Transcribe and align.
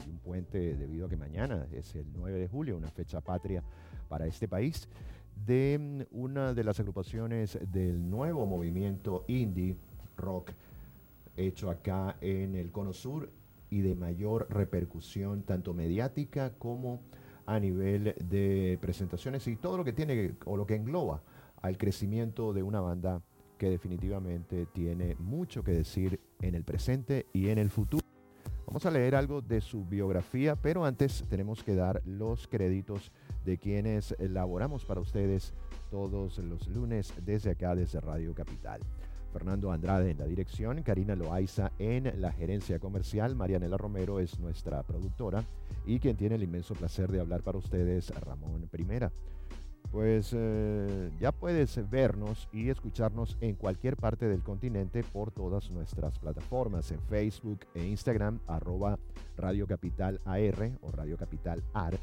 Hay 0.00 0.10
un 0.10 0.18
puente 0.18 0.74
debido 0.74 1.06
a 1.06 1.08
que 1.08 1.16
mañana 1.16 1.68
es 1.70 1.94
el 1.94 2.06
9 2.16 2.40
de 2.40 2.48
julio, 2.48 2.76
una 2.76 2.90
fecha 2.90 3.20
patria 3.20 3.62
para 4.08 4.26
este 4.26 4.48
país 4.48 4.88
de 5.46 5.78
mm, 5.78 6.16
una 6.16 6.54
de 6.54 6.64
las 6.64 6.80
agrupaciones 6.80 7.58
del 7.72 8.08
nuevo 8.08 8.46
movimiento 8.46 9.24
indie 9.28 9.76
rock 10.16 10.52
hecho 11.36 11.70
acá 11.70 12.16
en 12.20 12.54
el 12.54 12.70
Cono 12.70 12.92
Sur 12.92 13.30
y 13.70 13.80
de 13.80 13.94
mayor 13.94 14.46
repercusión 14.50 15.42
tanto 15.42 15.74
mediática 15.74 16.52
como 16.58 17.00
a 17.46 17.58
nivel 17.58 18.14
de 18.28 18.78
presentaciones 18.80 19.46
y 19.46 19.56
todo 19.56 19.76
lo 19.76 19.84
que 19.84 19.92
tiene 19.92 20.34
o 20.44 20.56
lo 20.56 20.66
que 20.66 20.74
engloba 20.74 21.22
al 21.62 21.78
crecimiento 21.78 22.52
de 22.52 22.62
una 22.62 22.80
banda 22.80 23.22
que 23.56 23.70
definitivamente 23.70 24.66
tiene 24.66 25.16
mucho 25.18 25.64
que 25.64 25.72
decir 25.72 26.20
en 26.40 26.54
el 26.54 26.64
presente 26.64 27.26
y 27.32 27.48
en 27.48 27.58
el 27.58 27.70
futuro. 27.70 28.07
Vamos 28.68 28.84
a 28.84 28.90
leer 28.90 29.14
algo 29.14 29.40
de 29.40 29.62
su 29.62 29.86
biografía, 29.86 30.54
pero 30.54 30.84
antes 30.84 31.24
tenemos 31.30 31.64
que 31.64 31.74
dar 31.74 32.02
los 32.04 32.46
créditos 32.46 33.10
de 33.46 33.56
quienes 33.56 34.14
elaboramos 34.18 34.84
para 34.84 35.00
ustedes 35.00 35.54
todos 35.90 36.36
los 36.36 36.68
lunes 36.68 37.14
desde 37.24 37.52
acá, 37.52 37.74
desde 37.74 37.98
Radio 37.98 38.34
Capital. 38.34 38.82
Fernando 39.32 39.72
Andrade 39.72 40.10
en 40.10 40.18
la 40.18 40.26
dirección, 40.26 40.82
Karina 40.82 41.16
Loaiza 41.16 41.72
en 41.78 42.20
la 42.20 42.30
gerencia 42.30 42.78
comercial, 42.78 43.34
Marianela 43.34 43.78
Romero 43.78 44.20
es 44.20 44.38
nuestra 44.38 44.82
productora 44.82 45.44
y 45.86 45.98
quien 45.98 46.18
tiene 46.18 46.34
el 46.34 46.42
inmenso 46.42 46.74
placer 46.74 47.10
de 47.10 47.20
hablar 47.20 47.40
para 47.40 47.56
ustedes, 47.56 48.10
Ramón 48.20 48.68
Primera. 48.70 49.10
Pues 49.90 50.34
eh, 50.36 51.10
ya 51.18 51.32
puedes 51.32 51.88
vernos 51.88 52.46
y 52.52 52.68
escucharnos 52.68 53.38
en 53.40 53.54
cualquier 53.54 53.96
parte 53.96 54.28
del 54.28 54.42
continente 54.42 55.02
por 55.02 55.30
todas 55.30 55.70
nuestras 55.70 56.18
plataformas, 56.18 56.92
en 56.92 57.00
Facebook 57.00 57.60
e 57.74 57.86
Instagram, 57.86 58.38
arroba 58.46 58.98
Radio 59.36 59.66
Capital 59.66 60.20
AR 60.26 60.72
o 60.82 60.92
Radio 60.92 61.16
Capital 61.16 61.62
AR 61.72 61.98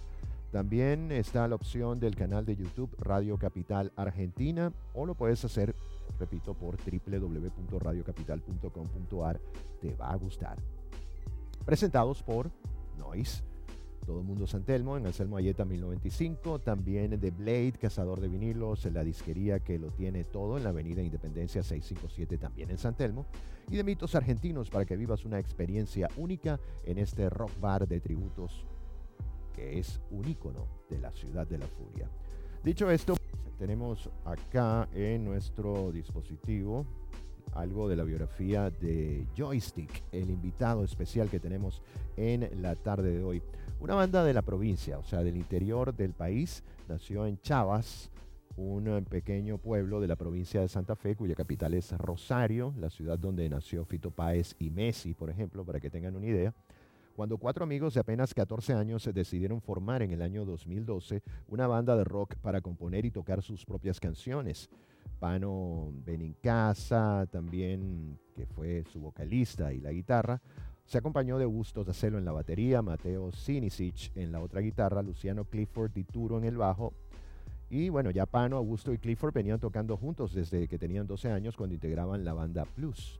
también 0.55 1.11
está 1.11 1.47
la 1.49 1.55
opción 1.55 1.99
del 1.99 2.15
canal 2.15 2.45
de 2.45 2.55
YouTube 2.55 2.95
Radio 2.97 3.37
Capital 3.37 3.91
Argentina 3.97 4.71
o 4.93 5.05
lo 5.05 5.13
puedes 5.13 5.43
hacer, 5.43 5.75
repito, 6.17 6.53
por 6.53 6.77
www.radiocapital.com.ar. 6.77 9.41
Te 9.81 9.93
va 9.95 10.11
a 10.11 10.15
gustar. 10.15 10.57
Presentados 11.65 12.23
por 12.23 12.49
Noise. 12.97 13.43
Todo 14.05 14.21
mundo 14.21 14.45
Santelmo, 14.45 14.97
en 14.97 15.07
Anselmo 15.07 15.37
Ayeta 15.37 15.65
1095, 15.65 16.59
también 16.59 17.19
de 17.19 17.31
Blade, 17.31 17.73
Cazador 17.73 18.21
de 18.21 18.27
Vinilos, 18.27 18.85
la 18.85 19.03
disquería 19.03 19.59
que 19.59 19.79
lo 19.79 19.89
tiene 19.91 20.23
todo 20.23 20.57
en 20.57 20.63
la 20.63 20.69
Avenida 20.69 21.01
Independencia 21.01 21.63
657, 21.63 22.37
también 22.37 22.69
en 22.69 22.77
San 22.77 22.95
Telmo, 22.95 23.25
y 23.69 23.77
de 23.77 23.83
Mitos 23.83 24.13
Argentinos 24.13 24.69
para 24.69 24.85
que 24.85 24.95
vivas 24.95 25.25
una 25.25 25.39
experiencia 25.39 26.07
única 26.17 26.59
en 26.83 26.99
este 26.99 27.29
rock 27.29 27.51
bar 27.59 27.87
de 27.87 27.99
tributos 27.99 28.65
que 29.55 29.79
es 29.79 30.01
un 30.11 30.27
icono 30.27 30.67
de 30.89 30.99
la 30.99 31.11
ciudad 31.11 31.47
de 31.47 31.57
la 31.57 31.67
furia. 31.67 32.09
Dicho 32.63 32.91
esto, 32.91 33.15
tenemos 33.57 34.09
acá 34.25 34.89
en 34.93 35.23
nuestro 35.23 35.91
dispositivo 35.91 36.85
algo 37.53 37.87
de 37.87 37.95
la 37.95 38.03
biografía 38.03 38.69
de 38.69 39.25
Joystick, 39.35 40.03
el 40.11 40.29
invitado 40.29 40.83
especial 40.83 41.29
que 41.29 41.39
tenemos 41.39 41.81
en 42.17 42.61
la 42.61 42.75
tarde 42.75 43.17
de 43.17 43.23
hoy. 43.23 43.41
Una 43.79 43.95
banda 43.95 44.23
de 44.23 44.33
la 44.33 44.41
provincia, 44.41 44.97
o 44.97 45.03
sea, 45.03 45.23
del 45.23 45.37
interior 45.37 45.95
del 45.95 46.13
país, 46.13 46.63
nació 46.87 47.25
en 47.27 47.39
Chavas, 47.39 48.09
un 48.57 49.05
pequeño 49.09 49.57
pueblo 49.57 49.99
de 49.99 50.07
la 50.07 50.15
provincia 50.15 50.61
de 50.61 50.67
Santa 50.67 50.95
Fe, 50.95 51.15
cuya 51.15 51.35
capital 51.35 51.73
es 51.73 51.91
Rosario, 51.91 52.73
la 52.77 52.89
ciudad 52.89 53.19
donde 53.19 53.47
nació 53.49 53.85
Fito 53.85 54.11
Páez 54.11 54.55
y 54.59 54.69
Messi, 54.69 55.13
por 55.13 55.29
ejemplo, 55.29 55.65
para 55.65 55.79
que 55.79 55.89
tengan 55.89 56.15
una 56.15 56.25
idea 56.25 56.53
cuando 57.15 57.37
cuatro 57.37 57.63
amigos 57.63 57.93
de 57.93 58.01
apenas 58.01 58.33
14 58.33 58.73
años 58.73 59.01
se 59.01 59.13
decidieron 59.13 59.61
formar 59.61 60.01
en 60.01 60.11
el 60.11 60.21
año 60.21 60.43
2012 60.43 61.23
una 61.47 61.65
banda 61.65 61.95
de 61.95 62.03
rock 62.03 62.35
para 62.35 62.59
componer 62.59 63.05
y 63.05 63.11
tocar 63.11 63.41
sus 63.41 63.65
propias 63.65 64.01
canciones. 64.01 64.69
Pano 65.17 65.93
Benincasa, 66.05 67.25
también 67.31 68.19
que 68.35 68.45
fue 68.45 68.83
su 68.91 68.99
vocalista 68.99 69.71
y 69.71 69.79
la 69.79 69.93
guitarra, 69.93 70.41
se 70.85 70.99
acompañó 70.99 71.37
de 71.37 71.45
Augusto 71.45 71.83
Tacelo 71.83 72.19
en 72.19 72.25
la 72.25 72.31
batería, 72.31 72.81
Mateo 72.81 73.31
Sinisic 73.31 74.15
en 74.15 74.31
la 74.31 74.39
otra 74.39 74.61
guitarra, 74.61 75.01
Luciano 75.01 75.45
Clifford 75.45 75.91
y 75.95 76.05
en 76.37 76.43
el 76.43 76.57
bajo. 76.57 76.93
Y 77.71 77.89
bueno, 77.89 78.11
ya 78.11 78.27
Pano, 78.27 78.57
Augusto 78.57 78.93
y 78.93 78.99
Clifford 78.99 79.33
venían 79.33 79.59
tocando 79.59 79.97
juntos 79.97 80.33
desde 80.33 80.67
que 80.67 80.77
tenían 80.77 81.07
12 81.07 81.31
años 81.31 81.57
cuando 81.57 81.73
integraban 81.73 82.23
la 82.23 82.33
banda 82.33 82.65
Plus. 82.65 83.19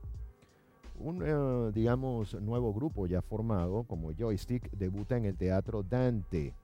Un, 0.98 1.22
eh, 1.26 1.72
digamos, 1.74 2.40
nuevo 2.40 2.72
grupo 2.72 3.06
ya 3.08 3.20
formado 3.20 3.82
como 3.82 4.12
Joystick 4.12 4.70
debuta 4.70 5.16
en 5.16 5.24
el 5.24 5.36
Teatro 5.36 5.82
Dante 5.82 6.54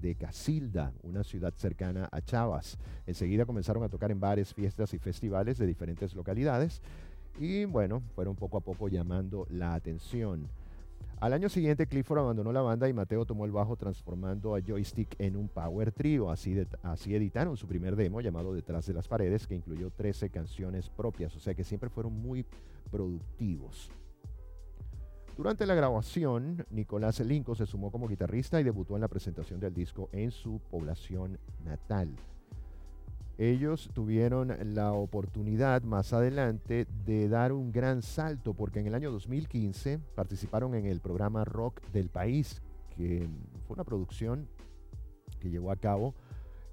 de 0.00 0.14
Casilda, 0.14 0.92
una 1.02 1.24
ciudad 1.24 1.52
cercana 1.56 2.08
a 2.12 2.20
Chavas. 2.22 2.78
Enseguida 3.06 3.44
comenzaron 3.44 3.82
a 3.82 3.88
tocar 3.88 4.12
en 4.12 4.20
bares, 4.20 4.54
fiestas 4.54 4.94
y 4.94 4.98
festivales 4.98 5.58
de 5.58 5.66
diferentes 5.66 6.14
localidades 6.14 6.80
y 7.38 7.64
bueno, 7.64 8.02
fueron 8.14 8.36
poco 8.36 8.58
a 8.58 8.60
poco 8.60 8.88
llamando 8.88 9.46
la 9.50 9.74
atención. 9.74 10.48
Al 11.20 11.32
año 11.32 11.48
siguiente, 11.48 11.86
Clifford 11.86 12.20
abandonó 12.20 12.52
la 12.52 12.62
banda 12.62 12.88
y 12.88 12.92
Mateo 12.92 13.24
tomó 13.24 13.44
el 13.44 13.50
bajo 13.50 13.74
transformando 13.76 14.54
a 14.54 14.60
Joystick 14.60 15.16
en 15.18 15.34
un 15.34 15.48
power 15.48 15.90
trio. 15.90 16.30
Así, 16.30 16.64
así 16.82 17.14
editaron 17.14 17.56
su 17.56 17.66
primer 17.66 17.96
demo 17.96 18.20
llamado 18.20 18.54
Detrás 18.54 18.86
de 18.86 18.94
las 18.94 19.08
Paredes, 19.08 19.46
que 19.48 19.56
incluyó 19.56 19.90
13 19.90 20.30
canciones 20.30 20.88
propias, 20.90 21.34
o 21.34 21.40
sea 21.40 21.54
que 21.54 21.64
siempre 21.64 21.90
fueron 21.90 22.12
muy 22.12 22.46
productivos. 22.90 23.90
Durante 25.36 25.66
la 25.66 25.74
grabación, 25.74 26.64
Nicolás 26.70 27.18
Linco 27.20 27.54
se 27.54 27.66
sumó 27.66 27.90
como 27.90 28.08
guitarrista 28.08 28.60
y 28.60 28.64
debutó 28.64 28.94
en 28.94 29.00
la 29.00 29.08
presentación 29.08 29.58
del 29.58 29.74
disco 29.74 30.08
en 30.12 30.30
su 30.30 30.60
población 30.70 31.38
natal. 31.64 32.10
Ellos 33.38 33.88
tuvieron 33.94 34.52
la 34.74 34.92
oportunidad 34.92 35.82
más 35.82 36.12
adelante 36.12 36.88
de 37.06 37.28
dar 37.28 37.52
un 37.52 37.70
gran 37.70 38.02
salto 38.02 38.52
porque 38.52 38.80
en 38.80 38.88
el 38.88 38.96
año 38.96 39.12
2015 39.12 40.00
participaron 40.16 40.74
en 40.74 40.86
el 40.86 40.98
programa 40.98 41.44
Rock 41.44 41.80
del 41.92 42.08
País, 42.08 42.60
que 42.96 43.28
fue 43.66 43.74
una 43.74 43.84
producción 43.84 44.48
que 45.38 45.50
llevó 45.50 45.70
a 45.70 45.76
cabo 45.76 46.14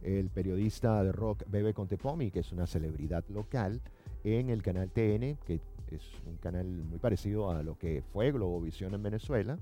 el 0.02 0.30
periodista 0.30 1.04
de 1.04 1.12
rock 1.12 1.44
Bebe 1.48 1.76
Contepomi, 1.76 2.32
que 2.32 2.40
es 2.40 2.52
una 2.52 2.66
celebridad 2.66 3.24
local, 3.30 3.80
en 4.24 4.50
el 4.50 4.64
canal 4.64 4.90
TN, 4.90 5.38
que 5.46 5.60
es 5.92 6.02
un 6.26 6.38
canal 6.38 6.66
muy 6.66 6.98
parecido 6.98 7.52
a 7.52 7.62
lo 7.62 7.78
que 7.78 8.02
fue 8.12 8.32
Globovisión 8.32 8.96
en 8.96 9.04
Venezuela 9.04 9.60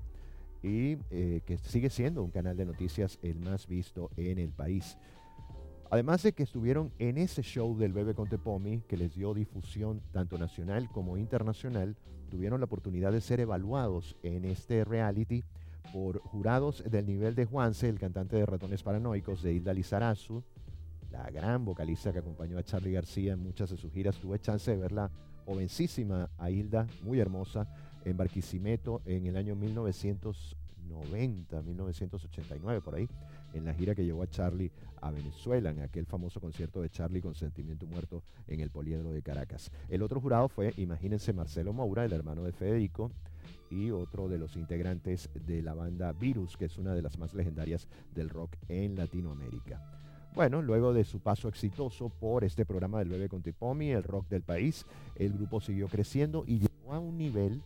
y 0.62 0.96
eh, 1.10 1.42
que 1.44 1.58
sigue 1.58 1.90
siendo 1.90 2.22
un 2.22 2.30
canal 2.30 2.56
de 2.56 2.64
noticias 2.64 3.18
el 3.22 3.38
más 3.40 3.66
visto 3.66 4.10
en 4.16 4.38
el 4.38 4.52
país. 4.52 4.96
Además 5.94 6.24
de 6.24 6.32
que 6.32 6.42
estuvieron 6.42 6.90
en 6.98 7.16
ese 7.18 7.42
show 7.42 7.78
del 7.78 7.92
Bebe 7.92 8.14
Contepomi, 8.14 8.80
que 8.88 8.96
les 8.96 9.14
dio 9.14 9.32
difusión 9.32 10.02
tanto 10.10 10.36
nacional 10.36 10.90
como 10.90 11.16
internacional, 11.16 11.94
tuvieron 12.32 12.58
la 12.58 12.64
oportunidad 12.64 13.12
de 13.12 13.20
ser 13.20 13.38
evaluados 13.38 14.16
en 14.24 14.44
este 14.44 14.84
reality 14.84 15.44
por 15.92 16.18
jurados 16.18 16.82
del 16.90 17.06
nivel 17.06 17.36
de 17.36 17.44
Juanse, 17.44 17.88
el 17.88 18.00
cantante 18.00 18.34
de 18.34 18.44
Ratones 18.44 18.82
Paranoicos, 18.82 19.40
de 19.44 19.54
Hilda 19.54 19.72
Lizarazu, 19.72 20.42
la 21.12 21.30
gran 21.30 21.64
vocalista 21.64 22.12
que 22.12 22.18
acompañó 22.18 22.58
a 22.58 22.64
Charlie 22.64 22.90
García 22.90 23.34
en 23.34 23.44
muchas 23.44 23.70
de 23.70 23.76
sus 23.76 23.92
giras. 23.92 24.16
Tuve 24.16 24.40
chance 24.40 24.68
de 24.68 24.76
verla 24.76 25.12
jovencísima 25.46 26.28
a 26.38 26.50
Hilda, 26.50 26.88
muy 27.04 27.20
hermosa, 27.20 27.68
en 28.04 28.16
Barquisimeto 28.16 29.00
en 29.04 29.26
el 29.26 29.36
año 29.36 29.54
1990, 29.54 31.62
1989, 31.62 32.80
por 32.80 32.96
ahí, 32.96 33.08
en 33.54 33.64
la 33.64 33.72
gira 33.72 33.94
que 33.94 34.04
llevó 34.04 34.22
a 34.22 34.28
Charlie 34.28 34.70
a 35.00 35.10
Venezuela, 35.10 35.70
en 35.70 35.80
aquel 35.80 36.06
famoso 36.06 36.40
concierto 36.40 36.82
de 36.82 36.90
Charlie 36.90 37.22
con 37.22 37.34
Sentimiento 37.34 37.86
Muerto 37.86 38.22
en 38.46 38.60
el 38.60 38.70
Poliedro 38.70 39.12
de 39.12 39.22
Caracas. 39.22 39.70
El 39.88 40.02
otro 40.02 40.20
jurado 40.20 40.48
fue, 40.48 40.74
imagínense, 40.76 41.32
Marcelo 41.32 41.72
Moura, 41.72 42.04
el 42.04 42.12
hermano 42.12 42.42
de 42.42 42.52
Federico, 42.52 43.10
y 43.70 43.90
otro 43.90 44.28
de 44.28 44.38
los 44.38 44.56
integrantes 44.56 45.30
de 45.46 45.62
la 45.62 45.74
banda 45.74 46.12
Virus, 46.12 46.56
que 46.56 46.66
es 46.66 46.78
una 46.78 46.94
de 46.94 47.02
las 47.02 47.18
más 47.18 47.34
legendarias 47.34 47.88
del 48.14 48.30
rock 48.30 48.56
en 48.68 48.96
Latinoamérica. 48.96 49.80
Bueno, 50.34 50.62
luego 50.62 50.92
de 50.92 51.04
su 51.04 51.20
paso 51.20 51.48
exitoso 51.48 52.08
por 52.08 52.42
este 52.42 52.66
programa 52.66 52.98
del 52.98 53.08
Bebé 53.08 53.28
con 53.28 53.42
Tipomi, 53.42 53.90
el 53.90 54.02
rock 54.02 54.28
del 54.28 54.42
país, 54.42 54.84
el 55.14 55.32
grupo 55.32 55.60
siguió 55.60 55.86
creciendo 55.88 56.44
y 56.46 56.58
llegó 56.58 56.92
a 56.92 56.98
un 56.98 57.16
nivel, 57.16 57.62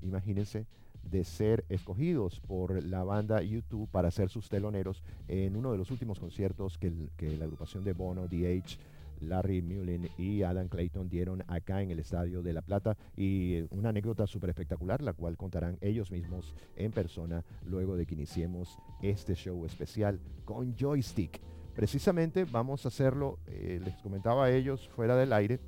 imagínense, 0.00 0.66
de 1.10 1.24
ser 1.24 1.64
escogidos 1.68 2.40
por 2.40 2.82
la 2.84 3.04
banda 3.04 3.42
YouTube 3.42 3.88
para 3.90 4.10
ser 4.10 4.28
sus 4.28 4.48
teloneros 4.48 5.02
en 5.28 5.56
uno 5.56 5.72
de 5.72 5.78
los 5.78 5.90
últimos 5.90 6.18
conciertos 6.18 6.78
que, 6.78 6.90
la 7.38 7.44
agrupación 7.44 7.84
de 7.84 7.92
Bono, 7.92 8.26
DH, 8.26 8.78
Larry 9.20 9.62
Mullen 9.62 10.08
y 10.16 10.42
Adam 10.42 10.68
Clayton 10.68 11.08
dieron 11.08 11.42
acá 11.48 11.82
en 11.82 11.90
el 11.90 11.98
Estadio 11.98 12.42
de 12.42 12.52
La 12.52 12.62
Plata 12.62 12.96
y 13.16 13.62
una 13.70 13.88
anécdota 13.88 14.26
súper 14.26 14.50
espectacular, 14.50 15.02
la 15.02 15.12
cual 15.12 15.36
contarán 15.36 15.78
ellos 15.80 16.10
mismos 16.10 16.54
en 16.76 16.92
persona 16.92 17.44
luego 17.66 17.96
de 17.96 18.06
que 18.06 18.14
iniciemos 18.14 18.78
este 19.02 19.34
show 19.34 19.64
especial 19.64 20.20
con 20.44 20.76
Joystick. 20.76 21.40
Precisamente 21.74 22.44
vamos 22.44 22.84
a 22.84 22.88
hacerlo, 22.88 23.38
eh, 23.46 23.80
les 23.84 23.96
comentaba 23.98 24.46
a 24.46 24.50
ellos 24.50 24.88
fuera 24.88 25.16
del 25.16 25.32
aire, 25.32 25.60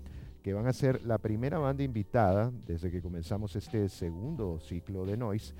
que 0.42 0.54
van 0.54 0.66
a 0.66 0.72
ser 0.72 1.04
la 1.04 1.18
primera 1.18 1.58
banda 1.58 1.82
invitada 1.82 2.52
desde 2.66 2.90
que 2.90 3.02
comenzamos 3.02 3.56
este 3.56 3.88
segundo 3.88 4.60
ciclo 4.60 5.04
de 5.04 5.16
Noise, 5.16 5.54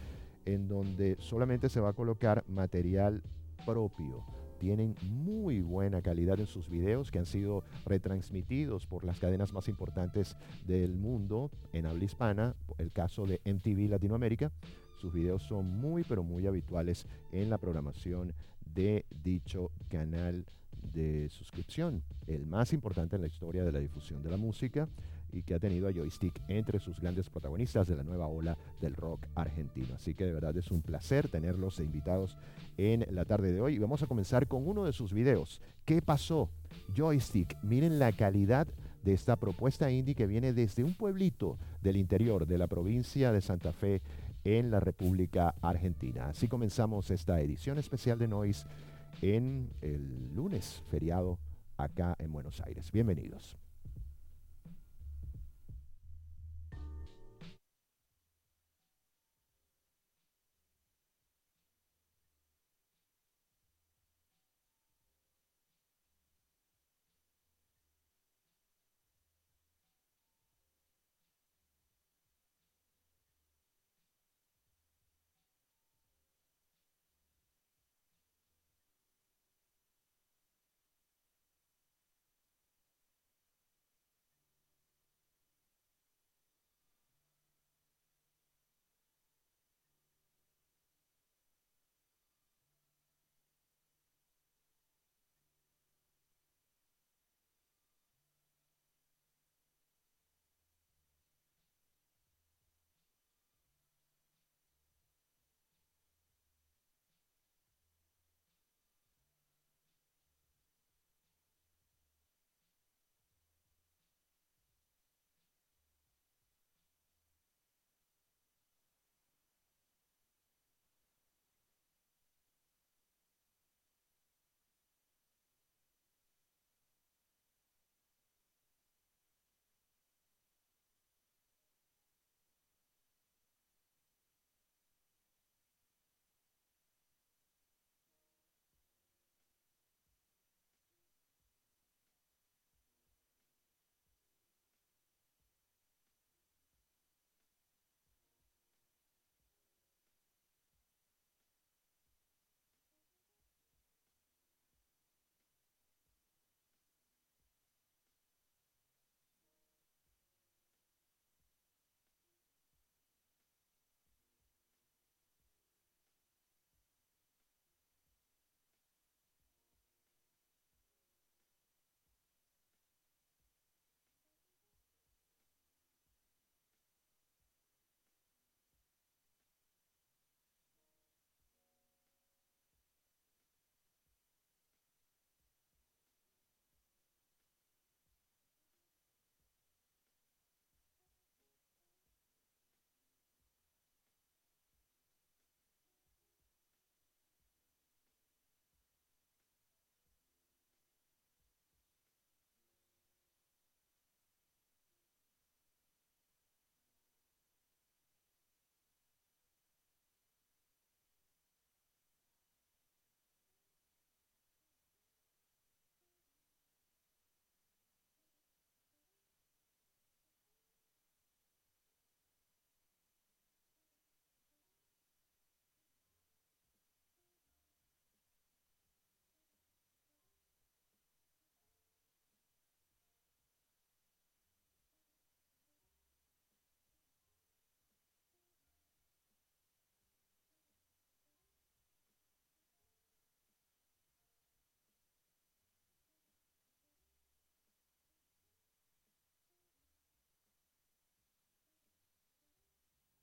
en 0.45 0.69
donde 0.69 1.17
solamente 1.19 1.69
se 1.69 1.81
va 1.81 1.91
a 1.91 1.95
colocar 1.95 2.45
material 2.49 3.23
propio 3.67 4.25
tienen 4.61 4.95
muy 5.03 5.63
buena 5.63 6.03
calidad 6.03 6.39
en 6.39 6.47
sus 6.47 6.69
videos 6.69 7.11
que 7.11 7.19
han 7.19 7.25
sido 7.27 7.65
retransmitidos 7.87 8.87
por 8.87 9.05
las 9.05 9.19
cadenas 9.19 9.55
más 9.55 9.69
importantes 9.69 10.37
del 10.67 10.95
mundo 10.95 11.51
en 11.73 11.87
habla 11.87 12.05
hispana, 12.05 12.55
el 12.77 12.93
caso 12.93 13.27
de 13.27 13.41
MTV 13.47 13.89
Latinoamérica. 13.89 14.53
Sus 14.99 15.15
videos 15.15 15.43
son 15.45 15.81
muy 15.81 16.05
pero 16.05 16.23
muy 16.23 16.47
habituales 16.47 17.07
en 17.33 17.49
la 17.49 17.57
programación 17.57 18.35
de 18.67 19.07
dicho 19.11 19.73
canal 19.89 20.45
de 20.83 21.29
suscripción, 21.31 22.03
el 22.27 22.47
más 22.47 22.73
importante 22.73 23.17
en 23.17 23.23
la 23.23 23.29
historia 23.29 23.65
de 23.65 23.73
la 23.73 23.79
difusión 23.79 24.23
de 24.23 24.31
la 24.31 24.37
música 24.37 24.89
y 25.33 25.43
que 25.43 25.55
ha 25.55 25.59
tenido 25.59 25.89
a 25.89 25.93
Joystick 25.93 26.41
entre 26.49 26.81
sus 26.81 27.01
grandes 27.01 27.29
protagonistas 27.31 27.87
de 27.87 27.97
la 27.97 28.03
nueva 28.03 28.27
ola 28.27 28.57
del 28.81 28.95
rock 28.95 29.27
argentino. 29.35 29.95
Así 29.95 30.15
que 30.15 30.25
de 30.25 30.33
verdad 30.33 30.57
es 30.57 30.71
un 30.71 30.83
placer 30.83 31.29
tenerlos 31.29 31.79
invitados 31.81 32.37
en 32.77 33.07
la 33.11 33.25
tarde 33.25 33.53
de 33.53 33.61
hoy. 33.61 33.77
Y 33.77 33.79
vamos 33.79 34.03
a 34.03 34.07
comenzar 34.07 34.49
con 34.49 34.67
uno 34.67 34.85
de 34.85 34.93
sus 34.93 35.13
videos. 35.13 35.61
¿Qué 35.85 36.03
pasó? 36.03 36.51
Joystick. 36.97 37.57
Miren 37.63 37.99
la 37.99 38.13
calidad 38.13 38.67
de 39.05 39.13
esta 39.13 39.37
propuesta 39.37 39.91
indie 39.91 40.15
que 40.15 40.27
viene 40.27 40.53
desde 40.53 40.85
un 40.85 40.95
pueblito 40.95 41.59
del 41.83 41.97
interior 41.97 42.47
de 42.47 42.59
la 42.59 42.67
provincia 42.67 43.33
de 43.33 43.41
Santa 43.41 43.73
Fe 43.73 44.03
en 44.45 44.71
la 44.71 44.81
República 44.81 45.55
Argentina. 45.61 46.29
Así 46.29 46.49
comenzamos 46.49 47.11
esta 47.11 47.41
edición 47.41 47.79
especial 47.79 48.19
de 48.19 48.29
Noise 48.29 48.67
en 49.21 49.71
el 49.81 50.35
lunes 50.35 50.83
feriado 50.91 51.39
acá 51.77 52.15
en 52.19 52.33
Buenos 52.33 52.61
Aires. 52.61 52.91
Bienvenidos. 52.93 53.57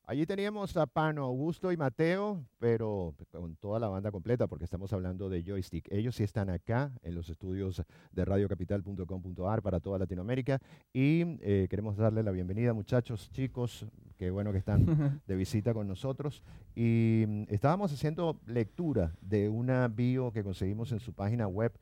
Allí 0.09 0.25
teníamos 0.25 0.77
a 0.77 0.85
Pano, 0.85 1.25
Augusto 1.25 1.69
y 1.69 1.75
Mateo, 1.75 2.41
pero 2.59 3.13
con 3.29 3.57
toda 3.57 3.77
la 3.77 3.89
banda 3.89 4.09
completa, 4.09 4.47
porque 4.47 4.63
estamos 4.63 4.93
hablando 4.93 5.27
de 5.27 5.43
Joystick. 5.43 5.85
Ellos 5.91 6.15
sí 6.15 6.23
están 6.23 6.49
acá 6.49 6.93
en 7.01 7.13
los 7.13 7.29
estudios 7.29 7.83
de 8.13 8.23
radiocapital.com.ar 8.23 9.61
para 9.61 9.81
toda 9.81 9.99
Latinoamérica. 9.99 10.61
Y 10.93 11.23
eh, 11.41 11.67
queremos 11.69 11.97
darle 11.97 12.23
la 12.23 12.31
bienvenida, 12.31 12.71
muchachos, 12.71 13.29
chicos, 13.31 13.85
qué 14.17 14.31
bueno 14.31 14.53
que 14.53 14.59
están 14.59 14.85
de 15.27 15.35
visita 15.35 15.73
con 15.73 15.89
nosotros. 15.89 16.41
Y 16.73 17.25
mm, 17.27 17.43
estábamos 17.49 17.91
haciendo 17.91 18.39
lectura 18.45 19.11
de 19.19 19.49
una 19.49 19.89
bio 19.89 20.31
que 20.31 20.41
conseguimos 20.41 20.93
en 20.93 21.01
su 21.01 21.11
página 21.11 21.49
web. 21.49 21.73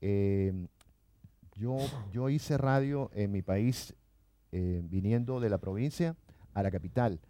Eh, 0.00 0.68
yo, 1.56 1.76
yo 2.14 2.30
hice 2.30 2.56
radio 2.56 3.10
en 3.12 3.30
mi 3.30 3.42
país 3.42 3.94
eh, 4.52 4.80
viniendo 4.84 5.38
de 5.38 5.50
la 5.50 5.58
provincia 5.58 6.16
a 6.54 6.62
la 6.62 6.70
capital 6.70 7.20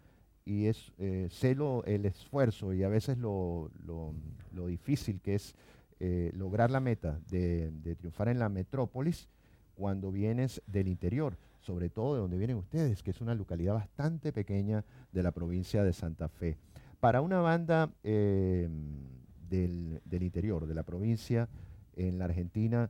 y 0.45 0.67
es 0.67 0.93
eh, 0.99 1.27
sé 1.31 1.57
el 1.85 2.05
esfuerzo 2.05 2.73
y 2.73 2.83
a 2.83 2.87
veces 2.87 3.17
lo, 3.17 3.71
lo, 3.83 4.67
difícil 4.67 5.19
que 5.19 5.35
es 5.35 5.55
eh, 5.99 6.31
lograr 6.35 6.69
la 6.69 6.79
meta 6.79 7.19
de, 7.27 7.71
de, 7.71 7.95
triunfar 7.95 8.29
en 8.29 8.39
la 8.39 8.49
metrópolis 8.49 9.27
cuando 9.73 10.11
vienes 10.11 10.61
del 10.67 10.87
interior, 10.87 11.37
sobre 11.61 11.89
todo 11.89 12.15
de 12.15 12.21
donde 12.21 12.37
vienen 12.37 12.57
ustedes, 12.57 13.01
que 13.01 13.11
es 13.11 13.21
una 13.21 13.33
localidad 13.33 13.73
bastante 13.73 14.31
pequeña 14.31 14.85
de 15.11 15.23
la 15.23 15.31
provincia 15.31 15.83
de 15.83 15.93
Santa 15.93 16.29
Fe. 16.29 16.57
Para 16.99 17.21
una 17.21 17.39
banda 17.41 17.89
del, 18.03 20.01
del 20.05 20.23
interior, 20.23 20.65
de 20.65 20.75
la 20.75 20.83
provincia, 20.83 21.49
en 21.95 22.17
la 22.17 22.25
Argentina, 22.25 22.89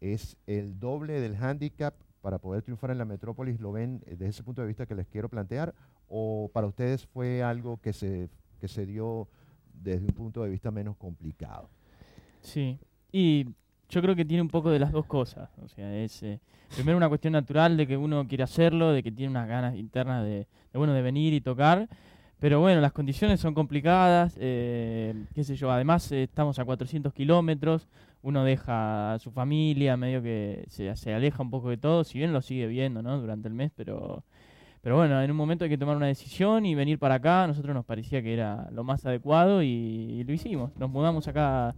es 0.00 0.36
el 0.46 0.78
doble 0.78 1.20
del 1.20 1.36
handicap 1.36 1.94
para 2.20 2.38
poder 2.38 2.62
triunfar 2.62 2.90
en 2.90 2.98
la 2.98 3.04
metrópolis, 3.04 3.60
¿lo 3.60 3.72
ven 3.72 4.00
desde 4.06 4.28
ese 4.28 4.42
punto 4.42 4.62
de 4.62 4.68
vista 4.68 4.86
que 4.86 4.94
les 4.94 5.08
quiero 5.08 5.28
plantear? 5.28 5.74
¿O 6.14 6.50
para 6.52 6.66
ustedes 6.66 7.06
fue 7.06 7.42
algo 7.42 7.80
que 7.80 7.94
se, 7.94 8.28
que 8.60 8.68
se 8.68 8.84
dio 8.84 9.28
desde 9.72 10.04
un 10.04 10.12
punto 10.12 10.42
de 10.42 10.50
vista 10.50 10.70
menos 10.70 10.94
complicado? 10.98 11.70
Sí, 12.42 12.78
y 13.10 13.46
yo 13.88 14.02
creo 14.02 14.14
que 14.14 14.26
tiene 14.26 14.42
un 14.42 14.48
poco 14.48 14.70
de 14.70 14.78
las 14.78 14.92
dos 14.92 15.06
cosas. 15.06 15.48
O 15.64 15.68
sea, 15.68 15.96
es 15.96 16.22
eh, 16.22 16.38
primero 16.74 16.98
una 16.98 17.08
cuestión 17.08 17.32
natural 17.32 17.78
de 17.78 17.86
que 17.86 17.96
uno 17.96 18.28
quiere 18.28 18.44
hacerlo, 18.44 18.92
de 18.92 19.02
que 19.02 19.10
tiene 19.10 19.30
unas 19.30 19.48
ganas 19.48 19.74
internas 19.74 20.22
de, 20.22 20.46
bueno, 20.74 20.92
de 20.92 21.00
venir 21.00 21.32
y 21.32 21.40
tocar. 21.40 21.88
Pero 22.38 22.60
bueno, 22.60 22.82
las 22.82 22.92
condiciones 22.92 23.40
son 23.40 23.54
complicadas, 23.54 24.36
eh, 24.38 25.14
qué 25.34 25.44
sé 25.44 25.56
yo, 25.56 25.70
además 25.70 26.12
eh, 26.12 26.24
estamos 26.24 26.58
a 26.58 26.64
400 26.64 27.14
kilómetros, 27.14 27.88
uno 28.20 28.44
deja 28.44 29.14
a 29.14 29.18
su 29.18 29.30
familia, 29.30 29.96
medio 29.96 30.22
que 30.22 30.64
se, 30.68 30.94
se, 30.96 31.14
aleja 31.14 31.40
un 31.40 31.50
poco 31.50 31.70
de 31.70 31.76
todo, 31.76 32.02
si 32.02 32.18
bien 32.18 32.32
lo 32.32 32.42
sigue 32.42 32.66
viendo 32.66 33.00
¿no? 33.00 33.20
durante 33.20 33.46
el 33.46 33.54
mes, 33.54 33.70
pero, 33.76 34.24
pero 34.82 34.96
bueno, 34.96 35.22
en 35.22 35.30
un 35.30 35.36
momento 35.36 35.64
hay 35.64 35.70
que 35.70 35.78
tomar 35.78 35.96
una 35.96 36.06
decisión 36.06 36.66
y 36.66 36.74
venir 36.74 36.98
para 36.98 37.16
acá, 37.16 37.44
a 37.44 37.46
nosotros 37.46 37.74
nos 37.74 37.84
parecía 37.84 38.22
que 38.22 38.34
era 38.34 38.68
lo 38.72 38.84
más 38.84 39.06
adecuado 39.06 39.62
y 39.62 40.24
lo 40.24 40.32
hicimos. 40.32 40.76
Nos 40.76 40.90
mudamos 40.90 41.28
acá 41.28 41.74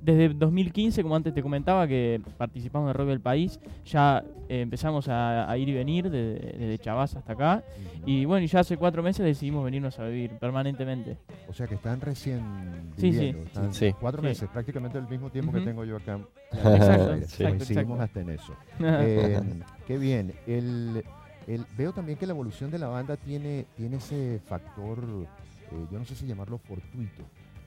desde 0.00 0.30
2015, 0.30 1.02
como 1.02 1.16
antes 1.16 1.34
te 1.34 1.42
comentaba, 1.42 1.86
que 1.86 2.20
participamos 2.38 2.88
en 2.90 2.94
Rock 2.94 3.08
del 3.08 3.20
País, 3.20 3.60
ya 3.84 4.24
eh, 4.48 4.62
empezamos 4.62 5.06
a, 5.08 5.54
ir 5.58 5.68
y 5.68 5.74
venir 5.74 6.10
desde, 6.10 6.78
Chavaz 6.78 7.16
hasta 7.16 7.32
acá. 7.32 7.64
Y 8.06 8.24
bueno, 8.24 8.44
y 8.44 8.48
ya 8.48 8.60
hace 8.60 8.76
cuatro 8.76 9.02
meses 9.02 9.24
decidimos 9.24 9.64
venirnos 9.64 9.98
a 9.98 10.06
vivir 10.06 10.30
permanentemente. 10.38 11.18
O 11.48 11.52
sea 11.52 11.66
que 11.66 11.74
están 11.74 12.00
recién 12.00 12.42
viviendo. 12.96 13.44
Sí, 13.52 13.88
sí. 13.88 13.94
Cuatro 14.00 14.22
meses, 14.22 14.48
prácticamente 14.50 14.98
el 14.98 15.08
mismo 15.08 15.30
tiempo 15.30 15.52
que 15.52 15.60
tengo 15.60 15.84
yo 15.84 15.96
acá. 15.96 16.18
Exacto, 16.52 17.94
hasta 18.00 18.20
en 18.20 18.30
eso. 18.30 18.54
Eh, 18.84 19.40
qué 19.86 19.98
bien. 19.98 20.34
El, 20.46 21.04
veo 21.76 21.92
también 21.92 22.18
que 22.18 22.26
la 22.26 22.32
evolución 22.32 22.70
de 22.70 22.78
la 22.78 22.88
banda 22.88 23.16
tiene, 23.16 23.66
tiene 23.76 23.96
ese 23.96 24.40
factor, 24.46 24.98
eh, 25.00 25.86
yo 25.90 25.98
no 25.98 26.04
sé 26.04 26.14
si 26.14 26.26
llamarlo 26.26 26.58
fortuito, 26.58 27.22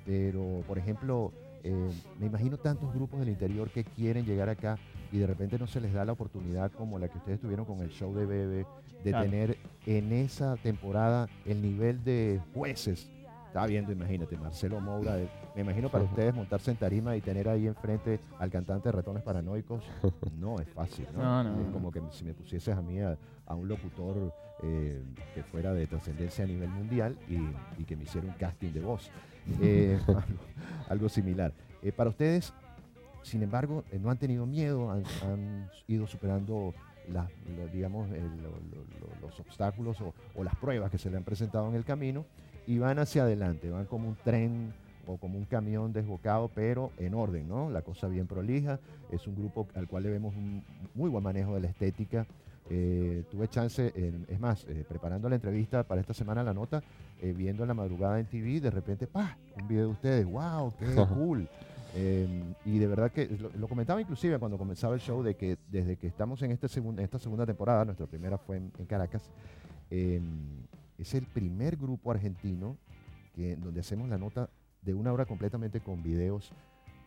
pero 0.05 0.63
por 0.67 0.77
ejemplo 0.77 1.31
eh, 1.63 1.91
me 2.19 2.27
imagino 2.27 2.57
tantos 2.57 2.93
grupos 2.93 3.19
del 3.19 3.29
interior 3.29 3.69
que 3.69 3.83
quieren 3.83 4.25
llegar 4.25 4.49
acá 4.49 4.77
y 5.11 5.17
de 5.17 5.27
repente 5.27 5.57
no 5.57 5.67
se 5.67 5.81
les 5.81 5.93
da 5.93 6.05
la 6.05 6.13
oportunidad 6.13 6.71
como 6.71 6.99
la 6.99 7.07
que 7.07 7.17
ustedes 7.17 7.39
tuvieron 7.39 7.65
con 7.65 7.79
el 7.79 7.89
show 7.89 8.13
de 8.15 8.25
Bebe, 8.25 8.65
de 9.03 9.11
tener 9.11 9.57
en 9.85 10.11
esa 10.11 10.55
temporada 10.57 11.27
el 11.45 11.61
nivel 11.61 12.03
de 12.03 12.39
jueces. 12.53 13.09
Estaba 13.57 13.69
viendo, 13.69 13.91
imagínate, 13.91 14.37
Marcelo 14.37 14.79
Moura, 14.79 15.17
me 15.55 15.61
imagino 15.61 15.89
para 15.89 16.03
ustedes 16.03 16.31
montarse 16.31 16.69
en 16.69 16.77
tarima 16.77 17.17
y 17.17 17.21
tener 17.21 17.49
ahí 17.49 17.65
enfrente 17.65 18.19
al 18.37 18.51
cantante 18.51 18.89
de 18.89 18.91
Ratones 18.91 19.23
Paranoicos, 19.23 19.83
no 20.39 20.59
es 20.59 20.69
fácil, 20.69 21.07
¿no? 21.11 21.41
Es 21.41 21.67
como 21.73 21.91
que 21.91 21.99
si 22.11 22.23
me 22.23 22.35
pusieses 22.35 22.77
a 22.77 22.83
mí 22.83 22.99
a, 22.99 23.17
un 23.55 23.67
locutor 23.67 24.31
eh, 24.61 25.01
que 25.33 25.41
fuera 25.41 25.73
de 25.73 25.87
trascendencia 25.87 26.43
a 26.43 26.47
nivel 26.47 26.69
mundial 26.69 27.17
y, 27.27 27.81
y 27.81 27.85
que 27.85 27.95
me 27.95 28.03
hiciera 28.03 28.27
un 28.27 28.33
casting 28.33 28.73
de 28.73 28.81
voz. 28.81 29.09
Eh, 29.59 29.97
algo, 30.89 31.09
similar. 31.09 31.51
Eh, 31.81 31.91
para 31.91 32.11
ustedes, 32.11 32.53
sin 33.23 33.41
embargo, 33.41 33.85
eh, 33.91 33.97
no 33.97 34.11
han 34.11 34.17
tenido 34.17 34.45
miedo, 34.45 34.91
han, 34.91 35.69
ido 35.87 36.05
superando 36.05 36.75
digamos, 37.73 38.09
los 39.21 39.39
obstáculos 39.39 39.97
o, 40.01 40.43
las 40.43 40.55
pruebas 40.55 40.91
que 40.91 40.97
se 40.97 41.09
le 41.09 41.17
han 41.17 41.23
presentado 41.23 41.69
en 41.69 41.75
el 41.75 41.85
camino 41.85 42.25
y 42.65 42.79
van 42.79 42.99
hacia 42.99 43.23
adelante, 43.23 43.69
van 43.69 43.85
como 43.85 44.09
un 44.09 44.15
tren 44.15 44.73
o 45.05 45.17
como 45.17 45.37
un 45.37 45.45
camión 45.45 45.93
desbocado, 45.93 46.49
pero 46.53 46.91
en 46.97 47.13
orden, 47.13 47.47
¿no? 47.47 47.69
La 47.69 47.81
cosa 47.81 48.09
bien 48.09 48.27
prolija. 48.27 48.79
Es 49.09 49.25
un 49.25 49.35
grupo 49.35 49.67
al 49.73 49.87
cual 49.87 50.03
le 50.03 50.09
vemos 50.09 50.35
un 50.35 50.61
muy 50.93 51.09
buen 51.09 51.23
manejo 51.23 51.55
de 51.55 51.61
la 51.61 51.67
estética, 51.67 52.27
eh, 52.69 53.23
tuve 53.31 53.47
chance, 53.47 53.93
es 54.27 54.39
más, 54.39 54.65
eh, 54.67 54.83
preparando 54.87 55.29
la 55.29 55.35
entrevista 55.35 55.83
para 55.83 56.01
esta 56.01 56.13
semana, 56.13 56.43
la 56.43 56.53
nota, 56.53 56.83
eh, 57.21 57.33
viendo 57.35 57.63
en 57.63 57.69
la 57.69 57.73
madrugada 57.73 58.19
en 58.19 58.25
TV, 58.25 58.59
de 58.59 58.69
repente, 58.69 59.07
¡pa! 59.07 59.37
Un 59.59 59.67
video 59.67 59.85
de 59.85 59.91
ustedes, 59.93 60.25
¡wow! 60.25 60.73
¡Qué 60.77 60.85
cool! 61.15 61.47
Em, 61.99 62.53
y 62.63 62.77
de 62.77 62.85
verdad 62.85 63.11
que 63.11 63.27
lo, 63.27 63.67
comentaba 63.67 63.99
inclusive 63.99 64.37
cuando 64.37 64.57
comenzaba 64.57 64.93
el 64.93 65.01
show, 65.01 65.23
de 65.23 65.35
que 65.35 65.57
desde 65.69 65.97
que 65.97 66.05
estamos 66.05 66.41
en, 66.43 66.51
este 66.51 66.67
esta 66.67 67.17
segunda 67.17 67.45
temporada, 67.45 67.85
nuestra 67.85 68.05
primera 68.05 68.37
fue 68.37 68.57
en, 68.57 68.71
Caracas, 68.85 69.31
em, 69.89 70.61
es 70.97 71.15
el 71.15 71.25
primer 71.25 71.75
grupo 71.75 72.11
argentino 72.11 72.77
que, 73.33 73.55
donde 73.55 73.79
hacemos 73.79 74.07
la 74.09 74.17
nota 74.17 74.49
de 74.83 74.93
una 74.93 75.11
hora 75.11 75.25
completamente 75.25 75.79
con 75.79 76.03
videos 76.03 76.51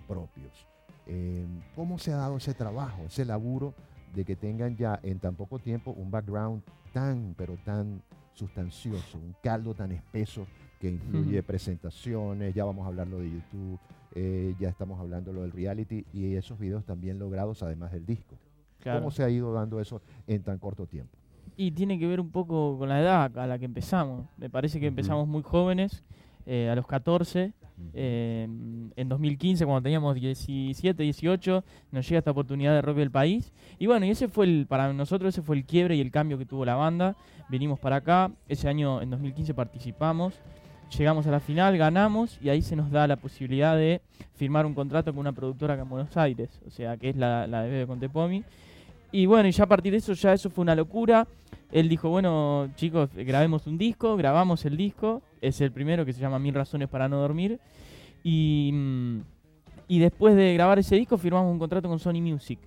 propios. 0.09 0.67
Em, 1.07 1.61
¿Cómo 1.77 1.99
se 1.99 2.13
ha 2.13 2.17
dado 2.17 2.37
ese 2.37 2.53
trabajo, 2.53 3.05
ese 3.05 3.25
laburo? 3.25 3.75
de 4.15 4.25
que 4.25 4.37
tengan 4.37 4.77
ya 4.77 4.99
en 5.03 5.19
tan 5.19 5.35
poco 5.35 5.59
tiempo 5.59 5.93
un 5.93 6.11
background 6.11 6.63
tan, 6.93 7.35
pero 7.37 7.57
tan 7.65 8.03
sustancioso, 8.33 9.19
un 9.19 9.35
caldo 9.43 9.75
tan 9.75 9.93
espeso 9.93 10.47
que 10.81 10.89
incluye 10.89 11.43
presentaciones, 11.43 12.55
ya 12.55 12.65
vamos 12.65 12.85
a 12.85 12.89
hablarlo 12.89 13.19
de 13.19 13.31
YouTube, 13.31 13.79
eh, 14.15 14.55
ya 14.59 14.69
estamos 14.69 14.99
hablando 15.01 15.33
lo 15.33 15.43
del 15.43 15.53
reality 15.53 16.05
y 16.13 16.35
esos 16.35 16.59
videos 16.59 16.85
también 16.85 17.19
logrados 17.19 17.63
además 17.63 17.93
del 17.93 18.07
disco. 18.07 18.37
¿Cómo 18.83 19.11
se 19.11 19.23
ha 19.23 19.31
ido 19.31 19.53
dando 19.53 19.81
eso 19.81 20.01
en 20.27 20.43
tan 20.43 20.59
corto 20.59 20.87
tiempo? 20.87 21.17
Y 21.57 21.73
tiene 21.73 21.99
que 21.99 22.07
ver 22.07 22.21
un 22.21 22.31
poco 22.31 22.79
con 22.79 22.89
la 22.89 23.01
edad 23.01 23.37
a 23.39 23.47
la 23.47 23.59
que 23.59 23.67
empezamos. 23.67 24.27
Me 24.39 24.49
parece 24.49 24.81
que 24.81 24.87
empezamos 24.87 25.29
muy 25.29 25.43
jóvenes, 25.43 26.03
eh, 26.47 26.71
a 26.71 26.75
los 26.75 26.87
14, 26.87 27.53
eh, 27.93 28.45
en 28.97 29.09
2015, 29.09 29.65
cuando 29.65 29.83
teníamos 29.83 30.15
17, 30.15 31.03
18, 31.03 31.65
nos 31.93 32.09
llega 32.09 32.19
esta 32.19 32.31
oportunidad 32.31 32.75
de 32.75 32.83
rock 32.83 32.97
del 32.97 33.11
país. 33.11 33.53
Y 33.79 33.87
bueno, 33.87 34.07
y 34.07 34.11
ese 34.11 34.29
fue 34.29 34.47
el, 34.47 34.67
para 34.67 34.93
nosotros 34.93 35.35
ese 35.35 35.43
fue 35.43 35.57
el 35.57 35.65
quiebre 35.65 35.97
y 35.97 36.01
el 36.01 36.11
cambio 36.11 36.39
que 36.39 36.47
tuvo 36.47 36.65
la 36.65 36.75
banda. 36.75 37.17
Venimos 37.49 37.79
para 37.79 37.97
acá, 37.97 38.31
ese 38.49 38.69
año, 38.69 39.03
en 39.03 39.11
2015, 39.11 39.55
participamos. 39.55 40.35
Llegamos 40.97 41.27
a 41.27 41.31
la 41.31 41.41
final, 41.41 41.77
ganamos 41.79 42.39
y 42.43 42.49
ahí 42.49 42.63
se 42.63 42.77
nos 42.77 42.91
da 42.91 43.07
la 43.07 43.17
posibilidad 43.17 43.77
de 43.77 44.01
firmar 44.35 44.67
un 44.67 44.75
contrato 44.75 45.13
con 45.13 45.21
una 45.21 45.33
productora 45.33 45.75
acá 45.75 45.85
en 45.85 45.89
Buenos 45.89 46.17
Aires, 46.17 46.51
o 46.67 46.71
sea, 46.71 46.97
que 46.97 47.11
es 47.11 47.17
la, 47.17 47.47
la 47.47 47.63
de 47.63 47.71
Bebe 47.71 47.87
Contepomi. 47.87 48.45
Y 49.13 49.27
bueno, 49.27 49.49
y 49.49 49.53
ya 49.53 49.65
a 49.65 49.69
partir 49.69 49.93
de 49.93 49.99
eso, 49.99 50.13
ya 50.13 50.33
eso 50.33 50.51
fue 50.51 50.63
una 50.63 50.75
locura. 50.75 51.27
Él 51.73 51.89
dijo, 51.89 52.09
bueno, 52.09 52.71
chicos, 52.75 53.11
grabemos 53.15 53.67
un 53.67 53.79
disco, 53.79 54.17
grabamos 54.17 54.65
el 54.65 54.77
disco 54.77 55.23
es 55.41 55.61
el 55.61 55.73
primero 55.73 56.05
que 56.05 56.13
se 56.13 56.21
llama 56.21 56.39
Mil 56.39 56.55
Razones 56.55 56.89
para 56.89 57.09
No 57.09 57.19
Dormir. 57.19 57.59
Y, 58.23 58.71
mm, 58.73 59.21
y 59.89 59.99
después 59.99 60.37
de 60.37 60.55
grabar 60.55 60.79
ese 60.79 60.97
disco 60.97 61.17
firmamos 61.19 61.51
un 61.53 61.59
contrato 61.59 61.89
con 61.89 61.99
Sony 61.99 62.21
Music. 62.21 62.59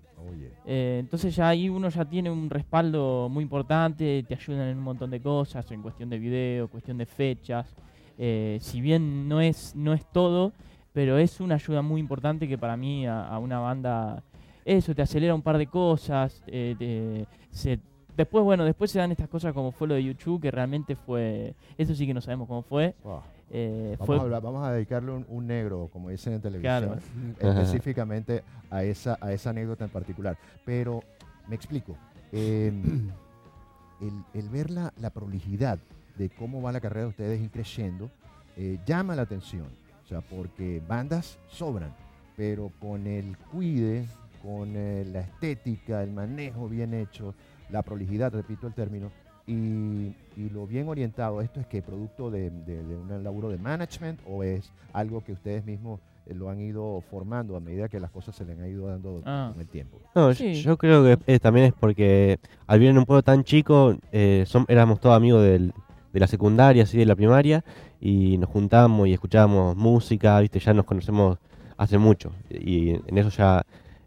Eh, 0.65 0.97
entonces 1.01 1.35
ya 1.35 1.49
ahí 1.49 1.67
uno 1.67 1.89
ya 1.89 2.05
tiene 2.05 2.31
un 2.31 2.49
respaldo 2.49 3.27
muy 3.29 3.43
importante, 3.43 4.23
te 4.27 4.33
ayudan 4.33 4.69
en 4.69 4.77
un 4.77 4.83
montón 4.83 5.09
de 5.09 5.19
cosas, 5.19 5.69
en 5.71 5.81
cuestión 5.81 6.09
de 6.09 6.17
video, 6.17 6.69
cuestión 6.69 6.97
de 6.97 7.05
fechas. 7.05 7.75
Eh, 8.17 8.57
si 8.61 8.81
bien 8.81 9.27
no 9.27 9.41
es, 9.41 9.75
no 9.75 9.93
es 9.93 10.05
todo, 10.11 10.53
pero 10.93 11.17
es 11.17 11.39
una 11.39 11.55
ayuda 11.55 11.81
muy 11.81 11.99
importante 11.99 12.47
que 12.47 12.57
para 12.57 12.77
mí 12.77 13.07
a, 13.07 13.37
una 13.39 13.59
banda, 13.59 14.23
eso 14.65 14.93
te 14.93 15.01
acelera 15.01 15.33
un 15.33 15.41
par 15.41 15.57
de 15.57 15.67
cosas, 15.67 16.43
eh, 16.47 17.25
se 17.51 17.79
Después, 18.15 18.43
bueno, 18.43 18.63
después 18.63 18.91
se 18.91 18.99
dan 18.99 19.11
estas 19.11 19.27
cosas 19.27 19.53
como 19.53 19.71
fue 19.71 19.87
lo 19.87 19.95
de 19.95 20.03
YouTube, 20.03 20.41
que 20.41 20.51
realmente 20.51 20.95
fue. 20.95 21.55
Eso 21.77 21.95
sí 21.95 22.05
que 22.05 22.13
no 22.13 22.21
sabemos 22.21 22.47
cómo 22.47 22.61
fue. 22.61 22.95
Eh, 23.49 23.97
vamos, 23.99 24.65
A 24.65 24.71
dedicarle 24.71 25.11
un, 25.11 25.47
negro, 25.47 25.89
como 25.91 26.09
dicen 26.09 26.33
en 26.33 26.41
televisión, 26.41 26.99
específicamente 27.39 28.43
a 28.69 28.83
esa, 28.83 29.17
a 29.19 29.31
esa 29.31 29.49
anécdota 29.49 29.85
en 29.85 29.89
particular. 29.89 30.37
Pero 30.63 31.01
me 31.47 31.55
explico. 31.55 31.95
Em, 32.31 33.09
el, 34.33 34.49
ver 34.49 34.69
la, 34.69 34.91
prolijidad 35.11 35.79
de 36.17 36.29
cómo 36.29 36.61
va 36.61 36.71
la 36.71 36.79
carrera 36.81 37.03
de 37.05 37.09
ustedes 37.09 37.41
ir 37.41 37.49
creciendo 37.49 38.09
eh, 38.57 38.77
llama 38.85 39.15
la 39.15 39.23
atención. 39.23 39.65
O 40.03 40.07
sea, 40.07 40.21
porque 40.21 40.81
bandas 40.87 41.39
sobran, 41.47 41.93
pero 42.35 42.71
con 42.79 43.07
el 43.07 43.37
cuide, 43.51 44.05
con 44.43 44.73
eh, 44.75 45.05
la 45.11 45.21
estética, 45.21 46.03
el 46.03 46.11
manejo 46.11 46.67
bien 46.67 46.93
hecho, 46.93 47.33
la 47.69 47.81
prolijidad, 47.81 48.31
repito 48.33 48.67
el 48.67 48.73
término, 48.73 49.11
y, 49.47 50.13
lo 50.53 50.65
bien 50.67 50.87
orientado, 50.87 51.41
¿esto 51.41 51.59
es 51.59 51.67
que 51.67 51.81
producto 51.81 52.31
de, 52.31 52.49
un 52.49 53.23
laburo 53.23 53.49
de 53.49 53.57
management 53.57 54.19
o 54.25 54.41
es 54.43 54.71
algo 54.93 55.21
que 55.23 55.33
ustedes 55.33 55.65
mismos 55.65 55.99
eh, 56.25 56.33
lo 56.33 56.49
han 56.49 56.61
ido 56.61 57.01
formando 57.11 57.55
a 57.57 57.59
medida 57.59 57.89
que 57.89 57.99
las 57.99 58.09
cosas 58.11 58.35
se 58.35 58.45
le 58.45 58.53
han 58.53 58.65
ido 58.69 58.87
dando 58.87 59.21
Ah. 59.25 59.49
con 59.51 59.61
el 59.61 59.67
tiempo. 59.67 59.99
No, 60.15 60.31
yo- 60.31 60.35
Sí. 60.35 60.53
yo 60.61 60.77
creo 60.77 61.17
que 61.17 61.39
también 61.39 61.67
es 61.67 61.73
porque 61.73 62.39
al 62.67 62.79
vivir 62.79 62.91
en 62.91 62.99
un 62.99 63.05
pueblo 63.05 63.21
tan 63.23 63.43
chico, 63.43 63.95
eh, 64.13 64.43
son, 64.47 64.65
éramos 64.69 64.99
todos 65.01 65.15
amigos 65.17 65.43
del- 65.43 65.73
de 66.13 66.19
la 66.19 66.27
secundaria, 66.27 66.83
así 66.83 66.97
de 66.97 67.05
la 67.05 67.15
primaria, 67.15 67.63
y 67.99 68.37
nos 68.37 68.49
juntábamos 68.49 69.07
y 69.07 69.13
escuchábamos 69.13 69.75
música, 69.75 70.39
viste, 70.39 70.59
ya 70.59 70.73
nos 70.73 70.85
conocemos 70.85 71.39
hace 71.77 71.97
mucho. 71.97 72.31
Y 72.49 72.91
en 72.91 73.17
eso 73.17 73.29
ya 73.29 73.63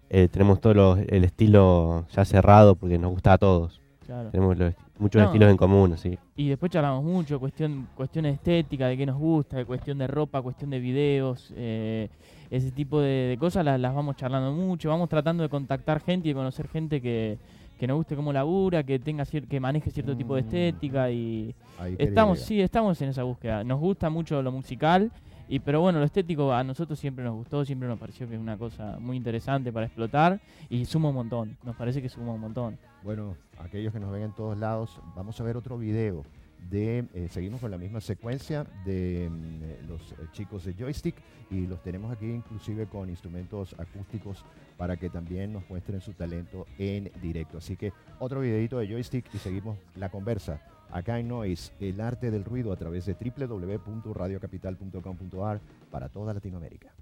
eh, 0.09 0.29
tenemos 0.31 0.61
todo 0.61 0.73
lo- 0.73 0.97
el 0.97 1.25
estilo 1.25 2.07
ya 2.15 2.25
cerrado 2.25 2.77
porque 2.77 2.97
nos 2.97 3.11
gusta 3.11 3.33
a 3.33 3.39
todos. 3.39 3.81
Claro. 4.07 4.31
Tenemos 4.31 4.57
los- 4.57 4.73
muchos 5.01 5.21
No. 5.21 5.27
estilos 5.27 5.51
en 5.51 5.57
común, 5.57 5.93
así. 5.95 6.17
Y 6.37 6.49
después 6.49 6.71
charlamos 6.71 7.03
mucho, 7.03 7.41
cuestión, 7.41 7.89
cuestión 7.97 8.25
estética, 8.27 8.87
de 8.87 8.97
qué 8.97 9.05
nos 9.05 9.19
gusta, 9.19 9.57
de 9.57 9.65
cuestión 9.65 9.99
de 9.99 10.07
ropa, 10.07 10.41
cuestión 10.43 10.71
de 10.71 10.79
videos, 10.79 11.53
eh, 11.57 12.09
ese 12.51 12.71
tipo 12.71 13.01
de, 13.01 13.09
de 13.31 13.37
cosas 13.37 13.65
las, 13.65 13.81
las 13.81 13.93
vamos 13.95 14.15
charlando 14.15 14.53
mucho, 14.53 14.89
vamos 14.91 15.09
tratando 15.09 15.43
de 15.43 15.49
contactar 15.49 16.01
gente 16.01 16.29
y 16.29 16.31
de 16.31 16.37
conocer 16.37 16.69
gente 16.69 17.03
que, 17.03 17.37
que 17.79 17.87
nos 17.87 17.97
guste 17.99 18.17
cómo 18.17 18.33
labura, 18.33 18.83
que 18.83 18.99
tenga 18.99 19.25
cier- 19.25 19.47
que 19.47 19.61
maneje 19.61 19.91
cierto 19.91 20.17
tipo 20.17 20.35
de 20.35 20.43
Mm. 20.43 20.45
estética 20.45 21.11
y 21.11 21.55
Ahí 21.79 21.97
estamos, 21.99 22.41
sí, 22.41 22.61
estamos 22.61 23.01
en 23.03 23.11
esa 23.11 23.23
búsqueda. 23.23 23.63
Nos 23.65 23.79
gusta 23.81 24.09
mucho 24.11 24.41
lo 24.43 24.51
musical 24.53 25.11
y 25.49 25.61
pero 25.61 25.81
bueno, 25.81 25.99
lo 26.01 26.05
estético 26.05 26.53
a 26.53 26.65
nosotros 26.65 26.99
siempre 26.99 27.25
nos 27.25 27.35
gustó, 27.35 27.65
siempre 27.65 27.87
nos 27.89 27.99
pareció 27.99 28.27
que 28.29 28.35
es 28.35 28.41
una 28.41 28.57
cosa 28.57 28.97
muy 28.99 29.17
interesante 29.17 29.73
para 29.73 29.87
explotar 29.87 30.41
y 30.69 30.85
suma 30.87 31.11
un 31.11 31.15
montón, 31.17 31.57
nos 31.65 31.77
parece 31.77 32.01
que 32.03 32.09
suma 32.09 32.33
un 32.33 32.41
montón. 32.41 32.79
Bueno, 33.05 33.37
aquellos 33.59 33.93
que 33.93 34.01
nos 34.01 34.11
ven 34.11 34.23
en 34.23 34.33
todos 34.33 34.59
lados, 34.59 35.01
vamos 35.15 35.41
a 35.41 35.45
ver 35.45 35.57
otro 35.57 35.79
video 35.79 36.25
de, 36.71 37.07
eh, 37.15 37.29
seguimos 37.31 37.61
con 37.61 37.71
la 37.71 37.79
misma 37.79 38.01
secuencia 38.01 38.67
de 38.85 39.31
mm, 39.31 39.89
los 39.89 40.13
eh, 40.13 40.17
chicos 40.33 40.65
de 40.65 40.75
Joystick 40.75 41.17
y 41.51 41.67
los 41.67 41.83
tenemos 41.83 42.13
aquí 42.13 42.27
inclusive 42.27 42.87
con 42.87 43.09
instrumentos 43.09 43.75
acústicos 43.79 44.45
para 44.77 44.97
que 44.97 45.11
también 45.11 45.53
nos 45.53 45.69
muestren 45.69 46.01
su 46.01 46.13
talento 46.13 46.67
en 46.79 47.11
directo. 47.23 47.59
Así 47.59 47.77
que 47.77 47.93
otro 48.19 48.41
videito 48.41 48.79
de 48.79 48.89
Joystick 48.89 49.33
y 49.35 49.39
seguimos 49.39 49.79
la 49.95 50.09
conversa 50.09 50.61
acá 50.91 51.19
en 51.19 51.29
Noise, 51.29 51.73
el 51.81 52.01
arte 52.01 52.31
del 52.31 52.45
ruido 52.45 52.73
a 52.73 52.77
través 52.77 53.07
de 53.07 53.15
www.radiocapital.com.ar 53.15 55.61
para 55.91 56.09
toda 56.09 56.35
Latinoamérica. 56.35 56.93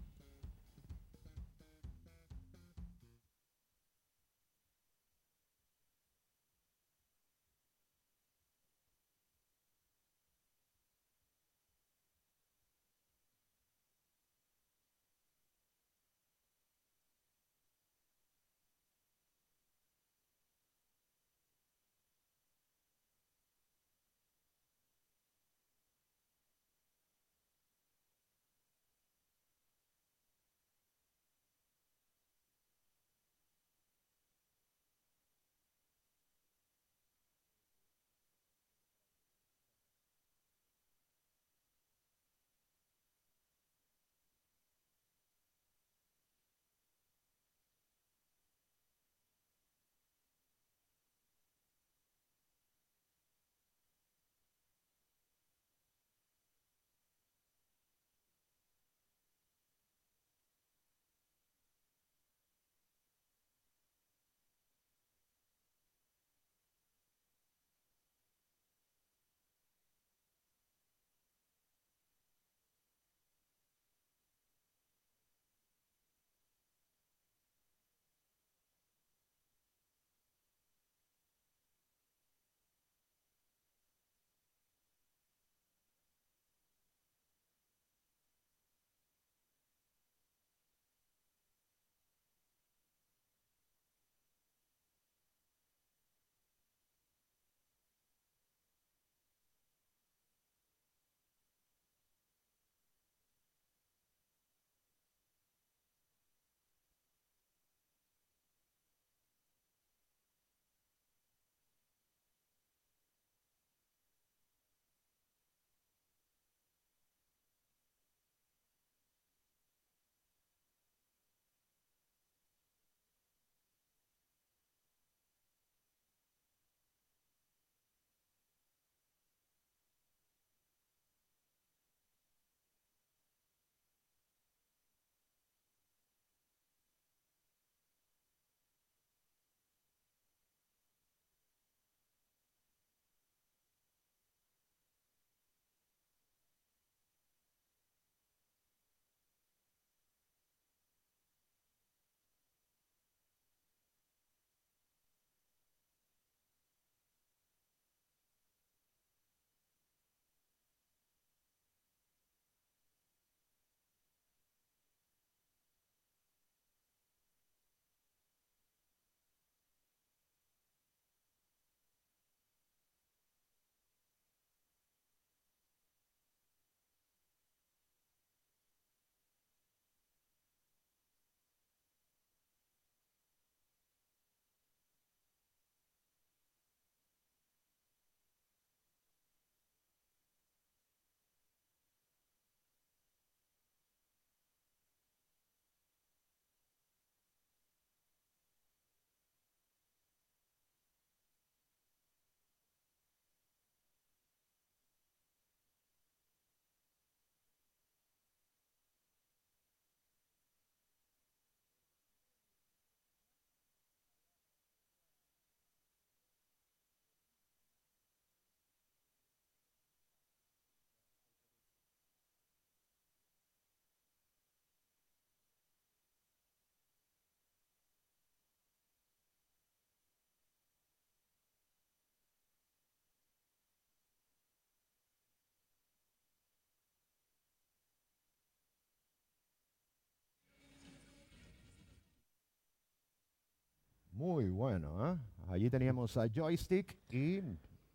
Muy 244.24 244.48
bueno, 244.48 245.04
¿ah? 245.04 245.18
Allí 245.50 245.68
teníamos 245.68 246.16
a 246.16 246.26
Joystick 246.26 246.96
y, 247.10 247.40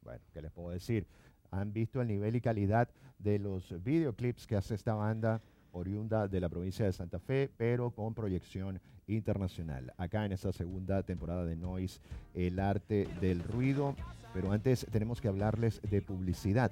bueno, 0.03 0.23
¿qué 0.31 0.43
les 0.43 0.51
puedo 0.51 0.69
decir? 0.69 1.07
Han 1.49 1.73
visto 1.73 2.03
el 2.03 2.07
nivel 2.07 2.35
y 2.35 2.39
calidad 2.39 2.87
de 3.17 3.39
los 3.39 3.73
videoclips 3.83 4.45
que 4.45 4.55
hace 4.55 4.75
esta 4.75 4.93
banda 4.93 5.41
oriunda 5.71 6.27
de 6.27 6.39
la 6.39 6.47
provincia 6.47 6.85
de 6.85 6.93
Santa 6.93 7.17
Fe, 7.17 7.49
pero 7.57 7.89
con 7.89 8.13
proyección 8.13 8.79
internacional. 9.07 9.91
Acá 9.97 10.23
en 10.23 10.33
esta 10.33 10.53
segunda 10.53 11.01
temporada 11.01 11.45
de 11.45 11.55
Noise, 11.55 11.99
el 12.35 12.59
arte 12.59 13.07
del 13.19 13.41
ruido. 13.41 13.95
Pero 14.31 14.51
antes 14.51 14.85
tenemos 14.91 15.21
que 15.21 15.29
hablarles 15.29 15.81
de 15.81 16.03
publicidad. 16.03 16.71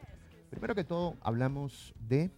Primero 0.52 0.76
que 0.76 0.84
todo, 0.84 1.16
hablamos 1.22 1.96
de 2.08 2.30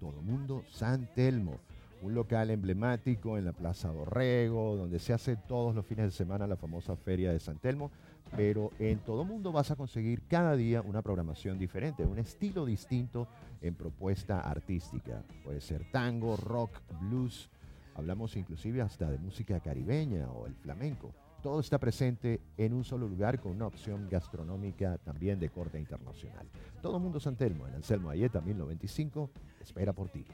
Todo 0.00 0.20
Mundo 0.20 0.64
San 0.68 1.06
Telmo, 1.14 1.60
un 2.02 2.14
local 2.14 2.50
emblemático 2.50 3.36
en 3.36 3.44
la 3.44 3.52
Plaza 3.52 3.88
Dorrego, 3.92 4.76
donde 4.76 4.98
se 4.98 5.12
hace 5.12 5.36
todos 5.36 5.74
los 5.74 5.86
fines 5.86 6.06
de 6.06 6.10
semana 6.10 6.46
la 6.46 6.56
famosa 6.56 6.96
Feria 6.96 7.32
de 7.32 7.40
San 7.40 7.58
Telmo. 7.58 7.90
Pero 8.36 8.70
en 8.78 9.00
todo 9.00 9.24
mundo 9.24 9.50
vas 9.52 9.70
a 9.70 9.76
conseguir 9.76 10.22
cada 10.28 10.54
día 10.56 10.82
una 10.82 11.02
programación 11.02 11.58
diferente, 11.58 12.04
un 12.04 12.18
estilo 12.18 12.64
distinto 12.64 13.26
en 13.60 13.74
propuesta 13.74 14.40
artística. 14.40 15.24
Puede 15.44 15.60
ser 15.60 15.90
tango, 15.90 16.36
rock, 16.36 16.70
blues, 17.00 17.50
hablamos 17.94 18.36
inclusive 18.36 18.82
hasta 18.82 19.10
de 19.10 19.18
música 19.18 19.58
caribeña 19.60 20.30
o 20.30 20.46
el 20.46 20.54
flamenco. 20.54 21.12
Todo 21.42 21.60
está 21.60 21.78
presente 21.78 22.40
en 22.58 22.74
un 22.74 22.84
solo 22.84 23.08
lugar 23.08 23.40
con 23.40 23.52
una 23.52 23.66
opción 23.66 24.08
gastronómica 24.10 24.98
también 24.98 25.40
de 25.40 25.48
corte 25.48 25.80
internacional. 25.80 26.46
Todo 26.82 27.00
Mundo 27.00 27.18
San 27.18 27.36
Telmo, 27.36 27.66
en 27.66 27.74
Anselmo 27.74 28.10
Ayeta 28.10 28.42
1095, 28.42 29.30
espera 29.60 29.94
por 29.94 30.10
ti. 30.10 30.24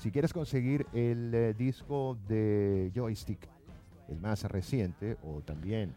Si 0.00 0.10
quieres 0.10 0.32
conseguir 0.32 0.86
el 0.94 1.30
eh, 1.34 1.52
disco 1.52 2.16
de 2.26 2.90
Joystick, 2.94 3.46
el 4.08 4.18
más 4.18 4.42
reciente, 4.44 5.18
o 5.22 5.42
también 5.42 5.94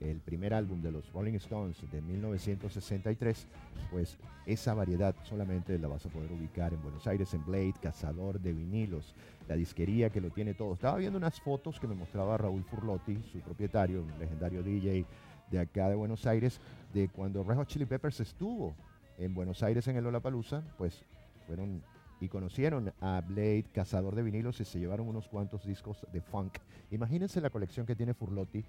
el 0.00 0.18
primer 0.18 0.52
álbum 0.52 0.82
de 0.82 0.90
los 0.90 1.12
Rolling 1.12 1.34
Stones 1.34 1.76
de 1.88 2.02
1963, 2.02 3.46
pues 3.92 4.18
esa 4.44 4.74
variedad 4.74 5.14
solamente 5.22 5.78
la 5.78 5.86
vas 5.86 6.04
a 6.04 6.08
poder 6.08 6.32
ubicar 6.32 6.74
en 6.74 6.82
Buenos 6.82 7.06
Aires, 7.06 7.32
en 7.32 7.46
Blade, 7.46 7.74
Cazador 7.80 8.40
de 8.40 8.52
Vinilos, 8.52 9.14
la 9.46 9.54
disquería 9.54 10.10
que 10.10 10.20
lo 10.20 10.30
tiene 10.30 10.54
todo. 10.54 10.74
Estaba 10.74 10.98
viendo 10.98 11.16
unas 11.16 11.40
fotos 11.40 11.78
que 11.78 11.86
me 11.86 11.94
mostraba 11.94 12.36
Raúl 12.36 12.64
Furlotti, 12.64 13.22
su 13.30 13.38
propietario, 13.38 14.02
un 14.02 14.18
legendario 14.18 14.64
DJ 14.64 15.06
de 15.52 15.60
acá 15.60 15.88
de 15.88 15.94
Buenos 15.94 16.26
Aires, 16.26 16.58
de 16.92 17.08
cuando 17.08 17.44
Red 17.44 17.64
Chili 17.66 17.84
Peppers 17.84 18.18
estuvo 18.18 18.74
en 19.16 19.32
Buenos 19.32 19.62
Aires 19.62 19.86
en 19.86 19.94
el 19.94 20.02
Lollapalooza, 20.02 20.64
pues 20.76 21.04
fueron 21.46 21.84
y 22.24 22.28
conocieron 22.28 22.92
a 23.00 23.20
Blade, 23.20 23.66
cazador 23.72 24.14
de 24.14 24.22
vinilos, 24.22 24.60
y 24.60 24.64
se 24.64 24.78
llevaron 24.78 25.08
unos 25.08 25.28
cuantos 25.28 25.64
discos 25.66 26.06
de 26.12 26.20
funk. 26.20 26.58
Imagínense 26.90 27.40
la 27.40 27.50
colección 27.50 27.84
que 27.84 27.94
tiene 27.94 28.14
Furlotti, 28.14 28.64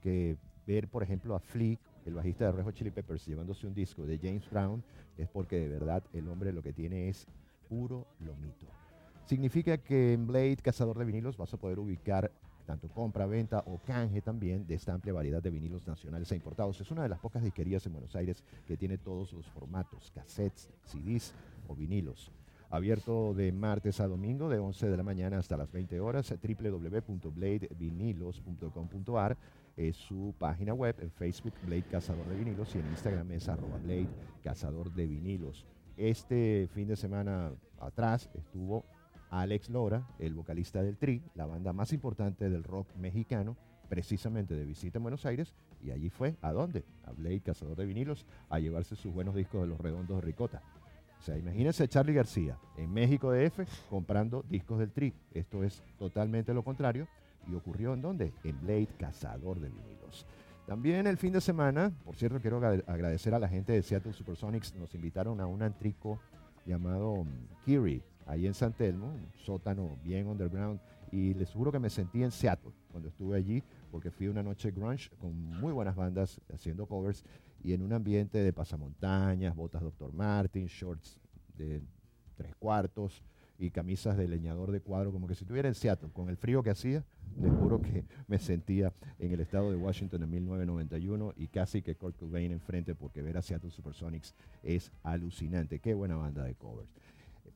que 0.00 0.36
ver, 0.66 0.88
por 0.88 1.02
ejemplo, 1.02 1.34
a 1.34 1.40
Flea, 1.40 1.78
el 2.04 2.14
bajista 2.14 2.46
de 2.46 2.52
Red 2.52 2.64
Hot 2.64 2.74
Chili 2.74 2.90
Peppers, 2.90 3.26
llevándose 3.26 3.66
un 3.66 3.74
disco 3.74 4.04
de 4.04 4.18
James 4.18 4.48
Brown, 4.50 4.84
es 5.16 5.28
porque 5.28 5.58
de 5.58 5.68
verdad 5.68 6.02
el 6.12 6.28
hombre 6.28 6.52
lo 6.52 6.62
que 6.62 6.72
tiene 6.72 7.08
es 7.08 7.26
puro 7.68 8.06
lomito. 8.20 8.66
Significa 9.24 9.78
que 9.78 10.12
en 10.12 10.26
Blade, 10.26 10.56
cazador 10.56 10.98
de 10.98 11.04
vinilos, 11.04 11.36
vas 11.36 11.54
a 11.54 11.56
poder 11.56 11.78
ubicar 11.78 12.30
tanto 12.66 12.88
compra, 12.88 13.26
venta 13.26 13.62
o 13.66 13.78
canje 13.78 14.20
también 14.20 14.66
de 14.66 14.74
esta 14.74 14.92
amplia 14.92 15.12
variedad 15.12 15.42
de 15.42 15.50
vinilos 15.50 15.86
nacionales 15.86 16.30
e 16.30 16.36
importados. 16.36 16.80
Es 16.80 16.90
una 16.90 17.02
de 17.02 17.08
las 17.08 17.18
pocas 17.18 17.42
disquerías 17.42 17.84
en 17.86 17.92
Buenos 17.92 18.14
Aires 18.14 18.42
que 18.66 18.76
tiene 18.76 18.98
todos 18.98 19.32
los 19.32 19.46
formatos, 19.48 20.10
cassettes, 20.14 20.68
CDs 20.84 21.34
o 21.68 21.74
vinilos. 21.74 22.30
Abierto 22.72 23.32
de 23.34 23.52
martes 23.52 24.00
a 24.00 24.08
domingo 24.08 24.48
de 24.48 24.58
11 24.58 24.88
de 24.88 24.96
la 24.96 25.02
mañana 25.02 25.36
hasta 25.36 25.58
las 25.58 25.70
20 25.70 26.00
horas, 26.00 26.34
www.bladevinilos.com.ar 26.42 29.36
es 29.76 29.94
su 29.94 30.34
página 30.38 30.72
web, 30.72 30.96
en 31.00 31.10
Facebook 31.10 31.52
Blade 31.66 31.82
Cazador 31.82 32.26
de 32.26 32.36
Vinilos 32.36 32.74
y 32.74 32.78
en 32.78 32.86
Instagram 32.86 33.30
es 33.32 33.46
arroba 33.50 33.76
Blade 33.76 34.08
Cazador 34.42 34.90
de 34.90 35.06
Vinilos. 35.06 35.66
Este 35.98 36.66
fin 36.72 36.88
de 36.88 36.96
semana 36.96 37.52
atrás 37.78 38.30
estuvo 38.32 38.86
Alex 39.28 39.68
Lora, 39.68 40.08
el 40.18 40.32
vocalista 40.32 40.82
del 40.82 40.96
Tri, 40.96 41.22
la 41.34 41.44
banda 41.44 41.74
más 41.74 41.92
importante 41.92 42.48
del 42.48 42.64
rock 42.64 42.88
mexicano, 42.96 43.54
precisamente 43.90 44.54
de 44.54 44.64
visita 44.64 44.96
en 44.96 45.02
Buenos 45.02 45.26
Aires, 45.26 45.54
y 45.82 45.90
allí 45.90 46.08
fue, 46.08 46.38
¿a 46.40 46.52
dónde? 46.52 46.86
A 47.04 47.12
Blade 47.12 47.42
Cazador 47.42 47.76
de 47.76 47.84
Vinilos, 47.84 48.24
a 48.48 48.60
llevarse 48.60 48.96
sus 48.96 49.12
buenos 49.12 49.34
discos 49.34 49.60
de 49.60 49.66
los 49.66 49.78
redondos 49.78 50.16
de 50.16 50.22
Ricota. 50.22 50.62
O 51.22 51.24
sea, 51.24 51.38
imagínense 51.38 51.86
Charlie 51.86 52.14
García 52.14 52.58
en 52.76 52.92
México 52.92 53.30
de 53.30 53.46
F 53.46 53.64
comprando 53.88 54.44
discos 54.48 54.80
del 54.80 54.90
Tri. 54.90 55.14
Esto 55.32 55.62
es 55.62 55.80
totalmente 55.96 56.52
lo 56.52 56.64
contrario 56.64 57.06
¿Y 57.48 57.54
ocurrió 57.54 57.94
en 57.94 58.02
dónde? 58.02 58.32
En 58.44 58.60
Blade, 58.60 58.88
cazador 58.98 59.60
de 59.60 59.68
vinilos. 59.68 60.26
También 60.66 61.06
el 61.06 61.16
fin 61.16 61.32
de 61.32 61.40
semana, 61.40 61.92
por 62.04 62.14
cierto, 62.16 62.40
quiero 62.40 62.58
agradecer 62.58 63.34
a 63.34 63.38
la 63.38 63.48
gente 63.48 63.72
de 63.72 63.82
Seattle 63.82 64.12
Supersonics, 64.12 64.74
nos 64.76 64.94
invitaron 64.94 65.40
a 65.40 65.46
un 65.46 65.62
antrico 65.62 66.20
llamado 66.64 67.24
mm, 67.24 67.64
Kiri, 67.64 68.02
ahí 68.26 68.46
en 68.46 68.54
San 68.54 68.72
Telmo, 68.72 69.08
un 69.08 69.28
sótano 69.44 69.98
bien 70.04 70.28
underground, 70.28 70.80
y 71.10 71.34
les 71.34 71.50
juro 71.50 71.72
que 71.72 71.80
me 71.80 71.90
sentí 71.90 72.22
en 72.22 72.30
Seattle 72.30 72.70
cuando 72.90 73.08
estuve 73.08 73.36
allí, 73.36 73.62
porque 73.90 74.10
fui 74.10 74.28
una 74.28 74.42
noche 74.42 74.70
grunge 74.70 75.10
con 75.20 75.34
muy 75.34 75.72
buenas 75.72 75.96
bandas 75.96 76.40
haciendo 76.54 76.86
covers 76.86 77.24
y 77.62 77.72
en 77.72 77.82
un 77.82 77.92
ambiente 77.92 78.38
de 78.38 78.52
pasamontañas, 78.52 79.54
botas 79.54 79.82
Dr. 79.82 80.12
Martin, 80.12 80.66
shorts 80.66 81.18
de 81.56 81.82
tres 82.36 82.54
cuartos, 82.56 83.22
y 83.58 83.70
camisas 83.70 84.16
de 84.16 84.26
leñador 84.26 84.72
de 84.72 84.80
cuadro, 84.80 85.12
como 85.12 85.28
que 85.28 85.34
si 85.34 85.44
estuviera 85.44 85.68
en 85.68 85.74
Seattle, 85.74 86.10
con 86.12 86.28
el 86.28 86.36
frío 86.36 86.62
que 86.62 86.70
hacía, 86.70 87.04
les 87.40 87.52
juro 87.52 87.80
que 87.80 88.04
me 88.26 88.38
sentía 88.38 88.92
en 89.18 89.32
el 89.32 89.40
estado 89.40 89.70
de 89.70 89.76
Washington 89.76 90.24
en 90.24 90.30
1991 90.30 91.34
y 91.36 91.46
casi 91.46 91.80
que 91.80 91.94
Kurt 91.94 92.16
Cobain 92.16 92.50
enfrente 92.50 92.94
porque 92.94 93.22
ver 93.22 93.36
a 93.36 93.42
Seattle 93.42 93.70
Supersonics 93.70 94.34
es 94.64 94.90
alucinante. 95.04 95.78
Qué 95.78 95.94
buena 95.94 96.16
banda 96.16 96.42
de 96.42 96.54
covers. 96.54 96.92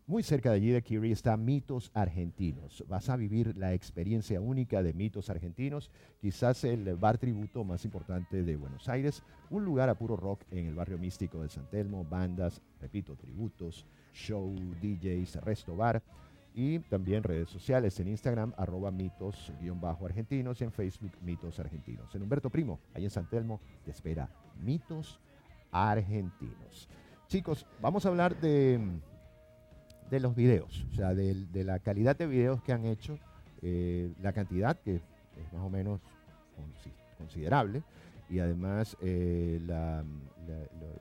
Muy 0.08 0.22
cerca 0.22 0.50
de 0.50 0.56
allí 0.56 0.70
de 0.70 0.82
Kiri 0.82 1.10
está 1.10 1.36
Mitos 1.36 1.90
Argentinos. 1.92 2.84
Vas 2.86 3.08
a 3.08 3.16
vivir 3.16 3.56
la 3.56 3.74
experiencia 3.74 4.40
única 4.40 4.80
de 4.80 4.94
Mitos 4.94 5.30
Argentinos, 5.30 5.90
quizás 6.20 6.62
el 6.62 6.94
bar 6.94 7.18
tributo 7.18 7.64
más 7.64 7.84
importante 7.84 8.44
de 8.44 8.56
Buenos 8.56 8.88
Aires, 8.88 9.24
un 9.50 9.64
lugar 9.64 9.88
a 9.88 9.98
puro 9.98 10.16
rock 10.16 10.42
en 10.52 10.66
el 10.66 10.76
barrio 10.76 10.96
místico 10.96 11.42
de 11.42 11.48
San 11.48 11.68
Telmo, 11.70 12.04
bandas, 12.04 12.62
repito, 12.80 13.16
tributos, 13.16 13.84
show, 14.12 14.54
DJs, 14.80 15.42
resto 15.42 15.74
bar 15.74 16.00
y 16.54 16.78
también 16.78 17.24
redes 17.24 17.50
sociales 17.50 17.98
en 17.98 18.06
Instagram 18.06 18.52
arroba 18.56 18.92
mitos-argentinos 18.92 20.60
y 20.60 20.64
en 20.64 20.70
Facebook 20.70 21.18
mitos 21.20 21.58
argentinos. 21.58 22.14
En 22.14 22.22
Humberto 22.22 22.48
Primo, 22.48 22.78
ahí 22.94 23.02
en 23.02 23.10
San 23.10 23.28
Telmo, 23.28 23.60
te 23.84 23.90
espera 23.90 24.30
mitos 24.62 25.18
argentinos. 25.72 26.88
Chicos, 27.26 27.66
vamos 27.82 28.06
a 28.06 28.08
hablar 28.08 28.40
de, 28.40 28.78
de 30.10 30.20
los 30.20 30.34
videos, 30.34 30.86
o 30.92 30.94
sea, 30.94 31.14
de, 31.14 31.46
la 31.64 31.78
calidad 31.78 32.16
de 32.16 32.26
videos 32.26 32.62
que 32.62 32.72
han 32.72 32.84
hecho, 32.84 33.18
eh, 33.62 34.12
la 34.22 34.32
cantidad 34.32 34.78
que 34.78 34.96
es 34.96 35.52
más 35.52 35.62
o 35.62 35.70
menos 35.70 36.00
considerable 37.18 37.82
y 38.28 38.38
además 38.40 38.96
eh, 39.00 39.60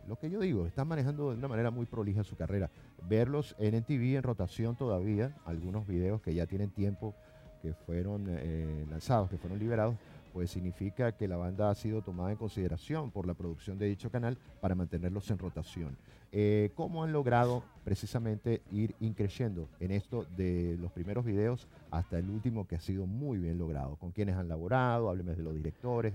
lo, 0.07 0.15
que 0.17 0.29
yo 0.29 0.39
digo, 0.39 0.65
están 0.67 0.87
manejando 0.87 1.31
de 1.31 1.37
una 1.37 1.47
manera 1.47 1.71
muy 1.71 1.85
prolija 1.85 2.23
su 2.23 2.35
carrera. 2.35 2.69
Verlos 3.07 3.55
en 3.59 3.75
NTV 3.75 4.17
en 4.17 4.23
rotación 4.23 4.75
todavía, 4.75 5.35
algunos 5.45 5.87
videos 5.87 6.21
que 6.21 6.33
ya 6.33 6.45
tienen 6.45 6.69
tiempo 6.69 7.15
que 7.61 7.73
fueron 7.73 8.25
eh, 8.29 8.85
lanzados, 8.89 9.29
que 9.29 9.37
fueron 9.37 9.57
liberados, 9.59 9.95
pues 10.35 10.51
significa 10.51 11.13
que 11.13 11.29
la 11.29 11.37
banda 11.37 11.69
ha 11.69 11.75
sido 11.75 12.01
tomada 12.01 12.29
en 12.29 12.35
consideración 12.35 13.09
por 13.09 13.25
la 13.25 13.35
producción 13.35 13.77
de 13.77 13.85
dicho 13.85 14.11
canal 14.11 14.37
para 14.59 14.75
mantenerlos 14.75 15.31
en 15.31 15.37
rotación. 15.37 15.95
Eh, 16.33 16.71
¿Cómo 16.75 17.05
han 17.05 17.13
logrado 17.13 17.63
precisamente 17.85 18.61
ir 18.69 18.95
increciendo 18.99 19.69
en 19.79 19.91
esto 19.91 20.25
de 20.35 20.75
los 20.77 20.91
primeros 20.91 21.23
videos 21.23 21.69
hasta 21.89 22.19
el 22.19 22.29
último 22.29 22.67
que 22.67 22.75
ha 22.75 22.81
sido 22.81 23.05
muy 23.07 23.37
bien 23.37 23.57
logrado? 23.57 23.95
¿Con 23.95 24.11
quiénes 24.11 24.35
han 24.35 24.49
laborado? 24.49 25.09
Hábleme 25.09 25.35
de 25.35 25.43
los 25.43 25.55
directores, 25.55 26.13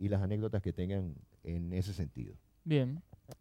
y 0.00 0.08
las 0.08 0.20
anécdotas 0.20 0.60
que 0.60 0.72
tengan 0.72 1.14
en 1.44 1.72
ese 1.74 1.92
sentido. 1.92 2.34
Bien. 2.64 3.00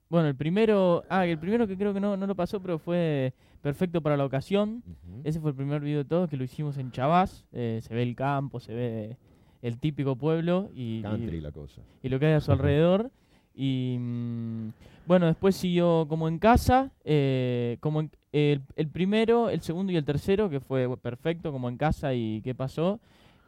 Bueno, 0.10 0.28
el 0.28 0.36
primero, 0.36 1.04
ah, 1.10 1.26
el 1.26 1.40
primero 1.40 1.68
que 1.68 1.76
creo 1.76 1.92
que 1.92 2.00
no, 2.00 2.16
no 2.18 2.28
lo 2.28 2.36
pasó, 2.36 2.62
pero 2.62 2.78
fue 2.78 3.34
perfecto 3.64 4.00
para 4.00 4.16
la 4.16 4.26
ocasión. 4.26 4.84
Ese 5.24 5.40
fue 5.40 5.50
el 5.50 5.56
primer 5.56 5.82
video 5.82 6.04
de 6.04 6.06
todos 6.06 6.30
que 6.30 6.38
lo 6.38 6.44
hicimos 6.44 6.78
en 6.78 6.92
Chavás. 6.92 7.48
Eh, 7.52 7.80
se 7.82 7.96
ve 7.96 8.04
el 8.04 8.16
campo, 8.16 8.60
se 8.60 8.76
ve 8.76 9.18
el 9.64 9.80
típico 9.80 10.18
pueblo 10.18 10.70
y, 10.76 11.02
Country, 11.02 11.40
la 11.40 11.52
cosa. 11.52 11.82
y 12.04 12.10
lo 12.10 12.20
que 12.20 12.28
hay 12.28 12.34
a 12.34 12.42
su 12.42 12.52
alrededor. 12.52 13.10
Y 13.56 13.98
mm, 13.98 14.70
bueno, 15.08 15.26
después 15.26 15.56
siguió 15.56 16.06
como 16.10 16.28
en 16.28 16.38
casa, 16.38 16.92
eh, 17.06 17.78
como 17.80 18.02
el, 18.02 18.62
el, 18.76 18.88
primero, 18.90 19.50
el 19.50 19.62
segundo 19.62 19.94
y 19.94 19.96
el 19.96 20.04
tercero, 20.04 20.50
que 20.50 20.60
fue 20.60 20.96
perfecto, 20.98 21.52
como 21.52 21.70
en 21.70 21.78
casa 21.78 22.14
y 22.14 22.42
qué 22.44 22.54
pasó. 22.54 23.00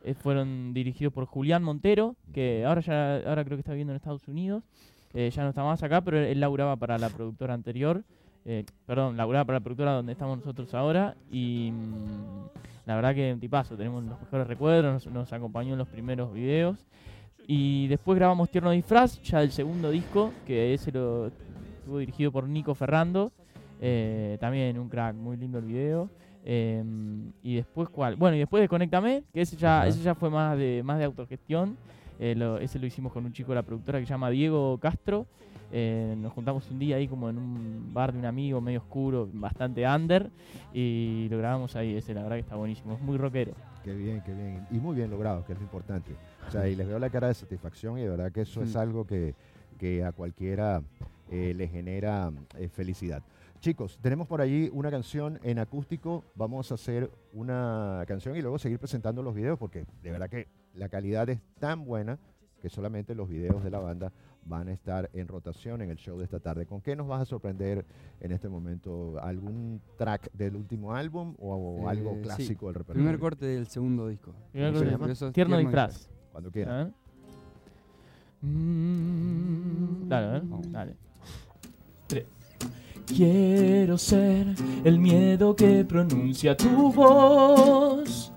Eh, 0.04 0.14
fueron 0.14 0.74
dirigidos 0.74 1.14
por 1.14 1.26
Julián 1.26 1.64
Montero, 1.64 2.16
que 2.34 2.64
ahora 2.66 2.82
ya 2.82 3.18
ahora 3.18 3.44
creo 3.44 3.58
que 3.58 3.62
está 3.62 3.74
viviendo 3.74 3.92
en 3.92 3.98
Estados 3.98 4.28
Unidos. 4.28 4.64
ya 5.14 5.44
no 5.44 5.50
está 5.50 5.64
más 5.64 5.84
acá, 5.84 6.02
pero 6.02 6.20
él 6.20 6.40
laburaba 6.40 6.78
para 6.78 6.98
la 6.98 7.10
productora 7.10 7.54
anterior. 7.54 8.04
Eh, 8.46 8.64
perdón, 8.86 9.18
laburaba 9.18 9.46
para 9.46 9.60
la 9.60 9.64
productora 9.64 9.92
donde 9.94 10.12
estamos 10.12 10.38
nosotros 10.38 10.74
ahora 10.74 11.16
y 11.32 11.72
mm, 11.72 12.86
la 12.86 12.96
verdad 12.96 13.16
que 13.16 13.34
un 13.34 13.40
tipazo, 13.40 13.76
tenemos 13.76 14.04
los 14.04 14.20
mejores 14.20 14.48
recuerdos, 14.48 15.06
nos, 15.06 15.14
nos 15.14 15.34
acompañó 15.34 15.74
en 15.74 15.80
los 15.80 15.88
primeros 15.88 16.32
videos 16.34 16.86
y 17.48 17.88
después 17.88 18.18
grabamos 18.18 18.50
Tierno 18.50 18.72
Disfraz, 18.72 19.22
ya 19.22 19.40
del 19.40 19.52
segundo 19.52 19.92
disco, 19.92 20.32
que 20.46 20.74
ese 20.74 20.92
lo 20.92 21.28
estuvo 21.28 22.00
dirigido 22.00 22.32
por 22.32 22.48
Nico 22.48 22.74
Ferrando, 22.74 23.32
eh, 23.82 24.38
también 24.40 24.80
un 24.80 24.90
crack, 24.90 25.16
muy 25.16 25.38
lindo 25.38 25.60
el 25.60 25.66
video. 25.66 26.10
Eh, 26.48 26.84
y 27.42 27.56
después 27.56 27.90
cuál, 27.90 28.16
bueno 28.16 28.36
y 28.36 28.40
después 28.40 28.62
de 28.62 28.68
Conéctame, 28.68 29.24
que 29.34 29.42
ese 29.42 29.58
ya, 29.58 29.80
Ajá. 29.80 29.88
ese 29.88 30.02
ya 30.04 30.14
fue 30.14 30.30
más 30.30 30.56
de 30.58 30.84
más 30.84 31.00
de 31.00 31.06
autogestión. 31.06 31.76
Eh, 32.20 32.36
lo- 32.36 32.58
ese 32.60 32.80
lo 32.80 32.86
hicimos 32.86 33.12
con 33.12 33.26
un 33.26 33.34
chico 33.34 33.52
de 33.52 33.56
la 33.56 33.64
productora 33.64 34.00
que 34.00 34.06
se 34.06 34.10
llama 34.10 34.30
Diego 34.30 34.78
Castro. 34.80 35.26
Eh, 35.72 36.16
nos 36.18 36.32
juntamos 36.34 36.70
un 36.72 36.80
día 36.80 36.96
ahí 36.98 37.08
como 37.08 37.30
en 37.30 37.38
un 37.38 37.92
bar 37.94 38.14
de 38.14 38.20
un 38.20 38.26
amigo 38.26 38.62
medio 38.62 38.80
oscuro, 38.80 39.28
bastante 39.34 39.86
under, 39.88 40.30
y 40.74 41.28
lo 41.30 41.38
grabamos 41.40 41.76
ahí. 41.76 41.96
Ese 41.96 42.14
la 42.14 42.22
verdad 42.24 42.36
que 42.38 42.42
está 42.42 42.56
buenísimo, 42.56 42.94
es 42.94 43.02
muy 43.02 43.18
rockero. 43.18 43.54
Qué 43.84 43.94
bien, 43.94 44.22
qué 44.26 44.34
bien. 44.34 44.66
Y 44.72 44.76
muy 44.76 44.96
bien 44.96 45.10
logrado, 45.10 45.44
que 45.46 45.54
es 45.54 45.58
lo 45.60 45.64
importante. 45.64 46.12
O 46.48 46.52
sea, 46.52 46.68
y 46.68 46.76
les 46.76 46.88
veo 46.88 47.00
la 47.00 47.10
cara 47.10 47.28
de 47.28 47.34
satisfacción 47.34 47.98
y 47.98 48.04
de 48.04 48.10
verdad 48.10 48.32
que 48.32 48.42
eso 48.42 48.62
es 48.62 48.76
algo 48.76 49.06
que, 49.06 49.34
que 49.80 50.04
a 50.04 50.12
cualquiera 50.12 50.82
eh, 51.32 51.54
le 51.56 51.68
genera 51.68 52.32
eh, 52.58 52.70
felicidad. 52.70 53.22
Chicos, 53.60 53.98
tenemos 54.02 54.28
por 54.28 54.42
allí 54.42 54.70
una 54.72 54.92
canción 54.92 55.40
en 55.44 55.58
acústico. 55.60 56.24
Vamos 56.36 56.72
a 56.72 56.76
hacer 56.76 57.10
una 57.34 58.04
canción 58.08 58.36
y 58.36 58.42
luego 58.42 58.60
seguir 58.60 58.78
presentando 58.80 59.24
los 59.24 59.34
videos 59.34 59.58
porque 59.58 59.86
de 60.04 60.12
verdad 60.12 60.30
que 60.30 60.48
la 60.76 60.90
calidad 60.90 61.30
es 61.30 61.40
tan 61.60 61.86
buena 61.86 62.18
que 62.62 62.70
solamente 62.70 63.16
los 63.16 63.30
videos 63.30 63.64
de 63.64 63.70
la 63.70 63.80
banda 63.80 64.12
van 64.48 64.68
a 64.68 64.74
estar 64.74 65.10
en 65.14 65.28
rotación 65.28 65.82
en 65.82 65.90
el 65.90 65.98
show 65.98 66.18
de 66.18 66.24
esta 66.26 66.40
tarde. 66.40 66.66
¿Con 66.68 66.82
qué 66.82 66.96
nos 66.96 67.08
vas 67.08 67.22
a 67.22 67.26
sorprender 67.26 67.86
en 68.20 68.32
este 68.32 68.48
momento? 68.48 69.20
¿Algún 69.22 69.82
track 69.98 70.32
del 70.34 70.56
último 70.56 70.94
álbum 70.94 71.36
o, 71.40 71.56
o 71.56 71.88
Eh, 71.88 71.90
algo 71.92 72.14
sí. 72.16 72.22
clásico 72.22 72.66
del 72.68 72.76
repertorio? 72.76 73.04
Primer 73.04 73.20
corte 73.20 73.46
del 73.46 73.68
segundo 73.68 74.08
disco. 74.08 74.34
Primer 74.52 74.70
¿Cómo 74.70 74.80
se 74.80 74.86
corte. 74.86 75.02
llama? 75.02 75.12
Eso 75.14 75.28
es 75.28 75.34
Tierno 75.34 75.58
disfraz. 75.58 76.10
Cuando 76.32 76.52
quieras. 76.52 76.92
Mm, 78.42 80.08
Dale, 80.08 80.26
a 80.28 80.32
ver. 80.32 80.42
Vamos. 80.44 80.72
Dale. 80.72 80.96
Tres. 82.08 82.26
Quiero 83.08 83.98
ser 83.98 84.48
el 84.84 85.00
miedo 85.00 85.56
que 85.56 85.86
pronuncia 85.86 86.58
tu 86.58 86.92
voz, 86.92 88.34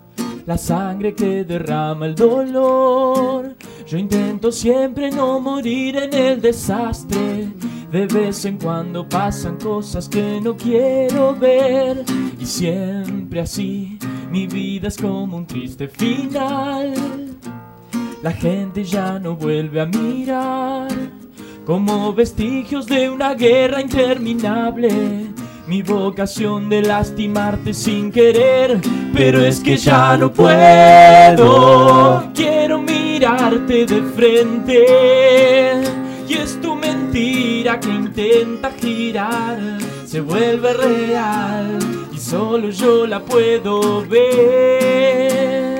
la 0.46 0.58
sangre 0.58 1.14
que 1.14 1.44
derrama 1.44 2.06
el 2.06 2.14
dolor. 2.14 3.56
Yo 3.86 3.98
intento 3.98 4.52
siempre 4.52 5.10
no 5.10 5.40
morir 5.40 5.96
en 5.96 6.14
el 6.14 6.40
desastre. 6.40 7.48
De 7.90 8.06
vez 8.06 8.44
en 8.44 8.58
cuando 8.58 9.08
pasan 9.08 9.56
cosas 9.56 10.08
que 10.08 10.40
no 10.40 10.56
quiero 10.56 11.34
ver. 11.34 12.04
Y 12.38 12.44
siempre 12.44 13.40
así, 13.40 13.98
mi 14.30 14.46
vida 14.46 14.88
es 14.88 14.96
como 14.98 15.36
un 15.36 15.46
triste 15.46 15.88
final. 15.88 16.94
La 18.22 18.32
gente 18.32 18.84
ya 18.84 19.18
no 19.18 19.36
vuelve 19.36 19.80
a 19.80 19.86
mirar 19.86 20.88
como 21.68 22.14
vestigios 22.14 22.86
de 22.86 23.10
una 23.10 23.34
guerra 23.34 23.82
interminable. 23.82 25.27
Mi 25.68 25.82
vocación 25.82 26.70
de 26.70 26.80
lastimarte 26.80 27.74
sin 27.74 28.10
querer, 28.10 28.80
pero 29.12 29.44
es 29.44 29.60
que 29.60 29.76
ya 29.76 30.16
no 30.16 30.32
puedo. 30.32 32.24
Quiero 32.34 32.80
mirarte 32.80 33.84
de 33.84 34.00
frente 34.16 35.82
y 36.26 36.32
es 36.32 36.58
tu 36.62 36.74
mentira 36.74 37.78
que 37.78 37.90
intenta 37.90 38.70
girar, 38.80 39.58
se 40.06 40.22
vuelve 40.22 40.72
real 40.72 41.78
y 42.14 42.16
solo 42.16 42.70
yo 42.70 43.06
la 43.06 43.20
puedo 43.20 44.06
ver. 44.08 45.78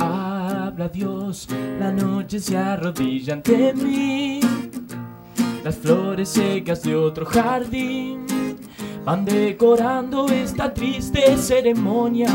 Habla 0.00 0.88
Dios, 0.88 1.46
la 1.78 1.92
noche 1.92 2.40
se 2.40 2.56
arrodilla 2.56 3.34
ante 3.34 3.72
mí. 3.72 4.40
Las 5.62 5.76
flores 5.76 6.28
secas 6.28 6.82
de 6.82 6.96
otro 6.96 7.24
jardín 7.24 8.37
van 9.08 9.24
decorando 9.24 10.26
esta 10.26 10.74
triste 10.74 11.34
ceremonia, 11.38 12.28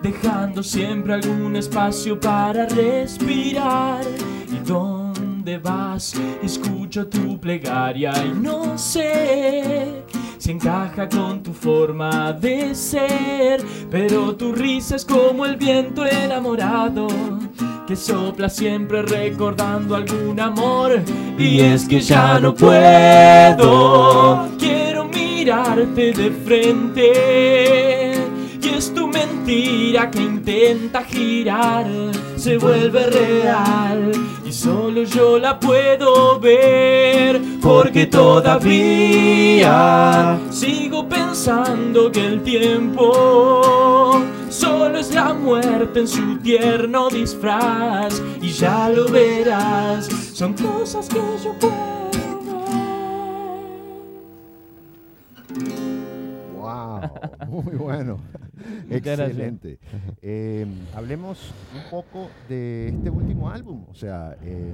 dejando 0.00 0.62
siempre 0.62 1.14
algún 1.14 1.56
espacio 1.56 2.20
para 2.20 2.64
respirar. 2.66 4.04
¿Y 4.48 4.64
dónde 4.64 5.58
vas? 5.58 6.14
Escucho 6.44 7.08
tu 7.08 7.40
plegaria 7.40 8.12
y 8.24 8.38
no 8.38 8.78
sé 8.78 10.04
si 10.38 10.52
encaja 10.52 11.08
con 11.08 11.42
tu 11.42 11.52
forma 11.52 12.32
de 12.32 12.72
ser, 12.76 13.64
pero 13.90 14.36
tu 14.36 14.52
risa 14.52 14.94
es 14.94 15.04
como 15.04 15.44
el 15.44 15.56
viento 15.56 16.06
enamorado 16.06 17.08
que 17.84 17.96
sopla 17.96 18.48
siempre 18.48 19.02
recordando 19.02 19.96
algún 19.96 20.38
amor. 20.38 21.02
Y 21.36 21.58
es 21.58 21.88
que 21.88 22.00
ya 22.00 22.38
no 22.38 22.54
puedo, 22.54 24.48
de 25.46 26.32
frente. 26.44 28.14
Y 28.60 28.68
es 28.68 28.92
tu 28.92 29.06
mentira 29.06 30.10
que 30.10 30.18
intenta 30.18 31.04
girar, 31.04 31.86
se 32.36 32.58
vuelve 32.58 33.06
real. 33.06 34.10
Y 34.44 34.50
solo 34.50 35.04
yo 35.04 35.38
la 35.38 35.60
puedo 35.60 36.40
ver, 36.40 37.40
porque 37.62 38.06
todavía 38.06 38.66
sigo 40.50 41.08
pensando 41.08 42.10
que 42.10 42.26
el 42.26 42.42
tiempo 42.42 44.20
solo 44.48 44.98
es 44.98 45.14
la 45.14 45.32
muerte 45.32 46.00
en 46.00 46.08
su 46.08 46.38
tierno 46.38 47.08
disfraz. 47.08 48.20
Y 48.42 48.50
ya 48.50 48.88
lo 48.88 49.06
verás, 49.08 50.08
son 50.34 50.54
cosas 50.54 51.08
que 51.08 51.20
yo 51.44 51.52
puedo 51.60 52.05
Muy 57.48 57.76
bueno. 57.76 58.18
Excelente. 58.90 59.78
Eh, 60.22 60.66
hablemos 60.94 61.52
un 61.74 61.90
poco 61.90 62.28
de 62.48 62.88
este 62.88 63.10
último 63.10 63.48
álbum. 63.48 63.84
O 63.88 63.94
sea, 63.94 64.36
eh, 64.42 64.72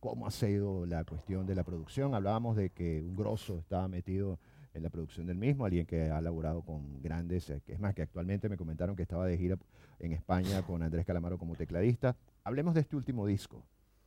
¿cómo 0.00 0.26
ha 0.26 0.30
sido 0.30 0.84
la 0.84 1.04
cuestión 1.04 1.46
de 1.46 1.54
la 1.54 1.64
producción? 1.64 2.14
Hablábamos 2.14 2.56
de 2.56 2.70
que 2.70 3.02
un 3.02 3.16
grosso 3.16 3.58
estaba 3.58 3.88
metido 3.88 4.38
en 4.74 4.82
la 4.82 4.90
producción 4.90 5.26
del 5.26 5.36
mismo, 5.36 5.64
alguien 5.64 5.86
que 5.86 6.10
ha 6.10 6.20
laborado 6.20 6.62
con 6.62 7.00
grandes, 7.02 7.48
eh, 7.50 7.60
es 7.66 7.78
más, 7.78 7.94
que 7.94 8.02
actualmente 8.02 8.48
me 8.48 8.56
comentaron 8.56 8.96
que 8.96 9.02
estaba 9.02 9.26
de 9.26 9.38
gira 9.38 9.56
en 10.00 10.12
España 10.12 10.62
con 10.62 10.82
Andrés 10.82 11.06
Calamaro 11.06 11.38
como 11.38 11.54
tecladista. 11.54 12.16
Hablemos 12.42 12.74
de 12.74 12.80
este 12.80 12.96
último 12.96 13.26
disco. 13.26 13.62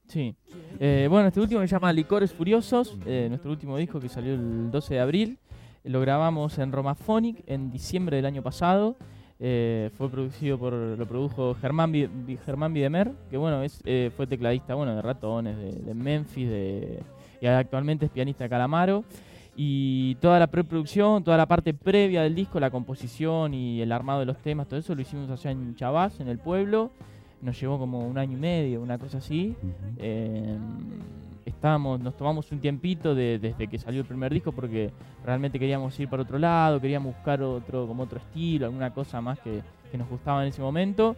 Sí. 0.07 0.35
Eh, 0.79 1.07
bueno, 1.09 1.27
este 1.27 1.39
último 1.39 1.61
se 1.61 1.67
llama 1.67 1.91
Licores 1.91 2.33
Furiosos, 2.33 2.97
eh, 3.05 3.27
nuestro 3.29 3.51
último 3.51 3.77
disco 3.77 3.99
que 3.99 4.09
salió 4.09 4.33
el 4.35 4.71
12 4.71 4.93
de 4.93 4.99
abril. 4.99 5.39
Lo 5.87 6.01
grabamos 6.01 6.57
en 6.59 6.71
Romaphonic 6.73 7.43
en 7.47 7.71
diciembre 7.71 8.17
del 8.17 8.25
año 8.25 8.43
pasado. 8.43 8.97
Eh, 9.39 9.89
fue 9.93 10.09
producido 10.09 10.57
por, 10.57 10.73
lo 10.73 11.05
produjo 11.05 11.55
Germán, 11.55 11.93
Germán 12.45 12.73
Videmer, 12.73 13.11
que 13.29 13.37
bueno, 13.37 13.61
es, 13.63 13.81
eh, 13.85 14.11
fue 14.15 14.27
tecladista 14.27 14.75
bueno, 14.75 14.95
de 14.95 15.01
Ratones, 15.01 15.55
de, 15.57 15.71
de 15.71 15.93
Memphis, 15.93 16.49
de, 16.49 17.03
y 17.39 17.45
actualmente 17.45 18.05
es 18.05 18.11
pianista 18.11 18.43
de 18.43 18.49
Calamaro. 18.49 19.05
Y 19.55 20.15
toda 20.15 20.39
la 20.39 20.47
preproducción, 20.47 21.23
toda 21.23 21.37
la 21.37 21.47
parte 21.47 21.73
previa 21.73 22.21
del 22.21 22.35
disco, 22.35 22.59
la 22.59 22.69
composición 22.69 23.53
y 23.53 23.81
el 23.81 23.91
armado 23.91 24.19
de 24.19 24.25
los 24.25 24.37
temas, 24.37 24.67
todo 24.67 24.79
eso 24.79 24.93
lo 24.93 25.01
hicimos 25.01 25.29
allá 25.29 25.51
en 25.51 25.73
Chavás, 25.75 26.19
en 26.19 26.27
el 26.27 26.37
pueblo. 26.37 26.91
Nos 27.41 27.59
llevó 27.59 27.79
como 27.79 27.99
un 27.99 28.17
año 28.17 28.37
y 28.37 28.41
medio, 28.41 28.81
una 28.81 28.97
cosa 28.97 29.19
así. 29.19 29.55
Eh, 29.97 30.57
estábamos, 31.57 31.99
nos 31.99 32.15
tomamos 32.15 32.51
un 32.51 32.59
tiempito 32.59 33.13
de- 33.15 33.39
desde 33.39 33.67
que 33.67 33.77
salió 33.79 34.01
el 34.01 34.07
primer 34.07 34.31
disco 34.31 34.51
porque 34.51 34.91
realmente 35.25 35.59
queríamos 35.59 35.99
ir 35.99 36.07
para 36.07 36.21
otro 36.23 36.37
lado, 36.39 36.79
queríamos 36.79 37.15
buscar 37.15 37.41
otro, 37.41 37.87
como 37.87 38.03
otro 38.03 38.19
estilo, 38.19 38.67
alguna 38.67 38.93
cosa 38.93 39.21
más 39.21 39.39
que, 39.39 39.61
que 39.91 39.97
nos 39.97 40.07
gustaba 40.07 40.43
en 40.43 40.49
ese 40.49 40.61
momento. 40.61 41.15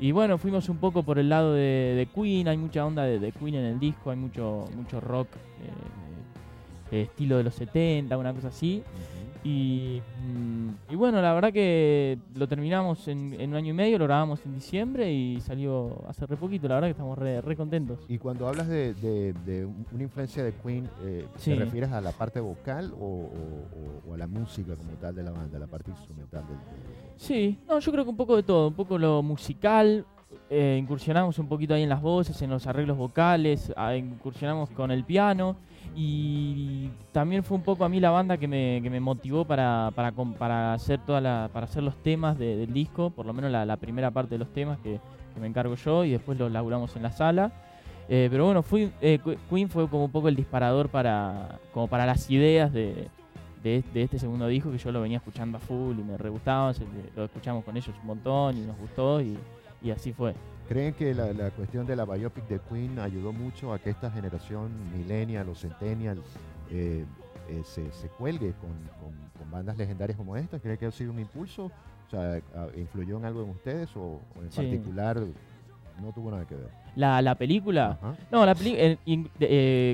Y 0.00 0.10
bueno, 0.10 0.38
fuimos 0.38 0.68
un 0.68 0.78
poco 0.78 1.02
por 1.02 1.18
el 1.18 1.28
lado 1.28 1.52
de, 1.52 2.08
Queen, 2.14 2.48
hay 2.48 2.56
mucha 2.56 2.84
onda 2.84 3.04
de, 3.04 3.32
Queen 3.32 3.54
en 3.54 3.64
el 3.66 3.78
disco, 3.78 4.10
hay 4.10 4.16
mucho, 4.16 4.64
mucho 4.74 4.98
rock, 5.00 5.28
eh, 6.90 6.96
eh, 6.96 7.02
estilo 7.02 7.36
de 7.36 7.44
los 7.44 7.54
70, 7.54 8.16
una 8.18 8.32
cosa 8.32 8.48
así. 8.48 8.82
Y 9.44 10.94
bueno, 10.94 11.20
la 11.20 11.32
verdad 11.34 11.52
que 11.52 12.18
lo 12.34 12.46
terminamos 12.46 13.08
en, 13.08 13.34
en 13.40 13.50
un 13.50 13.56
año 13.56 13.70
y 13.70 13.72
medio, 13.72 13.98
lo 13.98 14.04
grabamos 14.04 14.44
en 14.46 14.54
diciembre 14.54 15.12
y 15.12 15.40
salió 15.40 16.04
hace 16.08 16.26
re 16.26 16.36
poquito, 16.36 16.68
la 16.68 16.74
verdad 16.76 16.88
que 16.88 16.92
estamos 16.92 17.18
re, 17.18 17.40
re 17.40 17.56
contentos. 17.56 17.98
Y 18.08 18.18
cuando 18.18 18.46
hablas 18.46 18.68
de, 18.68 18.94
de- 18.94 19.32
de 19.44 19.64
un- 19.66 19.86
una 19.92 20.02
influencia 20.04 20.44
de 20.44 20.52
Queen, 20.52 20.88
eh, 21.02 21.26
Sí. 21.36 21.50
¿te 21.52 21.56
refieres 21.56 21.90
a 21.92 22.00
la 22.00 22.12
parte 22.12 22.40
vocal 22.40 22.92
o, 23.00 23.30
o- 24.08 24.14
a 24.14 24.16
la 24.16 24.26
música 24.26 24.76
como 24.76 24.90
tal 25.00 25.14
de 25.14 25.22
la 25.22 25.30
banda, 25.32 25.58
la 25.58 25.66
parte 25.66 25.90
instrumental 25.90 26.42
del, 26.46 26.56
del- 26.58 27.02
Sí, 27.16 27.58
no, 27.68 27.78
yo 27.78 27.92
creo 27.92 28.04
que 28.04 28.10
un 28.10 28.16
poco 28.16 28.36
de 28.36 28.42
todo, 28.42 28.68
un 28.68 28.74
poco 28.74 28.98
lo 28.98 29.22
musical, 29.22 30.04
eh, 30.50 30.76
incursionamos 30.80 31.38
un 31.38 31.48
poquito 31.48 31.74
ahí 31.74 31.82
en 31.82 31.88
las 31.88 32.02
voces, 32.02 32.40
en 32.42 32.50
los 32.50 32.66
arreglos 32.66 32.96
vocales, 32.96 33.72
ah, 33.76 33.94
incursionamos 33.96 34.70
con 34.70 34.90
el 34.90 35.04
piano 35.04 35.56
y 35.94 36.88
también 37.12 37.44
fue 37.44 37.56
un 37.56 37.62
poco 37.62 37.84
a 37.84 37.88
mí 37.88 38.00
la 38.00 38.10
banda 38.10 38.36
que 38.36 38.48
me, 38.48 38.80
que 38.82 38.90
me 38.90 39.00
motivó 39.00 39.44
para, 39.44 39.90
para, 39.94 40.12
para 40.12 40.74
hacer 40.74 41.00
toda 41.04 41.20
la, 41.20 41.50
para 41.52 41.64
hacer 41.64 41.82
los 41.82 41.96
temas 42.02 42.38
de- 42.38 42.56
del 42.56 42.72
disco, 42.72 43.10
por 43.10 43.26
lo 43.26 43.32
menos 43.32 43.50
la, 43.50 43.76
primera 43.76 44.10
parte 44.10 44.34
de 44.34 44.38
los 44.38 44.52
temas 44.52 44.78
que, 44.80 45.00
me 45.40 45.46
encargo 45.46 45.74
yo 45.76 46.04
y 46.04 46.10
después 46.10 46.38
los 46.38 46.52
laburamos 46.52 46.94
en 46.96 47.02
la 47.02 47.10
sala. 47.12 47.52
Eh, 48.08 48.28
pero 48.30 48.44
bueno, 48.44 48.62
fui, 48.62 48.92
eh, 49.00 49.18
Qu- 49.24 49.38
Queen 49.48 49.68
fue 49.70 49.88
como 49.88 50.04
un 50.04 50.10
poco 50.10 50.28
el 50.28 50.36
disparador 50.36 50.88
para, 50.90 51.58
como 51.72 51.86
para 51.88 52.04
las 52.04 52.28
ideas 52.30 52.70
de, 52.72 53.08
de, 53.62 53.82
este 53.94 54.18
segundo 54.18 54.46
disco 54.48 54.70
que 54.70 54.76
yo 54.78 54.92
lo 54.92 55.00
venía 55.00 55.16
escuchando 55.18 55.56
a 55.56 55.60
full 55.60 55.98
y 55.98 56.02
me 56.02 56.18
re 56.18 56.28
gustaba, 56.28 56.72
lo 57.16 57.24
escuchamos 57.24 57.64
con 57.64 57.76
ellos 57.76 57.94
un 58.00 58.06
montón 58.06 58.58
y 58.58 58.60
nos 58.60 58.76
gustó 58.76 59.20
y, 59.22 59.38
y 59.82 59.90
así 59.90 60.12
fue. 60.12 60.34
¿Creen 60.68 60.94
que 60.94 61.14
la, 61.14 61.32
la 61.32 61.50
cuestión 61.50 61.86
de 61.86 61.96
la 61.96 62.04
biopic 62.04 62.46
de 62.48 62.60
Queen 62.60 62.98
ayudó 62.98 63.32
mucho 63.32 63.72
a 63.72 63.78
que 63.78 63.90
esta 63.90 64.10
generación 64.10 64.70
millennial 64.96 65.48
o 65.48 65.54
centennial 65.54 66.22
eh, 66.70 67.04
eh, 67.48 67.62
se, 67.64 67.90
se 67.92 68.08
cuelgue 68.08 68.52
con, 68.60 68.70
con- 69.00 69.30
con 69.38 69.50
bandas 69.50 69.76
legendarias 69.76 70.16
como 70.16 70.36
esta? 70.36 70.58
¿Creen 70.60 70.78
que 70.78 70.86
ha 70.86 70.90
sido 70.92 71.10
un 71.12 71.18
impulso? 71.18 71.64
O 71.66 72.10
sea, 72.10 72.40
¿influyó 72.76 73.16
en 73.18 73.24
algo 73.24 73.42
en 73.42 73.50
ustedes 73.50 73.94
o, 73.96 74.00
o 74.36 74.42
en 74.42 74.50
Sí. 74.52 74.56
particular 74.62 75.18
no 76.00 76.12
tuvo 76.14 76.30
nada 76.30 76.46
que 76.46 76.54
ver? 76.54 76.68
La, 76.94 77.20
la 77.22 77.34
película, 77.34 77.98
Ajá, 78.00 78.14
no, 78.30 78.44
la 78.46 78.54
película, 78.54 78.96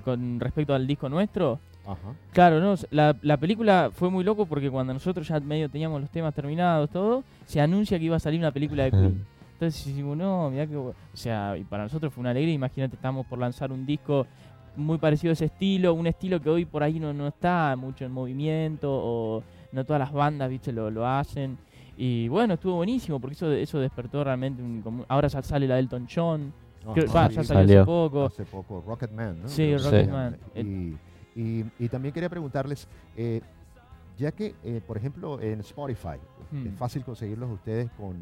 con 0.05 0.40
respecto 0.40 0.74
al 0.74 0.87
disco 0.87 1.09
nuestro, 1.09 1.61
ajá. 1.87 2.14
Claro, 2.33 2.61
no, 2.61 2.74
la, 2.90 3.16
la 3.22 3.37
película 3.37 3.90
fue 3.92 4.11
muy 4.11 4.24
loco 4.24 4.46
porque 4.46 4.70
cuando 4.70 4.92
nosotros 4.92 5.27
ya 5.29 5.38
medio 5.40 5.68
teníamos 5.68 6.01
los 6.01 6.11
temas 6.11 6.35
terminados, 6.35 6.90
todo, 6.90 7.24
se 7.46 7.61
anuncia 7.61 7.98
que 7.98 8.05
iba 8.05 8.16
a 8.16 8.20
salir 8.20 8.38
una 8.40 8.53
película 8.53 8.85
de 8.85 8.90
Queen. 8.90 9.24
Entonces 9.59 9.85
decimos, 9.87 10.16
no, 10.16 10.51
mirá 10.51 10.66
que... 10.68 10.77
bu-". 10.77 10.90
O 11.12 11.16
sea, 11.16 11.57
y 11.57 11.64
para 11.64 11.83
nosotros 11.83 12.12
fue 12.12 12.21
una 12.21 12.31
alegría, 12.31 12.55
imagínate, 12.55 12.94
estamos 12.94 13.27
por 13.27 13.40
lanzar 13.40 13.73
un 13.73 13.85
disco 13.85 14.25
muy 14.77 14.99
parecido 14.99 15.31
a 15.31 15.33
ese 15.33 15.47
estilo, 15.47 15.92
un 15.94 16.07
estilo 16.07 16.40
que 16.40 16.49
hoy 16.49 16.64
por 16.64 16.85
ahí 16.85 17.01
no, 17.01 17.12
no 17.12 17.27
está 17.27 17.75
mucho 17.77 18.05
en 18.05 18.12
movimiento 18.12 18.88
o 18.88 19.42
no 19.73 19.85
todas 19.85 19.99
las 19.99 20.12
bandas, 20.12 20.49
viste, 20.49 20.71
lo, 20.73 20.88
lo 20.90 21.05
hacen. 21.07 21.59
Y 21.97 22.29
bueno, 22.29 22.55
estuvo 22.55 22.77
buenísimo 22.77 23.18
porque 23.18 23.35
eso, 23.35 23.51
eso 23.51 23.81
despertó 23.81 24.23
realmente 24.23 24.62
un... 24.62 25.05
ahora 25.09 25.27
ya 25.27 25.42
sale 25.42 25.66
la 25.66 25.77
Elton 25.81 26.07
John, 26.09 26.53
creo- 26.94 27.12
va, 27.12 27.29
ya 27.29 27.42
sí, 27.42 27.49
salió 27.49 27.81
hace 27.81 27.85
poco. 27.85 28.25
hace 28.27 28.44
poco, 28.44 28.85
Rocketman, 28.87 29.42
¿no? 29.42 29.49
Sí, 29.49 29.77
Rocketman. 29.77 30.37
Y, 30.55 30.94
y- 31.35 31.64
y 31.81 31.88
también 31.88 32.14
quería 32.14 32.29
preguntarles, 32.29 32.87
eh, 33.16 33.40
ya 34.16 34.31
que, 34.31 34.55
eh, 34.62 34.81
por 34.87 34.97
ejemplo, 34.97 35.40
en 35.40 35.59
Spotify, 35.61 36.18
Hmm. 36.53 36.68
es 36.68 36.75
fácil 36.77 37.03
conseguirlos 37.05 37.51
ustedes 37.51 37.90
con 37.99 38.16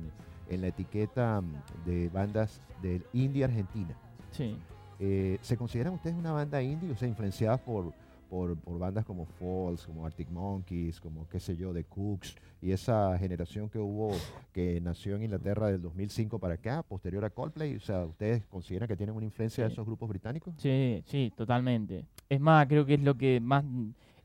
en 0.48 0.60
la 0.60 0.68
etiqueta 0.68 1.40
mm, 1.40 1.84
de 1.84 2.08
bandas 2.08 2.60
del 2.82 3.04
indie 3.12 3.44
argentina. 3.44 3.96
Sí. 4.30 4.56
Eh, 4.98 5.38
¿Se 5.42 5.56
consideran 5.56 5.94
ustedes 5.94 6.16
una 6.16 6.32
banda 6.32 6.62
indie, 6.62 6.90
o 6.90 6.96
sea, 6.96 7.08
influenciadas 7.08 7.60
por, 7.60 7.92
por, 8.30 8.56
por 8.56 8.78
bandas 8.78 9.04
como 9.04 9.26
Falls, 9.26 9.84
como 9.84 10.06
Arctic 10.06 10.30
Monkeys, 10.30 11.00
como 11.00 11.28
qué 11.28 11.38
sé 11.38 11.56
yo, 11.56 11.72
The 11.72 11.84
Cooks, 11.84 12.36
y 12.62 12.72
esa 12.72 13.16
generación 13.18 13.68
que 13.68 13.78
hubo, 13.78 14.12
que 14.52 14.80
nació 14.80 15.16
en 15.16 15.24
Inglaterra 15.24 15.68
del 15.68 15.82
2005 15.82 16.38
para 16.38 16.54
acá, 16.54 16.82
posterior 16.82 17.24
a 17.24 17.30
Coldplay? 17.30 17.76
O 17.76 17.80
sea, 17.80 18.04
¿ustedes 18.04 18.44
consideran 18.46 18.88
que 18.88 18.96
tienen 18.96 19.14
una 19.14 19.24
influencia 19.24 19.64
de 19.64 19.72
esos 19.72 19.84
grupos 19.84 20.08
británicos? 20.08 20.54
Sí, 20.56 21.02
sí, 21.06 21.32
totalmente. 21.36 22.04
Es 22.28 22.40
más, 22.40 22.66
creo 22.66 22.86
que 22.86 22.94
es 22.94 23.00
lo 23.00 23.16
que 23.16 23.40
más 23.40 23.64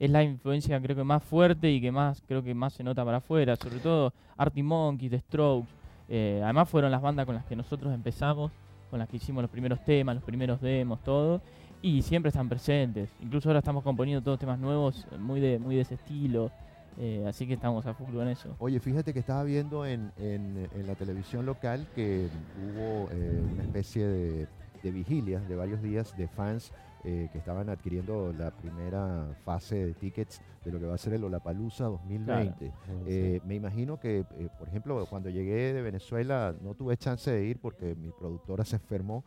es 0.01 0.09
la 0.09 0.23
influencia 0.23 0.81
creo 0.81 0.95
que 0.95 1.03
más 1.03 1.21
fuerte 1.21 1.71
y 1.71 1.79
que 1.79 1.91
más 1.91 2.23
creo 2.27 2.41
que 2.41 2.55
más 2.55 2.73
se 2.73 2.83
nota 2.83 3.05
para 3.05 3.17
afuera, 3.17 3.55
sobre 3.55 3.77
todo 3.77 4.11
Artie 4.35 4.63
Monkeys, 4.63 5.11
The 5.11 5.19
Strokes. 5.19 5.80
Eh, 6.13 6.41
además 6.43 6.67
fueron 6.67 6.91
las 6.91 7.01
bandas 7.01 7.25
con 7.25 7.35
las 7.35 7.45
que 7.45 7.55
nosotros 7.55 7.93
empezamos, 7.93 8.51
con 8.89 8.99
las 8.99 9.07
que 9.07 9.15
hicimos 9.15 9.41
los 9.41 9.49
primeros 9.49 9.79
temas, 9.85 10.13
los 10.15 10.23
primeros 10.25 10.59
demos, 10.59 11.01
todo, 11.03 11.41
y 11.81 12.01
siempre 12.01 12.27
están 12.27 12.49
presentes. 12.49 13.09
Incluso 13.21 13.47
ahora 13.47 13.59
estamos 13.59 13.81
componiendo 13.81 14.21
todos 14.21 14.37
temas 14.37 14.59
nuevos, 14.59 15.07
eh, 15.11 15.17
muy 15.17 15.39
de 15.39 15.79
ese 15.79 15.93
estilo, 15.95 16.51
eh, 16.99 17.23
así 17.25 17.47
que 17.47 17.53
estamos 17.53 17.85
a 17.85 17.93
full 17.93 18.13
con 18.13 18.27
eso. 18.27 18.53
Oye, 18.59 18.81
fíjate 18.81 19.13
que 19.13 19.19
estaba 19.19 19.43
viendo 19.45 19.85
en, 19.85 20.11
en- 20.17 20.67
en 20.75 20.85
la 20.85 20.95
televisión 20.95 21.45
local 21.45 21.87
que 21.95 22.27
hubo 22.61 23.05
una 23.53 23.63
especie 23.63 24.05
de, 24.05 24.47
de 24.83 24.91
vigilia 24.91 25.39
de 25.39 25.55
varios 25.55 25.81
días 25.81 26.15
de 26.17 26.27
fans 26.27 26.73
eh, 27.03 27.29
que 27.31 27.37
estaban 27.39 27.69
adquiriendo 27.69 28.31
la 28.33 28.51
primera 28.51 29.27
fase 29.43 29.87
de 29.87 29.93
tickets 29.93 30.41
de 30.63 30.71
lo 30.71 30.79
que 30.79 30.85
va 30.85 30.95
a 30.95 30.97
ser 30.97 31.13
el 31.13 31.23
Olapalooza 31.23 31.85
2020. 31.85 32.71
Eh, 33.07 33.41
me 33.45 33.55
imagino 33.55 33.99
que, 33.99 34.19
eh, 34.19 34.49
por 34.59 34.67
ejemplo, 34.67 35.05
cuando 35.09 35.29
llegué 35.29 35.73
de 35.73 35.81
Venezuela 35.81 36.53
no 36.61 36.73
tuve 36.75 36.97
chance 36.97 37.31
de 37.31 37.43
ir 37.45 37.59
porque 37.59 37.95
mi 37.95 38.11
productora 38.11 38.63
se 38.65 38.75
enfermó, 38.75 39.23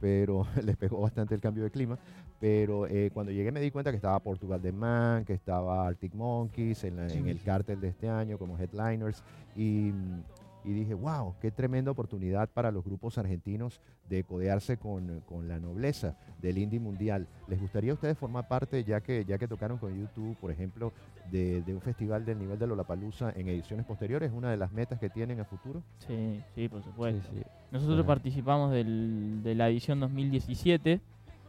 pero 0.00 0.44
les 0.62 0.76
pegó 0.76 1.00
bastante 1.00 1.34
el 1.34 1.40
cambio 1.40 1.64
de 1.64 1.70
clima. 1.70 1.98
Pero 2.40 2.86
eh, 2.86 3.10
cuando 3.14 3.32
llegué 3.32 3.50
me 3.52 3.60
di 3.60 3.70
cuenta 3.70 3.90
que 3.90 3.96
estaba 3.96 4.18
Portugal 4.20 4.60
The 4.60 4.72
Man, 4.72 5.24
que 5.24 5.32
estaba 5.32 5.86
Arctic 5.86 6.12
Monkeys 6.14 6.84
en, 6.84 6.96
la- 6.96 7.06
en 7.08 7.26
el 7.28 7.40
cártel 7.42 7.80
de 7.80 7.88
este 7.88 8.08
año 8.10 8.36
como 8.36 8.58
headliners. 8.58 9.22
Y, 9.56 9.92
y 10.64 10.72
dije, 10.72 10.94
wow, 10.94 11.34
qué 11.40 11.50
tremenda 11.50 11.90
oportunidad 11.90 12.48
para 12.48 12.70
los 12.70 12.84
grupos 12.84 13.18
argentinos 13.18 13.80
de 14.08 14.24
codearse 14.24 14.76
con, 14.78 15.20
con 15.26 15.46
la 15.48 15.58
nobleza 15.60 16.16
del 16.40 16.58
indie 16.58 16.80
mundial. 16.80 17.26
¿Les 17.48 17.60
gustaría 17.60 17.90
a 17.90 17.94
ustedes 17.94 18.16
formar 18.16 18.48
parte, 18.48 18.82
ya 18.84 19.00
que, 19.00 19.24
ya 19.24 19.36
que 19.38 19.46
tocaron 19.46 19.78
con 19.78 19.94
YouTube, 19.98 20.36
por 20.40 20.50
ejemplo, 20.50 20.92
de, 21.30 21.62
de 21.62 21.74
un 21.74 21.80
festival 21.80 22.24
del 22.24 22.38
nivel 22.38 22.58
de 22.58 22.66
Lollapalooza 22.66 23.32
en 23.36 23.48
ediciones 23.48 23.84
posteriores? 23.86 24.32
¿Una 24.32 24.50
de 24.50 24.56
las 24.56 24.72
metas 24.72 24.98
que 24.98 25.10
tienen 25.10 25.40
a 25.40 25.44
futuro? 25.44 25.82
Sí, 25.98 26.40
sí, 26.54 26.68
por 26.68 26.82
supuesto. 26.82 27.28
Sí, 27.30 27.38
sí. 27.40 27.44
Nosotros 27.70 27.98
Ajá. 28.00 28.06
participamos 28.06 28.70
del- 28.72 29.42
de 29.42 29.54
la 29.54 29.68
edición 29.68 30.00
2017, 30.00 31.00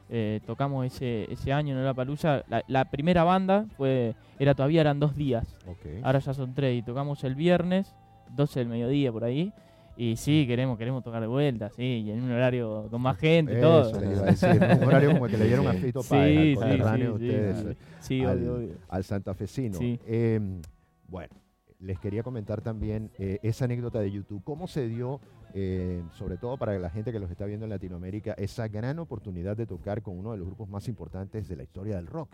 eh, 0.09 0.39
tocamos 0.45 0.85
ese, 0.85 1.31
ese 1.31 1.51
año 1.53 1.77
en 1.77 1.83
la 1.85 1.93
Palusa. 1.93 2.43
La, 2.47 2.63
la 2.67 2.85
primera 2.91 3.23
banda 3.23 3.65
fue 3.77 4.13
era 4.39 4.53
todavía 4.53 4.81
eran 4.81 4.99
dos 4.99 5.15
días, 5.15 5.55
ahora 6.03 6.19
ya 6.19 6.33
son 6.33 6.53
tres 6.53 6.77
y 6.77 6.81
tocamos 6.83 7.23
el 7.23 7.35
viernes, 7.35 7.95
12 8.29 8.59
del 8.59 8.69
mediodía 8.69 9.11
por 9.11 9.23
ahí. 9.23 9.51
Y 9.97 10.17
sí, 10.17 10.45
queremos 10.45 10.77
queremos 10.77 11.03
tocar 11.05 11.21
de 11.21 11.27
vuelta, 11.27 11.69
sí, 11.69 12.03
y 12.05 12.11
en 12.11 12.21
un 12.21 12.31
horario 12.31 12.87
con 12.91 13.01
más 13.01 13.17
gente 13.17 13.57
y 13.57 13.61
todo. 13.61 13.89
Eso 13.91 14.01
les 14.01 14.11
iba 14.11 14.21
a 14.21 14.25
decir, 14.25 14.77
un 14.81 14.87
horario 14.87 15.11
como 15.13 15.25
el 15.25 15.31
que 15.31 15.37
le 15.37 15.45
dieron 15.45 15.67
a 15.67 15.73
Fito 15.73 16.03
Sí, 16.03 16.09
Páez, 16.09 16.37
al 16.37 16.71
sí, 16.71 16.77
coterráneo 16.77 17.17
sí, 17.17 17.25
de 17.25 17.29
ustedes, 17.31 17.57
sí, 17.59 17.67
eh, 17.69 17.75
sí, 18.01 18.21
al- 18.25 18.37
obvio, 18.37 18.55
obvio. 18.55 18.73
al 18.89 19.03
santafesino. 19.05 19.77
Sí. 19.77 19.97
Em, 20.05 20.61
bueno, 21.07 21.33
les 21.79 21.99
quería 21.99 22.23
comentar 22.23 22.61
también 22.61 23.11
eh, 23.19 23.39
esa 23.43 23.65
anécdota 23.65 23.99
de 23.99 24.11
YouTube. 24.11 24.43
¿Cómo 24.43 24.67
se 24.67 24.87
dio, 24.87 25.19
eh, 25.53 26.01
sobre 26.13 26.37
todo 26.37 26.57
para 26.57 26.77
la 26.79 26.89
gente 26.89 27.11
que 27.11 27.19
los 27.19 27.29
está 27.29 27.45
viendo 27.45 27.65
en 27.65 27.69
Latinoamérica, 27.69 28.33
esa 28.33 28.67
gran 28.67 28.97
oportunidad 28.99 29.55
de 29.57 29.65
tocar 29.65 30.01
con 30.01 30.17
uno 30.17 30.31
de 30.31 30.37
los 30.37 30.47
grupos 30.47 30.69
más 30.69 30.87
importantes 30.87 31.47
de 31.47 31.55
la 31.55 31.63
historia 31.63 31.97
del 31.97 32.07
rock? 32.07 32.29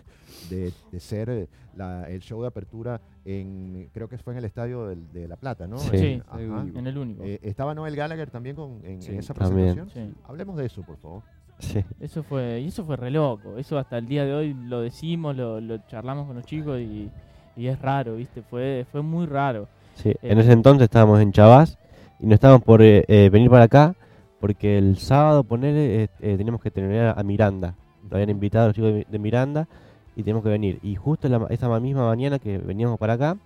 De, 0.50 0.72
de 0.92 1.00
ser 1.00 1.30
eh, 1.30 1.48
la- 1.76 2.10
el 2.10 2.22
show 2.22 2.42
de 2.42 2.48
apertura 2.48 3.02
en, 3.26 3.90
creo 3.94 4.08
que 4.08 4.18
fue 4.18 4.34
en 4.34 4.38
el 4.40 4.46
Estadio 4.46 4.88
de 4.88 5.28
La 5.28 5.36
Plata, 5.38 5.68
¿no? 5.68 5.78
Sí. 5.80 5.90
En- 5.96 6.02
Sí, 6.02 6.24
ajá. 6.28 6.66
en 6.76 6.88
el 6.88 6.98
único. 6.98 7.24
Eh, 7.24 7.40
¿Estaba 7.44 7.74
Noel 7.76 7.96
Gallagher 7.96 8.30
también 8.30 8.56
con, 8.56 8.80
en, 8.86 9.02
Sí, 9.02 9.12
en 9.12 9.20
esa 9.20 9.34
también. 9.34 9.74
presentación? 9.76 10.12
Sí. 10.14 10.16
Hablemos 10.24 10.56
de 10.58 10.66
eso, 10.68 10.82
por 10.84 10.98
favor. 10.98 11.24
Sí. 11.60 11.84
Eso 12.00 12.24
fue, 12.24 12.60
y 12.62 12.68
eso 12.70 12.84
fue 12.86 12.96
re 12.96 13.12
loco. 13.12 13.58
Eso 13.58 13.78
hasta 13.78 13.98
el 14.00 14.08
día 14.08 14.26
de 14.26 14.34
hoy 14.34 14.54
lo 14.54 14.82
decimos, 14.82 15.36
lo, 15.36 15.62
lo 15.62 15.78
charlamos 15.88 16.26
con 16.26 16.36
los 16.36 16.46
chicos 16.46 16.80
y, 16.80 17.12
y 17.56 17.68
es 17.68 17.80
raro, 17.82 18.16
¿viste? 18.16 18.42
Fue, 18.42 18.86
fue 18.92 19.02
muy 19.02 19.26
raro. 19.26 19.68
Sí, 19.96 20.14
en 20.22 20.38
Eh, 20.38 20.42
ese 20.42 20.52
entonces 20.54 20.84
estábamos 20.84 21.20
en 21.22 21.32
Chavás 21.32 21.78
y 22.20 22.26
no 22.26 22.34
estábamos 22.36 22.64
por 22.64 22.82
eh, 22.82 23.04
eh, 23.08 23.30
venir 23.32 23.50
para 23.50 23.66
acá 23.66 23.96
porque 24.40 24.78
el 24.78 24.98
sábado 24.98 25.44
poner 25.44 26.10
teníamos 26.20 26.62
que 26.62 26.72
tener 26.72 27.14
a 27.16 27.24
Miranda. 27.24 27.76
Nos 28.04 28.14
habían 28.14 28.32
invitado 28.32 28.66
a 28.66 28.68
los 28.70 28.76
chicos 28.76 28.94
de, 28.94 29.06
de 29.08 29.20
Miranda 29.20 29.68
y 30.16 30.24
teníamos 30.24 30.44
que 30.44 30.50
venir. 30.50 30.80
Y 30.82 30.96
justo 30.96 31.30
la 31.30 31.46
esa 31.50 31.70
ma- 31.70 31.80
misma 31.80 32.08
mañana 32.08 32.40
que 32.40 32.58
veníamos 32.58 32.98
para 32.98 33.14
acá, 33.14 33.38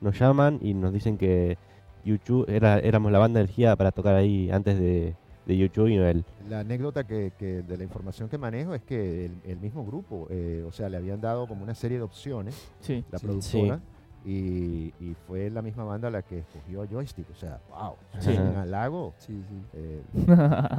nos 0.00 0.18
llaman 0.18 0.58
y 0.60 0.74
nos 0.74 0.92
dicen 0.92 1.16
que 1.16 1.56
YouTube 2.04 2.44
era, 2.48 2.78
éramos 2.80 3.10
la 3.12 3.18
banda 3.18 3.38
de 3.38 3.44
energía 3.44 3.76
para 3.76 3.92
tocar 3.92 4.14
ahí 4.14 4.50
antes 4.50 4.78
de, 4.78 5.14
de 5.46 5.56
YouTube 5.56 5.88
y 5.88 5.96
Noel. 5.96 6.24
La 6.48 6.60
anécdota 6.60 7.04
que, 7.04 7.32
que 7.38 7.62
de 7.62 7.76
la 7.76 7.84
información 7.84 8.28
que 8.28 8.38
manejo 8.38 8.74
es 8.74 8.82
que 8.82 9.26
el, 9.26 9.32
el 9.44 9.58
mismo 9.58 9.84
grupo, 9.84 10.26
eh, 10.30 10.64
o 10.66 10.72
sea, 10.72 10.88
le 10.88 10.96
habían 10.96 11.20
dado 11.20 11.46
como 11.46 11.62
una 11.64 11.74
serie 11.74 11.98
de 11.98 12.04
opciones, 12.04 12.54
Sí. 12.80 13.04
la 13.10 13.18
Sí. 13.18 13.26
productora, 13.26 13.80
y, 14.24 14.94
y 15.00 15.16
fue 15.26 15.50
la 15.50 15.62
misma 15.62 15.82
banda 15.82 16.08
la 16.08 16.22
que 16.22 16.38
escogió 16.38 16.82
a 16.82 16.86
Joystick. 16.86 17.28
O 17.30 17.34
sea, 17.34 17.60
wow, 17.70 17.94
Sí. 18.20 18.30
es 18.30 18.38
un 18.38 18.54
halago 18.56 19.14
Sí, 19.18 19.42
sí. 19.48 19.62
eh, 19.72 20.00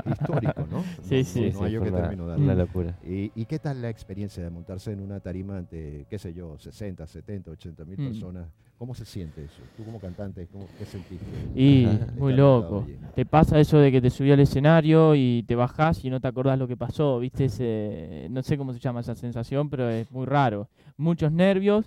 histórico, 0.06 0.66
¿no? 0.72 0.82
Sí, 1.04 1.18
no, 1.18 1.24
sí. 1.26 1.52
no, 1.54 1.60
no 1.60 1.66
hay 1.66 1.72
yo 1.74 1.80
fue 1.80 1.88
que 1.90 1.94
una, 1.94 2.02
término 2.04 2.28
darle. 2.28 2.44
una 2.46 2.56
locura. 2.56 2.98
¿Y, 3.04 3.32
y 3.36 3.46
qué 3.46 3.60
tal 3.60 3.82
la 3.82 3.90
experiencia 3.90 4.42
de 4.44 4.50
montarse 4.50 4.92
en 4.94 5.02
una 5.02 5.20
tarima 5.20 5.58
ante, 5.58 6.06
qué 6.10 6.18
sé 6.18 6.34
yo, 6.34 6.58
60, 6.58 7.06
70, 7.06 7.52
80 7.52 7.86
mil 7.86 8.00
Mm. 8.00 8.06
personas? 8.06 8.48
¿Cómo 8.84 8.96
se 8.96 9.06
siente 9.06 9.46
eso? 9.46 9.64
Tú 9.78 9.86
como 9.86 9.98
cantante, 10.02 10.46
¿cómo, 10.52 10.68
¿qué 10.78 10.86
sentiste? 10.86 11.26
Y 11.56 11.86
Ajá. 11.86 12.12
muy 12.18 12.34
loco. 12.34 12.86
Te 13.16 13.26
pasa 13.26 13.58
eso 13.58 13.78
de 13.78 13.94
que 13.94 14.02
te 14.02 14.10
subí 14.10 14.30
al 14.30 14.42
escenario 14.42 15.16
y 15.16 15.46
te 15.48 15.56
bajás 15.56 16.04
y 16.04 16.10
no 16.10 16.20
te 16.20 16.28
acordás 16.28 16.60
lo 16.60 16.68
que 16.68 16.76
pasó, 16.76 17.18
¿viste? 17.18 17.46
Ese, 17.46 18.28
no 18.30 18.44
sé 18.44 18.58
cómo 18.58 18.74
se 18.74 18.80
llama 18.80 19.00
esa 19.00 19.16
sensación, 19.16 19.70
pero 19.70 19.90
es 19.90 20.12
muy 20.12 20.26
raro. 20.26 20.68
Muchos 20.98 21.32
nervios, 21.32 21.86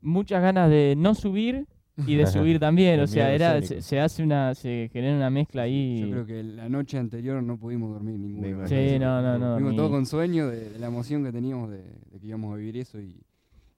muchas 0.00 0.42
ganas 0.42 0.68
de 0.68 0.94
no 0.98 1.14
subir 1.14 1.68
y 2.08 2.16
de 2.16 2.26
subir 2.26 2.58
también, 2.58 2.98
o 2.98 3.06
sea, 3.06 3.32
era 3.32 3.62
se, 3.62 3.80
se 3.80 4.00
hace 4.00 4.24
una 4.24 4.52
se 4.56 4.90
genera 4.92 5.14
una 5.14 5.30
mezcla 5.30 5.62
ahí. 5.62 6.00
Yo 6.00 6.10
creo 6.10 6.26
que 6.26 6.42
la 6.42 6.68
noche 6.68 6.98
anterior 6.98 7.40
no 7.40 7.56
pudimos 7.56 7.92
dormir 7.92 8.18
ninguno. 8.18 8.66
Sí, 8.66 8.98
no, 8.98 9.22
no, 9.22 9.38
no. 9.38 9.54
Fuimos 9.54 9.70
ni- 9.70 9.76
todos 9.76 9.92
con 9.92 10.06
sueño 10.06 10.48
de, 10.48 10.70
de 10.70 10.78
la 10.80 10.88
emoción 10.88 11.22
que 11.22 11.30
teníamos 11.30 11.70
de, 11.70 11.84
de 11.84 12.18
que 12.18 12.26
íbamos 12.26 12.52
a 12.52 12.56
vivir 12.56 12.78
eso 12.78 12.98
y, 13.00 13.22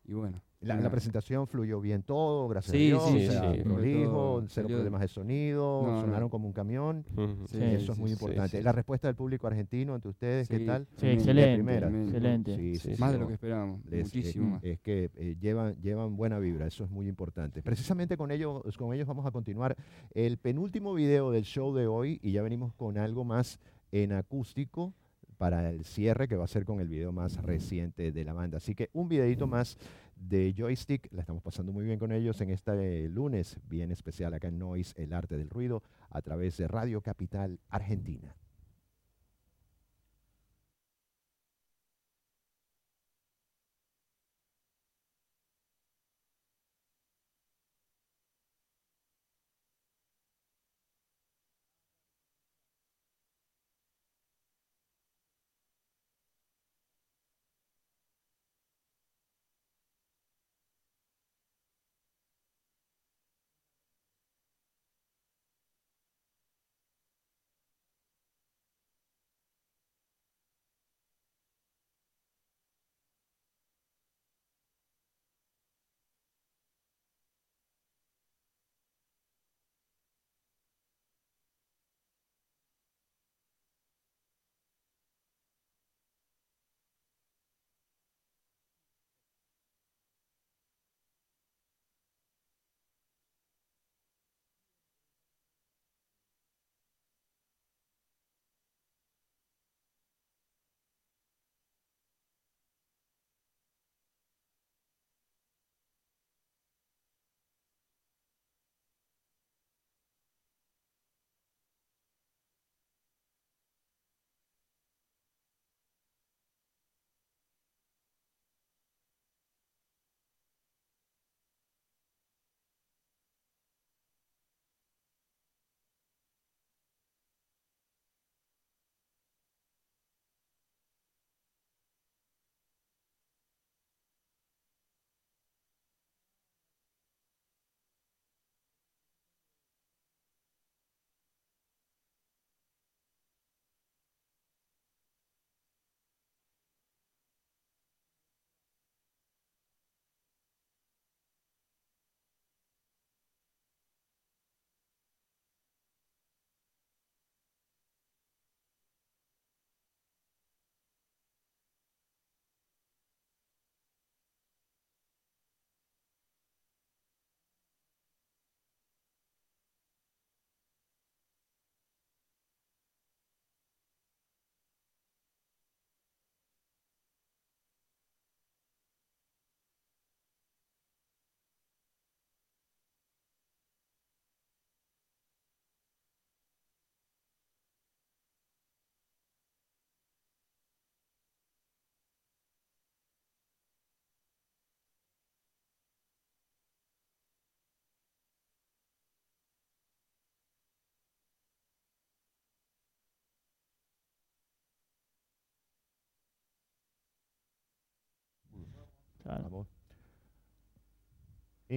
y 0.05 0.13
bueno. 0.15 0.41
La, 0.61 0.89
presentación 0.91 1.47
fluyó 1.47 1.79
bien 1.79 2.03
todo, 2.03 2.49
gracias 2.49 2.73
Sí, 2.75 2.85
a 2.85 2.87
Dios, 2.87 3.03
sí, 3.11 3.29
o 3.29 3.31
sea, 3.33 3.53
sí. 3.55 3.61
prolijo, 3.61 4.11
Todo 4.11 4.41
cero 4.49 4.49
salió- 4.67 4.77
problemas 4.79 5.01
de 5.03 5.09
sonido, 5.09 5.83
No, 5.85 5.93
no. 5.93 6.01
sonaron 6.01 6.31
como 6.31 6.47
un 6.47 6.55
camión. 6.55 7.05
Sí, 7.51 7.59
eso 7.63 7.93
es 7.93 7.99
muy 7.99 8.13
importante. 8.13 8.57
sí. 8.57 8.63
La 8.63 8.73
respuesta 8.73 9.07
del 9.07 9.15
público 9.15 9.47
argentino 9.47 9.95
ante 9.95 10.09
ustedes, 10.09 10.49
¿qué 10.49 10.61
tal? 10.61 10.87
Sí, 10.97 11.09
excelente, 11.09 11.55
primera. 11.57 11.89
excelente. 11.91 12.57
Sí, 12.57 12.77
Sí, 12.77 12.95
sí, 12.95 12.99
Más 12.99 13.11
sí, 13.11 13.17
de 13.17 13.21
lo 13.21 13.27
que 13.29 13.35
esperábamos, 13.35 13.81
muchísimo 13.85 14.51
más. 14.53 14.65
Es 14.65 14.81
que 14.81 15.11
eh, 15.17 15.37
llevan, 15.39 15.75
llevan 15.83 16.17
buena 16.17 16.39
vibra, 16.39 16.67
eso 16.67 16.83
es 16.85 16.91
muy 16.91 17.09
importante. 17.09 17.61
Precisamente 17.61 18.17
con 18.17 18.31
ellos, 18.31 18.63
con 18.79 18.95
ellos 18.95 19.07
vamos 19.07 19.27
a 19.27 19.33
continuar 19.33 19.77
el 20.15 20.39
penúltimo 20.39 20.95
video 20.95 21.31
del 21.31 21.45
show 21.45 21.75
de 21.75 21.87
hoy 21.87 22.21
y 22.23 22.33
ya 22.33 22.41
venimos 22.43 22.73
con 22.73 22.97
algo 22.97 23.23
más 23.27 23.61
en 23.93 24.13
acústico 24.13 24.95
para 25.45 25.69
el 25.69 25.85
cierre 25.85 26.27
que 26.27 26.37
va 26.37 26.45
a 26.45 26.49
ser 26.49 26.65
con 26.65 26.81
el 26.81 26.89
video 26.89 27.13
más 27.13 27.37
reciente 27.43 28.13
de 28.13 28.25
la 28.25 28.33
banda. 28.33 28.57
Así 28.57 28.75
que 28.75 28.89
un 28.95 29.11
videito 29.11 29.47
más 29.47 29.77
de 30.17 30.55
Joystick, 30.57 31.13
la 31.13 31.21
estamos 31.21 31.43
pasando 31.43 31.71
muy 31.71 31.85
bien 31.85 31.99
con 31.99 32.13
ellos 32.13 32.41
en 32.41 32.49
este 32.49 33.11
lunes 33.11 33.59
bien 33.69 33.91
especial 33.91 34.33
acá 34.33 34.49
en 34.49 34.59
Noise, 34.59 34.95
el 34.97 35.13
arte 35.13 35.37
del 35.37 35.51
ruido, 35.51 35.83
a 36.09 36.23
través 36.23 36.57
de 36.57 36.67
Radio 36.67 37.03
Capital 37.03 37.61
Argentina. 37.69 38.35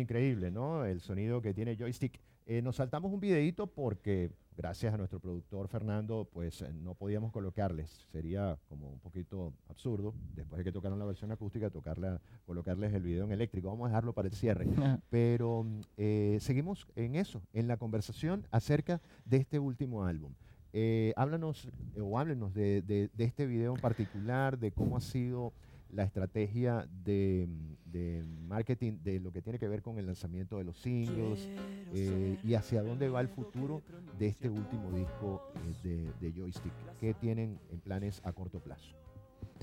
Increíble, 0.02 0.52
¿no? 0.52 0.86
El 0.86 1.02
sonido 1.02 1.42
que 1.42 1.54
tiene 1.54 1.76
Joystick. 1.76 2.20
Eh, 2.46 2.62
nos 2.62 2.78
saltamos 2.78 3.12
un 3.12 3.20
videito 3.20 3.68
porque 3.68 4.32
gracias 4.56 4.94
a 4.94 4.98
nuestro 4.98 5.20
productor 5.20 5.68
Fernando, 5.68 6.28
pues 6.32 6.62
eh, 6.62 6.72
no 6.74 6.94
podíamos 6.94 7.32
colocarles. 7.32 7.90
Sería 8.12 8.58
como 8.70 8.90
un 8.90 9.00
poquito 9.00 9.54
absurdo, 9.68 10.14
después 10.36 10.58
de 10.60 10.64
que 10.64 10.72
tocaron 10.72 10.98
la 11.00 11.06
versión 11.06 11.32
acústica, 11.32 11.70
tocarla, 11.70 12.22
colocarles 12.46 12.94
el 12.94 13.04
video 13.04 13.26
en 13.26 13.32
eléctrico. 13.32 13.68
Vamos 13.70 13.86
a 13.86 13.90
dejarlo 13.90 14.14
para 14.14 14.28
el 14.30 14.34
cierre. 14.34 14.66
Pero 15.10 15.64
mm, 15.64 15.82
eh, 15.98 16.38
seguimos 16.40 16.88
en 16.96 17.16
eso, 17.16 17.42
en 17.54 17.68
la 17.68 17.78
conversación 17.78 18.46
acerca 18.52 19.02
de 19.26 19.38
este 19.38 19.60
último 19.60 20.06
álbum. 20.06 20.32
Eh, 20.74 21.14
háblanos 21.16 21.70
o 22.00 22.20
háblenos 22.20 22.54
de, 22.54 22.82
de- 22.84 23.10
de 23.14 23.24
este 23.24 23.46
video 23.48 23.74
en 23.74 23.82
particular, 23.82 24.60
de 24.60 24.72
cómo 24.72 24.96
ha 24.96 25.02
sido 25.02 25.54
la 25.92 26.04
estrategia 26.04 26.88
de, 27.04 27.48
mm, 27.48 27.92
de 27.92 28.24
marketing 28.48 28.94
de 29.04 29.20
lo 29.20 29.32
que 29.32 29.42
tiene 29.42 29.60
que 29.60 29.68
ver 29.68 29.82
con 29.82 29.98
el 29.98 30.06
lanzamiento 30.06 30.58
de 30.58 30.64
los 30.64 30.78
singles 30.78 31.50
eh, 31.94 32.38
y 32.44 32.54
hacia 32.54 32.84
dónde 32.84 33.10
va 33.10 33.22
el 33.22 33.28
futuro 33.28 33.82
de 34.18 34.28
este 34.28 34.50
último 34.50 34.92
disco 34.92 35.42
eh, 35.84 36.12
de, 36.20 36.28
de 36.28 36.34
Joystick. 36.40 36.74
¿Qué 37.00 37.14
tienen 37.14 37.58
en 37.72 37.80
planes 37.80 38.22
a 38.24 38.34
corto 38.34 38.60
plazo? 38.60 38.96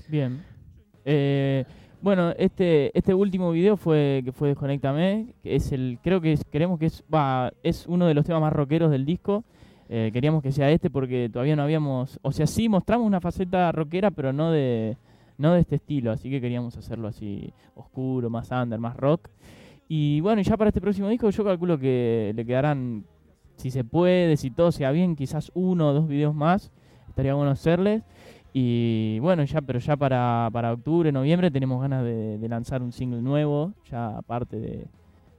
Bien. 0.09 0.43
Eh, 1.05 1.65
bueno, 2.01 2.31
este 2.37 2.97
este 2.97 3.13
último 3.13 3.51
video 3.51 3.77
fue 3.77 4.21
que 4.25 4.31
fue 4.31 4.49
Desconéctame, 4.49 5.33
que 5.41 5.55
es 5.55 5.71
el 5.71 5.99
creo 6.03 6.19
que 6.21 6.33
es, 6.33 6.43
queremos 6.45 6.79
que 6.79 6.87
es 6.87 7.03
va, 7.13 7.51
es 7.63 7.87
uno 7.87 8.07
de 8.07 8.13
los 8.13 8.25
temas 8.25 8.41
más 8.41 8.53
rockeros 8.53 8.91
del 8.91 9.05
disco. 9.05 9.43
Eh, 9.87 10.09
queríamos 10.11 10.41
que 10.41 10.51
sea 10.51 10.71
este 10.71 10.89
porque 10.89 11.29
todavía 11.31 11.55
no 11.55 11.61
habíamos, 11.61 12.19
o 12.23 12.31
sea, 12.31 12.47
sí 12.47 12.67
mostramos 12.69 13.05
una 13.05 13.21
faceta 13.21 13.71
rockera, 13.71 14.09
pero 14.09 14.33
no 14.33 14.51
de 14.51 14.97
no 15.37 15.53
de 15.53 15.61
este 15.61 15.75
estilo, 15.75 16.11
así 16.11 16.29
que 16.29 16.41
queríamos 16.41 16.77
hacerlo 16.77 17.07
así 17.07 17.53
oscuro, 17.75 18.29
más 18.29 18.51
under, 18.51 18.79
más 18.79 18.95
rock. 18.97 19.29
Y 19.87 20.19
bueno, 20.21 20.41
ya 20.41 20.57
para 20.57 20.69
este 20.69 20.81
próximo 20.81 21.09
disco 21.09 21.29
yo 21.29 21.43
calculo 21.43 21.77
que 21.77 22.33
le 22.35 22.45
quedarán 22.45 23.05
si 23.55 23.71
se 23.71 23.83
puede, 23.83 24.37
si 24.37 24.51
todo 24.51 24.71
sea 24.71 24.91
bien, 24.91 25.15
quizás 25.15 25.51
uno 25.53 25.89
o 25.89 25.93
dos 25.93 26.07
videos 26.07 26.33
más. 26.33 26.71
Estaría 27.09 27.33
bueno 27.33 27.51
hacerles. 27.51 28.03
Y 28.53 29.19
bueno, 29.19 29.43
ya, 29.43 29.61
pero 29.61 29.79
ya 29.79 29.97
para, 29.97 30.49
para 30.51 30.73
octubre, 30.73 31.11
noviembre 31.11 31.51
tenemos 31.51 31.81
ganas 31.81 32.03
de, 32.03 32.37
de 32.37 32.49
lanzar 32.49 32.81
un 32.81 32.93
single 32.93 33.21
nuevo, 33.21 33.73
ya 33.89 34.17
aparte 34.17 34.59
de, 34.59 34.87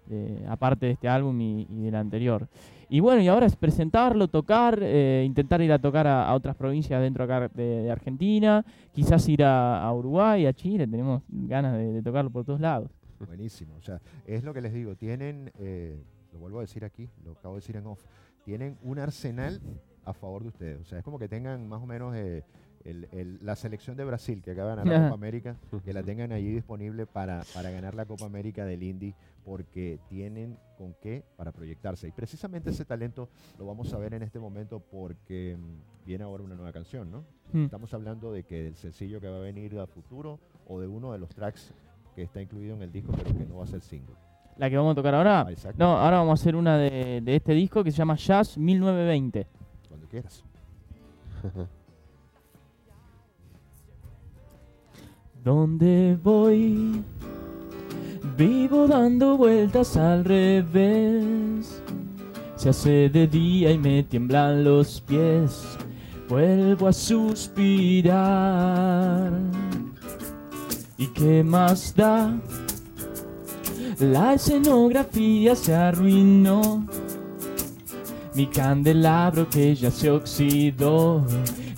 de- 0.08 0.46
aparte 0.48 0.86
de 0.86 0.92
este 0.92 1.08
álbum 1.08 1.40
y, 1.40 1.64
del 1.66 1.94
anterior. 1.94 2.48
Y 2.88 3.00
bueno, 3.00 3.20
y 3.20 3.28
ahora 3.28 3.46
es 3.46 3.56
presentarlo, 3.56 4.28
tocar, 4.28 4.78
eh, 4.80 5.24
intentar 5.26 5.60
ir 5.60 5.72
a 5.72 5.78
tocar 5.78 6.06
a, 6.06 6.32
otras 6.34 6.54
provincias 6.56 7.00
dentro 7.00 7.24
acá 7.24 7.48
de, 7.48 7.90
Argentina, 7.90 8.64
quizás 8.92 9.28
ir 9.28 9.42
a, 9.42 9.92
Uruguay, 9.92 10.46
a 10.46 10.52
Chile, 10.52 10.86
tenemos 10.86 11.22
ganas 11.28 11.74
de, 11.74 11.92
de 11.92 12.02
tocarlo 12.02 12.30
por 12.30 12.44
todos 12.44 12.60
lados. 12.60 12.90
Buenísimo. 13.24 13.74
O 13.76 13.82
sea, 13.82 14.00
es 14.26 14.44
lo 14.44 14.52
que 14.52 14.60
les 14.60 14.72
digo. 14.72 14.94
Tienen, 14.96 15.52
eh, 15.58 16.02
lo 16.32 16.38
vuelvo 16.38 16.58
a 16.58 16.62
decir 16.62 16.84
aquí, 16.84 17.08
lo 17.24 17.32
acabo 17.32 17.54
de 17.54 17.60
decir 17.60 17.76
en 17.76 17.86
off, 17.86 18.04
tienen 18.44 18.76
un 18.82 18.98
arsenal 18.98 19.60
a 20.04 20.12
favor 20.12 20.42
de 20.42 20.48
ustedes. 20.48 20.80
O 20.80 20.84
sea, 20.84 20.98
es 20.98 21.04
como 21.04 21.18
que 21.18 21.28
tengan 21.28 21.68
más 21.68 21.82
o 21.82 21.86
menos 21.86 22.14
eh, 22.14 22.44
el- 22.86 23.08
el- 23.12 23.38
la 23.44 23.56
selección 23.56 23.96
de 23.96 24.04
Brasil 24.04 24.42
que 24.42 24.52
acaba 24.52 24.70
de 24.70 24.76
ganar 24.76 24.92
la 24.94 25.04
Copa 25.08 25.14
América, 25.14 25.56
que 25.84 25.92
la 25.92 26.02
tengan 26.02 26.32
allí 26.32 26.50
disponible 26.52 27.06
para, 27.06 27.42
para 27.54 27.70
ganar 27.70 27.94
la 27.94 28.04
Copa 28.06 28.26
América 28.26 28.64
del 28.64 28.82
Indy, 28.82 29.14
porque 29.44 29.98
tienen 30.08 30.56
con 30.78 30.94
qué 31.00 31.24
para 31.36 31.52
proyectarse. 31.52 32.08
Y 32.08 32.12
precisamente 32.12 32.70
ese 32.70 32.84
talento 32.84 33.28
lo 33.58 33.66
vamos 33.66 33.92
a 33.92 33.98
ver 33.98 34.14
en 34.14 34.22
este 34.22 34.38
momento 34.38 34.80
porque 34.80 35.56
mm, 35.58 36.06
viene 36.06 36.24
ahora 36.24 36.42
una 36.44 36.54
nueva 36.54 36.72
canción, 36.72 37.10
¿no? 37.10 37.24
Mm. 37.52 37.64
Estamos 37.64 37.92
hablando 37.94 38.32
de 38.32 38.42
que 38.44 38.62
del 38.62 38.76
sencillo 38.76 39.20
que 39.20 39.28
va 39.28 39.36
a 39.36 39.40
venir 39.40 39.78
a 39.78 39.86
futuro 39.86 40.38
o 40.66 40.80
de 40.80 40.86
uno 40.86 41.12
de 41.12 41.18
los 41.18 41.28
tracks 41.30 41.72
que 42.14 42.22
está 42.22 42.40
incluido 42.40 42.74
en 42.74 42.82
el 42.82 42.90
disco 42.92 43.12
pero 43.16 43.36
que 43.36 43.44
no 43.46 43.56
va 43.58 43.64
a 43.64 43.66
ser 43.68 43.80
single. 43.82 44.14
La 44.56 44.70
que 44.70 44.76
vamos 44.78 44.92
a 44.92 44.94
tocar 44.94 45.14
ahora, 45.14 45.40
Ah, 45.42 45.72
no, 45.76 45.98
ahora 45.98 46.16
vamos 46.18 46.40
a 46.40 46.42
hacer 46.42 46.56
una 46.56 46.78
de, 46.78 47.20
de 47.20 47.36
este 47.36 47.52
disco 47.52 47.84
que 47.84 47.90
se 47.90 47.98
llama 47.98 48.16
Jazz 48.16 48.56
1920. 48.56 49.46
Cuando 49.88 50.08
quieras. 50.08 50.42
¿Dónde 55.46 56.18
voy? 56.24 57.02
Vivo 58.36 58.88
dando 58.88 59.36
vueltas 59.36 59.96
al 59.96 60.24
revés. 60.24 61.80
Se 62.56 62.70
hace 62.70 63.08
de 63.08 63.28
día 63.28 63.70
y 63.70 63.78
me 63.78 64.02
tiemblan 64.02 64.64
los 64.64 65.00
pies. 65.02 65.78
Vuelvo 66.28 66.88
a 66.88 66.92
suspirar. 66.92 68.10
¿Y 70.98 71.06
qué 71.12 71.44
más 71.44 71.94
da? 71.94 72.36
La 74.00 74.34
escenografía 74.34 75.54
se 75.54 75.76
arruinó. 75.76 76.84
Mi 78.34 78.48
candelabro 78.48 79.48
que 79.48 79.76
ya 79.76 79.92
se 79.92 80.10
oxidó. 80.10 81.24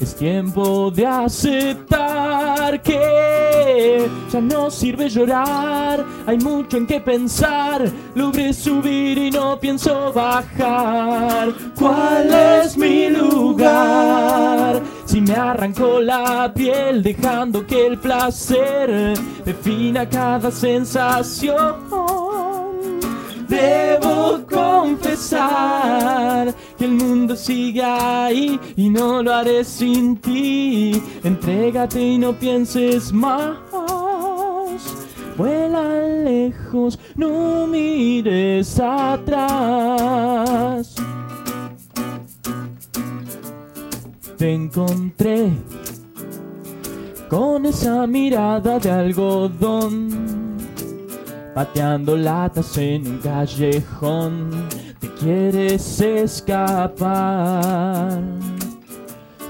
Es 0.00 0.16
tiempo 0.16 0.90
de 0.90 1.06
aceptar 1.06 2.27
que 2.76 4.08
ya 4.30 4.40
no 4.40 4.70
sirve 4.70 5.08
llorar. 5.08 6.04
Hay 6.26 6.38
mucho 6.38 6.76
en 6.76 6.86
qué 6.86 7.00
pensar. 7.00 7.90
Logré 8.14 8.52
subir 8.52 9.16
y 9.16 9.30
no 9.30 9.58
pienso 9.58 10.12
bajar. 10.12 11.52
¿Cuál 11.78 12.34
es 12.62 12.76
mi 12.76 13.08
lugar? 13.08 14.82
Si 15.06 15.20
me 15.20 15.34
arrancó 15.34 16.00
la 16.00 16.52
piel 16.54 17.02
dejando 17.02 17.66
que 17.66 17.86
el 17.86 17.98
placer 17.98 19.14
defina 19.44 20.08
cada 20.08 20.50
sensación. 20.50 22.47
Debo 23.48 24.44
confesar 24.46 25.38
que 26.76 26.84
el 26.84 26.92
mundo 26.92 27.34
sigue 27.34 27.82
ahí 27.82 28.60
y 28.76 28.90
no 28.90 29.22
lo 29.22 29.34
haré 29.34 29.64
sin 29.64 30.16
ti. 30.18 31.02
Entrégate 31.24 32.00
y 32.00 32.18
no 32.18 32.34
pienses 32.34 33.10
más. 33.12 33.56
Vuela 35.36 35.82
lejos, 36.24 36.98
no 37.14 37.66
mires 37.66 38.78
atrás. 38.80 39.36
Te 44.36 44.52
encontré 44.52 45.50
con 47.28 47.66
esa 47.66 48.06
mirada 48.06 48.78
de 48.78 48.90
algodón 48.90 50.37
pateando 51.58 52.16
latas 52.16 52.78
en 52.78 53.04
un 53.08 53.18
callejón. 53.18 54.68
Te 55.00 55.12
quieres 55.14 56.00
escapar, 56.00 57.02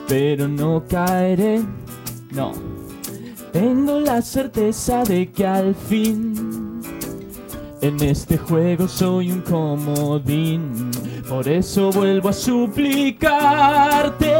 pero 0.08 0.48
no 0.48 0.82
caeré. 0.88 1.60
No, 2.30 2.52
tengo 3.52 4.00
la 4.00 4.22
certeza 4.22 5.04
de 5.04 5.30
que 5.30 5.46
al 5.46 5.74
fin 5.74 6.80
en 7.82 8.02
este 8.02 8.38
juego 8.38 8.88
soy 8.88 9.30
un 9.30 9.42
comodín. 9.42 10.90
Por 11.26 11.48
eso 11.48 11.90
vuelvo 11.90 12.28
a 12.28 12.32
suplicarte. 12.32 14.34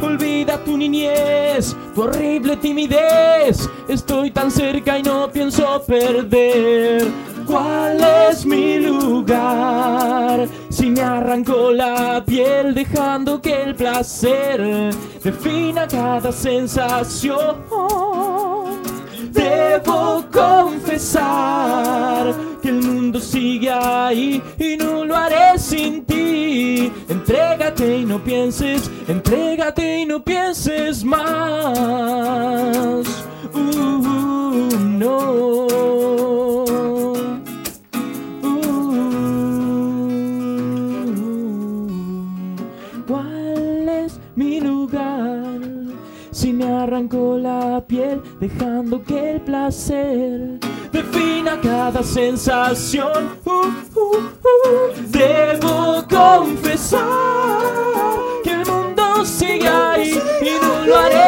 Olvida 0.00 0.58
tu 0.64 0.76
niñez, 0.76 1.76
tu 1.94 2.02
horrible 2.02 2.56
timidez. 2.56 3.68
Estoy 3.88 4.30
tan 4.30 4.50
cerca 4.50 4.98
y 4.98 5.02
no 5.02 5.30
pienso 5.30 5.82
perder. 5.86 7.06
¿Cuál 7.46 7.98
es 8.30 8.46
mi 8.46 8.78
lugar? 8.78 10.48
Si 10.70 10.90
me 10.90 11.02
arrancó 11.02 11.72
la 11.72 12.22
piel 12.24 12.74
dejando 12.74 13.40
que 13.40 13.62
el 13.62 13.74
placer 13.74 14.94
defina 15.22 15.86
cada 15.88 16.32
sensación. 16.32 17.56
Debo 19.52 20.24
confesar 20.32 21.22
que 22.62 22.68
el 22.68 22.80
mundo 22.82 23.20
sigue 23.20 23.70
ahí 23.70 24.42
y 24.58 24.76
no 24.76 25.04
lo 25.04 25.14
haré 25.16 25.58
sin 25.58 26.04
ti. 26.04 26.90
Entrégate 27.08 27.98
y 27.98 28.04
no 28.04 28.22
pienses, 28.22 28.90
entrégate 29.08 30.00
y 30.00 30.06
no 30.06 30.22
pienses 30.22 31.04
más. 31.04 31.22
Uh, 33.54 34.68
no. 34.98 36.61
Arrancó 46.92 47.38
la 47.38 47.82
piel 47.86 48.20
dejando 48.38 49.02
que 49.02 49.32
el 49.32 49.40
placer 49.40 50.58
defina 50.92 51.58
cada 51.62 52.02
sensación. 52.02 53.30
Uh, 53.46 53.50
uh, 53.50 54.16
uh. 54.18 54.92
Debo 55.08 56.04
confesar 56.06 57.08
que 58.44 58.50
el 58.50 58.66
mundo 58.66 59.24
sigue 59.24 59.66
ahí 59.66 60.20
y 60.42 60.50
no 60.62 60.86
lo 60.86 60.98
haré 60.98 61.21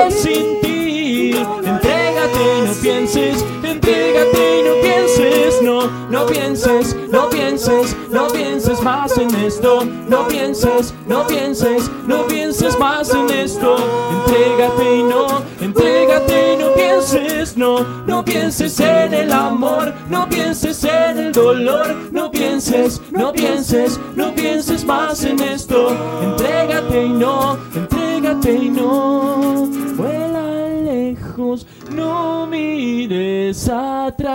no 8.10 8.28
pienses 8.28 8.82
más 8.82 9.16
en 9.16 9.34
esto. 9.36 9.84
No 10.08 10.28
pienses, 10.28 10.92
no 11.06 11.26
pienses, 11.26 11.90
no 12.06 12.26
pienses 12.26 12.78
más 12.78 13.14
en 13.14 13.30
esto. 13.30 13.76
Entrégate 14.18 14.96
y 14.96 15.02
no, 15.02 15.42
entrégate 15.60 16.52
y 16.52 16.56
no 16.58 16.74
pienses, 16.74 17.56
no, 17.56 17.80
no 18.06 18.24
pienses 18.24 18.78
en 18.80 19.14
el 19.14 19.32
amor, 19.32 19.94
no 20.10 20.28
pienses 20.28 20.84
en 20.84 21.18
el 21.18 21.32
dolor, 21.32 21.86
no 22.12 22.30
pienses, 22.30 23.00
no 23.10 23.32
pienses, 23.32 23.98
no 24.14 24.34
pienses 24.34 24.84
más 24.84 25.24
en 25.24 25.40
esto. 25.40 25.96
Entrégate 26.22 27.04
y 27.04 27.08
no, 27.08 27.58
entrégate 27.74 28.52
y 28.52 28.68
no, 28.68 29.68
vuela 29.96 30.68
lejos, 30.82 31.66
no 31.90 32.46
mires 32.46 33.68
atrás. 33.70 34.34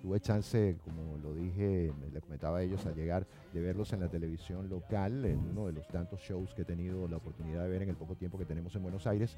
tuve 0.00 0.20
chance, 0.20 0.76
como 0.84 1.18
lo 1.18 1.34
dije, 1.34 1.92
le 2.12 2.20
comentaba 2.20 2.58
a 2.58 2.62
ellos 2.62 2.84
al 2.86 2.94
llegar, 2.94 3.26
de 3.52 3.60
verlos 3.60 3.92
en 3.92 4.00
la 4.00 4.08
televisión 4.08 4.68
local, 4.68 5.24
en 5.24 5.38
uno 5.38 5.66
de 5.66 5.72
los 5.72 5.86
tantos 5.88 6.20
shows 6.20 6.54
que 6.54 6.62
he 6.62 6.64
tenido 6.64 7.06
la 7.08 7.18
oportunidad 7.18 7.62
de 7.64 7.68
ver 7.68 7.82
en 7.82 7.90
el 7.90 7.96
poco 7.96 8.14
tiempo 8.14 8.38
que 8.38 8.46
tenemos 8.46 8.74
en 8.74 8.82
Buenos 8.82 9.06
Aires, 9.06 9.36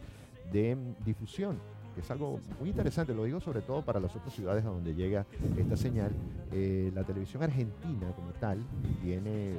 de 0.52 0.76
mm, 0.76 1.04
difusión 1.04 1.58
que 1.94 2.00
es 2.00 2.10
algo 2.10 2.40
muy 2.58 2.70
interesante, 2.70 3.14
lo 3.14 3.24
digo 3.24 3.40
sobre 3.40 3.60
todo 3.60 3.82
para 3.82 4.00
las 4.00 4.14
otras 4.14 4.34
ciudades 4.34 4.64
a 4.64 4.68
donde 4.68 4.94
llega 4.94 5.26
esta 5.56 5.76
señal. 5.76 6.10
Eh, 6.52 6.90
la 6.94 7.04
televisión 7.04 7.42
argentina 7.42 8.12
como 8.14 8.32
tal 8.32 8.58
tiene 9.02 9.54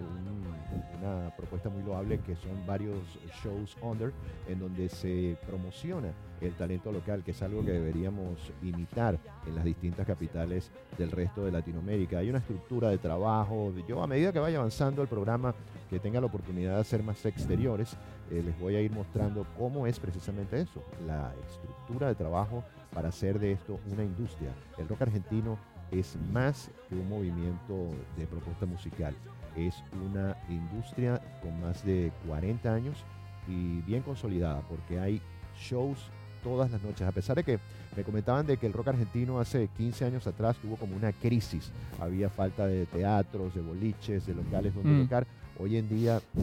una 1.00 1.36
propuesta 1.36 1.70
muy 1.70 1.84
loable 1.84 2.20
que 2.20 2.36
son 2.36 2.66
varios 2.66 2.98
shows 3.44 3.76
under 3.82 4.12
en 4.48 4.60
donde 4.60 4.90
se 4.90 5.38
promociona 5.48 6.12
el 6.42 6.54
talento 6.54 6.92
local, 6.92 7.24
que 7.24 7.32
es 7.32 7.42
algo 7.42 7.64
que 7.64 7.72
deberíamos 7.72 8.52
imitar 8.62 9.18
en 9.48 9.56
las 9.56 9.64
distintas 9.64 10.06
capitales 10.06 10.70
del 10.98 11.12
resto 11.12 11.46
de 11.46 11.52
Latinoamérica. 11.52 12.20
Hay 12.20 12.30
una 12.30 12.40
estructura 12.40 12.90
de 12.90 12.98
trabajo, 12.98 13.74
yo 13.88 14.02
a 14.04 14.08
medida 14.08 14.34
que 14.34 14.40
vaya 14.40 14.58
avanzando 14.58 15.02
el 15.02 15.08
programa, 15.08 15.56
que 15.90 16.00
tenga 16.00 16.20
la 16.20 16.28
oportunidad 16.28 16.76
de 16.76 16.82
hacer 16.82 17.04
más 17.04 17.26
exteriores, 17.26 17.96
eh, 18.32 18.42
les 18.44 18.60
voy 18.60 18.76
a 18.76 18.82
ir 18.82 18.92
mostrando 18.92 19.46
cómo 19.58 19.88
es 19.88 20.00
precisamente 20.00 20.60
eso, 20.60 20.84
la 21.06 21.34
estructura 21.50 22.08
de 22.08 22.16
trabajo 22.16 22.64
para 22.94 23.10
hacer 23.10 23.40
de 23.40 23.52
esto 23.52 23.80
una 23.92 24.04
industria. 24.04 24.50
El 24.78 24.88
rock 24.88 25.04
argentino 25.04 25.58
es 25.92 26.18
más 26.32 26.70
que 26.90 26.96
un 26.96 27.08
movimiento 27.10 27.90
de 28.18 28.26
propuesta 28.26 28.66
musical, 28.66 29.16
es 29.56 29.76
una 30.10 30.38
industria 30.50 31.22
con 31.42 31.60
más 31.62 31.86
de 31.86 32.12
40 32.28 32.74
años 32.74 33.04
y 33.48 33.82
bien 33.82 34.02
consolidada 34.02 34.62
porque 34.68 35.00
hay 35.00 35.22
shows 35.58 36.10
todas 36.44 36.70
las 36.70 36.82
noches, 36.84 37.08
a 37.08 37.12
pesar 37.12 37.36
de 37.36 37.44
que 37.44 37.60
me 37.98 38.04
comentaban 38.04 38.46
de 38.46 38.58
que 38.58 38.68
el 38.68 38.74
rock 38.74 38.90
argentino 38.90 39.40
hace 39.40 39.68
15 39.68 40.06
años 40.06 40.28
atrás 40.28 40.56
tuvo 40.58 40.76
como 40.76 40.96
una 40.96 41.12
crisis, 41.12 41.72
había 42.00 42.30
falta 42.30 42.68
de 42.68 42.86
teatros, 42.86 43.56
de 43.56 43.62
boliches, 43.62 44.28
de 44.28 44.36
locales 44.36 44.76
donde 44.76 44.92
mm. 44.92 45.04
tocar, 45.04 45.26
hoy 45.60 45.78
en 45.78 45.90
día 45.90 46.18
eh, 46.18 46.42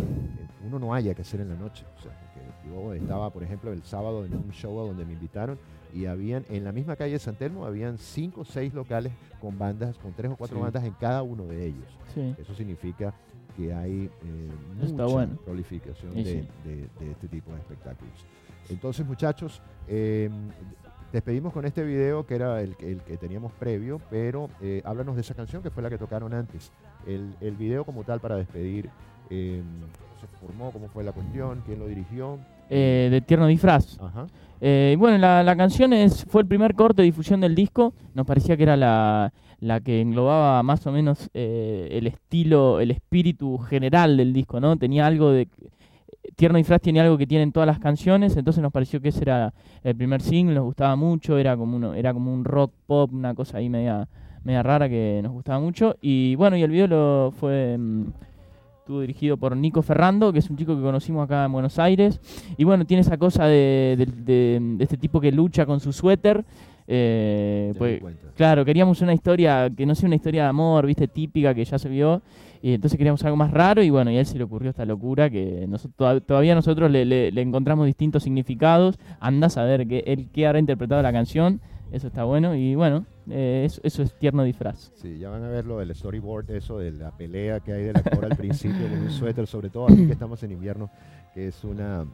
uno 0.67 0.79
no 0.79 0.95
haya 0.95 1.15
que 1.15 1.23
hacer 1.23 1.41
en 1.41 1.49
la 1.49 1.57
noche, 1.57 1.85
o 1.99 2.03
sea, 2.03 2.13
yo 2.69 2.95
estaba, 2.95 3.31
por 3.31 3.43
ejemplo, 3.43 3.73
el 3.73 3.83
sábado 3.83 4.25
en 4.25 4.35
un 4.35 4.51
show 4.53 4.75
donde 4.87 5.05
me 5.05 5.13
invitaron 5.13 5.59
y 5.95 6.07
habían, 6.07 6.45
en 6.49 6.65
la 6.65 6.73
misma 6.73 6.97
calle 6.97 7.13
de 7.13 7.19
San 7.19 7.35
Telmo, 7.35 7.67
habían 7.67 7.99
cinco 7.99 8.43
o 8.43 8.45
seis 8.45 8.73
locales 8.73 9.13
con 9.41 9.59
bandas, 9.59 9.99
con 9.99 10.13
tres 10.13 10.31
o 10.33 10.37
cuatro 10.37 10.61
bandas 10.61 10.85
en 10.85 10.93
cada 10.93 11.23
uno 11.23 11.45
de 11.45 11.67
ellos. 11.67 11.87
Eso 12.39 12.55
significa 12.55 13.13
que 13.57 13.73
hay 13.75 14.11
eh, 14.25 14.51
mucha 14.81 15.29
prolificación 15.45 16.15
de, 16.15 16.47
este 17.11 17.29
tipo 17.29 17.53
de 17.53 17.59
espectáculos. 17.59 18.15
Entonces, 18.69 19.07
muchachos, 19.07 19.61
eh, 19.87 20.31
despedimos 21.13 21.53
con 21.53 21.67
este 21.67 21.85
video 21.85 22.27
que 22.27 22.37
era 22.37 22.63
el, 22.63 22.77
que 22.77 23.19
teníamos 23.19 23.53
previo, 23.53 24.01
pero 24.09 24.49
eh, 24.63 24.81
háblanos 24.85 25.15
de 25.17 25.21
esa 25.21 25.35
canción 25.35 25.63
que 25.63 25.71
fue 25.71 25.83
la 25.83 25.91
que 25.91 25.99
tocaron 25.99 26.33
antes. 26.33 26.73
El, 27.07 27.35
el 27.41 27.57
video 27.57 27.85
como 27.85 28.05
tal 28.05 28.21
para 28.21 28.37
despedir, 28.37 28.89
eh, 29.31 29.63
¿se 30.21 30.27
formó? 30.39 30.71
¿Cómo 30.71 30.89
fue 30.89 31.05
la 31.05 31.13
cuestión? 31.13 31.63
¿Quién 31.67 31.79
lo 31.79 31.87
dirigió? 31.87 32.39
Eh, 32.75 33.09
de 33.11 33.21
Tierno 33.21 33.47
Disfraz. 33.49 33.99
Eh, 34.63 34.97
bueno, 34.99 35.19
la, 35.19 35.57
canción 35.57 35.93
es, 35.93 36.25
fue 36.25 36.41
el 36.41 36.49
primer 36.49 36.75
corte 36.75 37.03
de 37.03 37.07
difusión 37.07 37.41
del 37.41 37.55
disco. 37.55 37.93
Nos 38.15 38.25
parecía 38.25 38.57
que 38.57 38.63
era 38.63 38.79
la, 38.79 39.31
que 39.85 40.01
englobaba 40.01 40.63
más 40.63 40.87
o 40.87 40.93
menos 40.93 41.29
eh, 41.35 41.89
el 41.91 42.07
estilo, 42.07 42.81
el 42.81 42.93
espíritu 42.93 43.59
general 43.59 44.17
del 44.17 44.33
disco, 44.33 44.59
¿no? 44.59 44.79
Tenía 44.79 45.07
algo 45.07 45.33
de... 45.33 45.49
Tierno 46.35 46.57
Disfraz 46.57 46.81
tiene 46.81 47.01
algo 47.01 47.19
que 47.19 47.27
tienen 47.27 47.53
todas 47.53 47.67
las 47.67 47.79
canciones, 47.79 48.37
entonces 48.37 48.63
nos 48.63 48.73
pareció 48.73 49.03
que 49.03 49.09
ese 49.09 49.21
era 49.23 49.53
el 49.83 49.95
primer 49.95 50.23
single, 50.23 50.55
nos 50.55 50.65
gustaba 50.65 50.97
mucho, 50.97 51.37
era 51.37 51.57
como, 51.57 51.77
uno, 51.77 51.93
era 51.93 52.15
como 52.15 52.33
un 52.33 52.45
rock 52.45 52.73
pop, 52.87 53.13
una 53.13 53.35
cosa 53.35 53.59
ahí 53.59 53.69
media, 53.69 54.09
media 54.45 54.63
rara 54.63 54.89
que 54.89 55.21
nos 55.23 55.33
gustaba 55.33 55.61
mucho. 55.61 55.97
Y 56.01 56.35
bueno, 56.37 56.57
y 56.57 56.63
el 56.63 56.71
video 56.71 56.87
lo 56.87 57.33
fue... 57.33 57.77
Mm, 57.79 58.05
Estuvo 58.83 59.01
dirigido 59.01 59.37
por 59.37 59.57
Nico 59.57 59.81
Ferrando, 59.81 60.33
que 60.33 60.41
es 60.41 60.51
un 60.51 60.57
chico 60.57 60.75
que 60.75 60.83
conocimos 60.83 61.25
acá 61.25 61.45
en 61.45 61.53
Buenos 61.53 61.79
Aires. 61.79 62.21
Y 62.57 62.65
bueno, 62.65 62.85
tiene 62.85 63.03
esa 63.03 63.17
cosa 63.17 63.47
de, 63.47 64.77
este 64.81 64.97
tipo 64.97 65.21
que 65.21 65.31
lucha 65.31 65.67
con 65.67 65.79
su 65.79 65.93
suéter. 65.93 66.45
Eh, 66.89 67.73
pues, 67.79 68.03
claro, 68.35 68.65
queríamos 68.65 69.01
una 69.01 69.15
historia 69.15 69.71
que 69.71 69.87
no 69.87 69.95
sea 69.95 70.09
una 70.09 70.17
historia 70.17 70.43
de 70.43 70.49
amor, 70.49 70.85
viste, 70.85 71.07
típica 71.07 71.55
que 71.55 71.65
ya 71.65 71.79
se 71.79 71.89
vio. 71.89 72.23
Y 72.61 72.75
entonces 72.75 72.99
queríamos 72.99 73.25
algo 73.25 73.37
más 73.37 73.53
raro 73.53 73.85
y 73.85 73.91
bueno, 73.91 74.11
y 74.11 74.17
a 74.17 74.21
él 74.21 74.27
se 74.27 74.37
le 74.37 74.43
ocurrió 74.43 74.71
esta 74.71 74.85
locura 74.85 75.31
que 75.31 75.65
nosotros, 75.69 76.23
todavía 76.27 76.57
nosotros 76.57 76.91
le, 76.91 77.29
encontramos 77.41 77.87
distintos 77.87 78.25
significados. 78.25 78.99
Anda 79.21 79.47
a 79.47 79.51
saber 79.51 79.87
que 79.87 80.03
él 80.09 80.29
que 80.33 80.45
habrá 80.45 80.59
interpretado 80.59 81.01
la 81.03 81.13
canción 81.13 81.61
eso 81.93 82.07
está 82.07 82.25
bueno 82.25 82.55
y 82.55 82.75
bueno, 82.75 83.05
eh, 83.29 83.69
eso, 83.83 84.03
es 84.03 84.15
tierno 84.15 84.43
disfraz. 84.45 84.91
Sí, 84.95 85.19
ya 85.19 85.29
van 85.29 85.45
a 85.45 85.49
ver 85.49 85.67
lo 85.67 85.79
del 85.79 85.95
storyboard, 85.95 86.51
eso 86.51 86.79
de 86.79 86.91
la 86.91 87.11
pelea 87.11 87.61
que 87.61 87.73
hay 87.73 87.85
del 87.85 87.97
actor 87.97 88.25
al 88.25 88.37
principio 88.37 88.89
con 88.89 88.99
un 88.99 89.11
suéter, 89.11 89.47
sobre 89.47 89.69
todo 89.69 89.85
aquí 89.85 90.07
que 90.07 90.13
estamos 90.13 90.43
en 90.43 90.53
invierno, 90.53 90.91
que 91.35 91.49
es 91.49 91.63
una, 91.65 92.07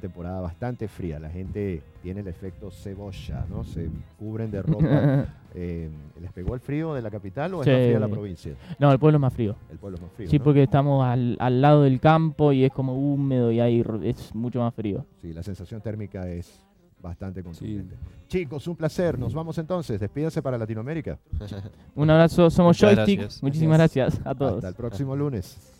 temporada 0.00 0.40
bastante 0.40 0.88
fría. 0.88 1.20
La 1.20 1.28
gente 1.28 1.82
tiene 2.02 2.20
el 2.20 2.28
efecto 2.28 2.70
cebolla, 2.70 3.44
¿no? 3.50 3.62
Se 3.62 3.88
cubren 4.18 4.50
de 4.50 4.62
ropa. 4.62 5.26
Eh, 5.58 5.88
¿Les 6.20 6.30
pegó 6.32 6.52
el 6.52 6.60
frío 6.60 6.92
de 6.92 7.00
la 7.00 7.10
capital 7.10 7.54
o 7.54 7.62
es 7.62 7.66
más 7.66 7.76
fría 7.76 7.98
la 7.98 8.08
provincia? 8.08 8.52
No, 8.78 8.92
el 8.92 8.98
pueblo 8.98 9.16
es 9.16 9.20
más 9.22 9.32
frío. 9.32 9.56
El 9.70 9.78
pueblo 9.78 9.96
es 9.96 10.02
más 10.02 10.12
frío. 10.12 10.28
Sí, 10.28 10.38
porque 10.38 10.62
estamos 10.62 11.02
al, 11.02 11.34
al, 11.40 11.62
lado 11.62 11.84
del 11.84 11.98
campo 11.98 12.52
y 12.52 12.64
es 12.64 12.72
como 12.72 12.94
húmedo 12.94 13.50
y 13.50 13.60
ahí 13.60 13.82
es 14.02 14.34
mucho 14.34 14.60
más 14.60 14.74
frío. 14.74 15.06
Sí, 15.22 15.32
la 15.32 15.42
sensación 15.42 15.80
térmica 15.80 16.28
es 16.28 16.65
bastante 17.06 17.42
contundente. 17.42 17.94
Chicos, 18.28 18.66
un 18.66 18.76
placer. 18.76 19.18
Nos 19.18 19.32
vamos 19.32 19.56
entonces. 19.58 19.98
Despídense 20.00 20.42
para 20.42 20.58
Latinoamérica. 20.58 21.18
un 21.94 22.10
abrazo. 22.10 22.50
Somos 22.50 22.78
Joystick. 22.78 23.30
Muchísimas 23.42 23.78
gracias 23.78 24.20
a 24.24 24.34
todos. 24.34 24.56
Hasta 24.56 24.68
el 24.68 24.74
próximo 24.74 25.16
lunes. 25.16 25.75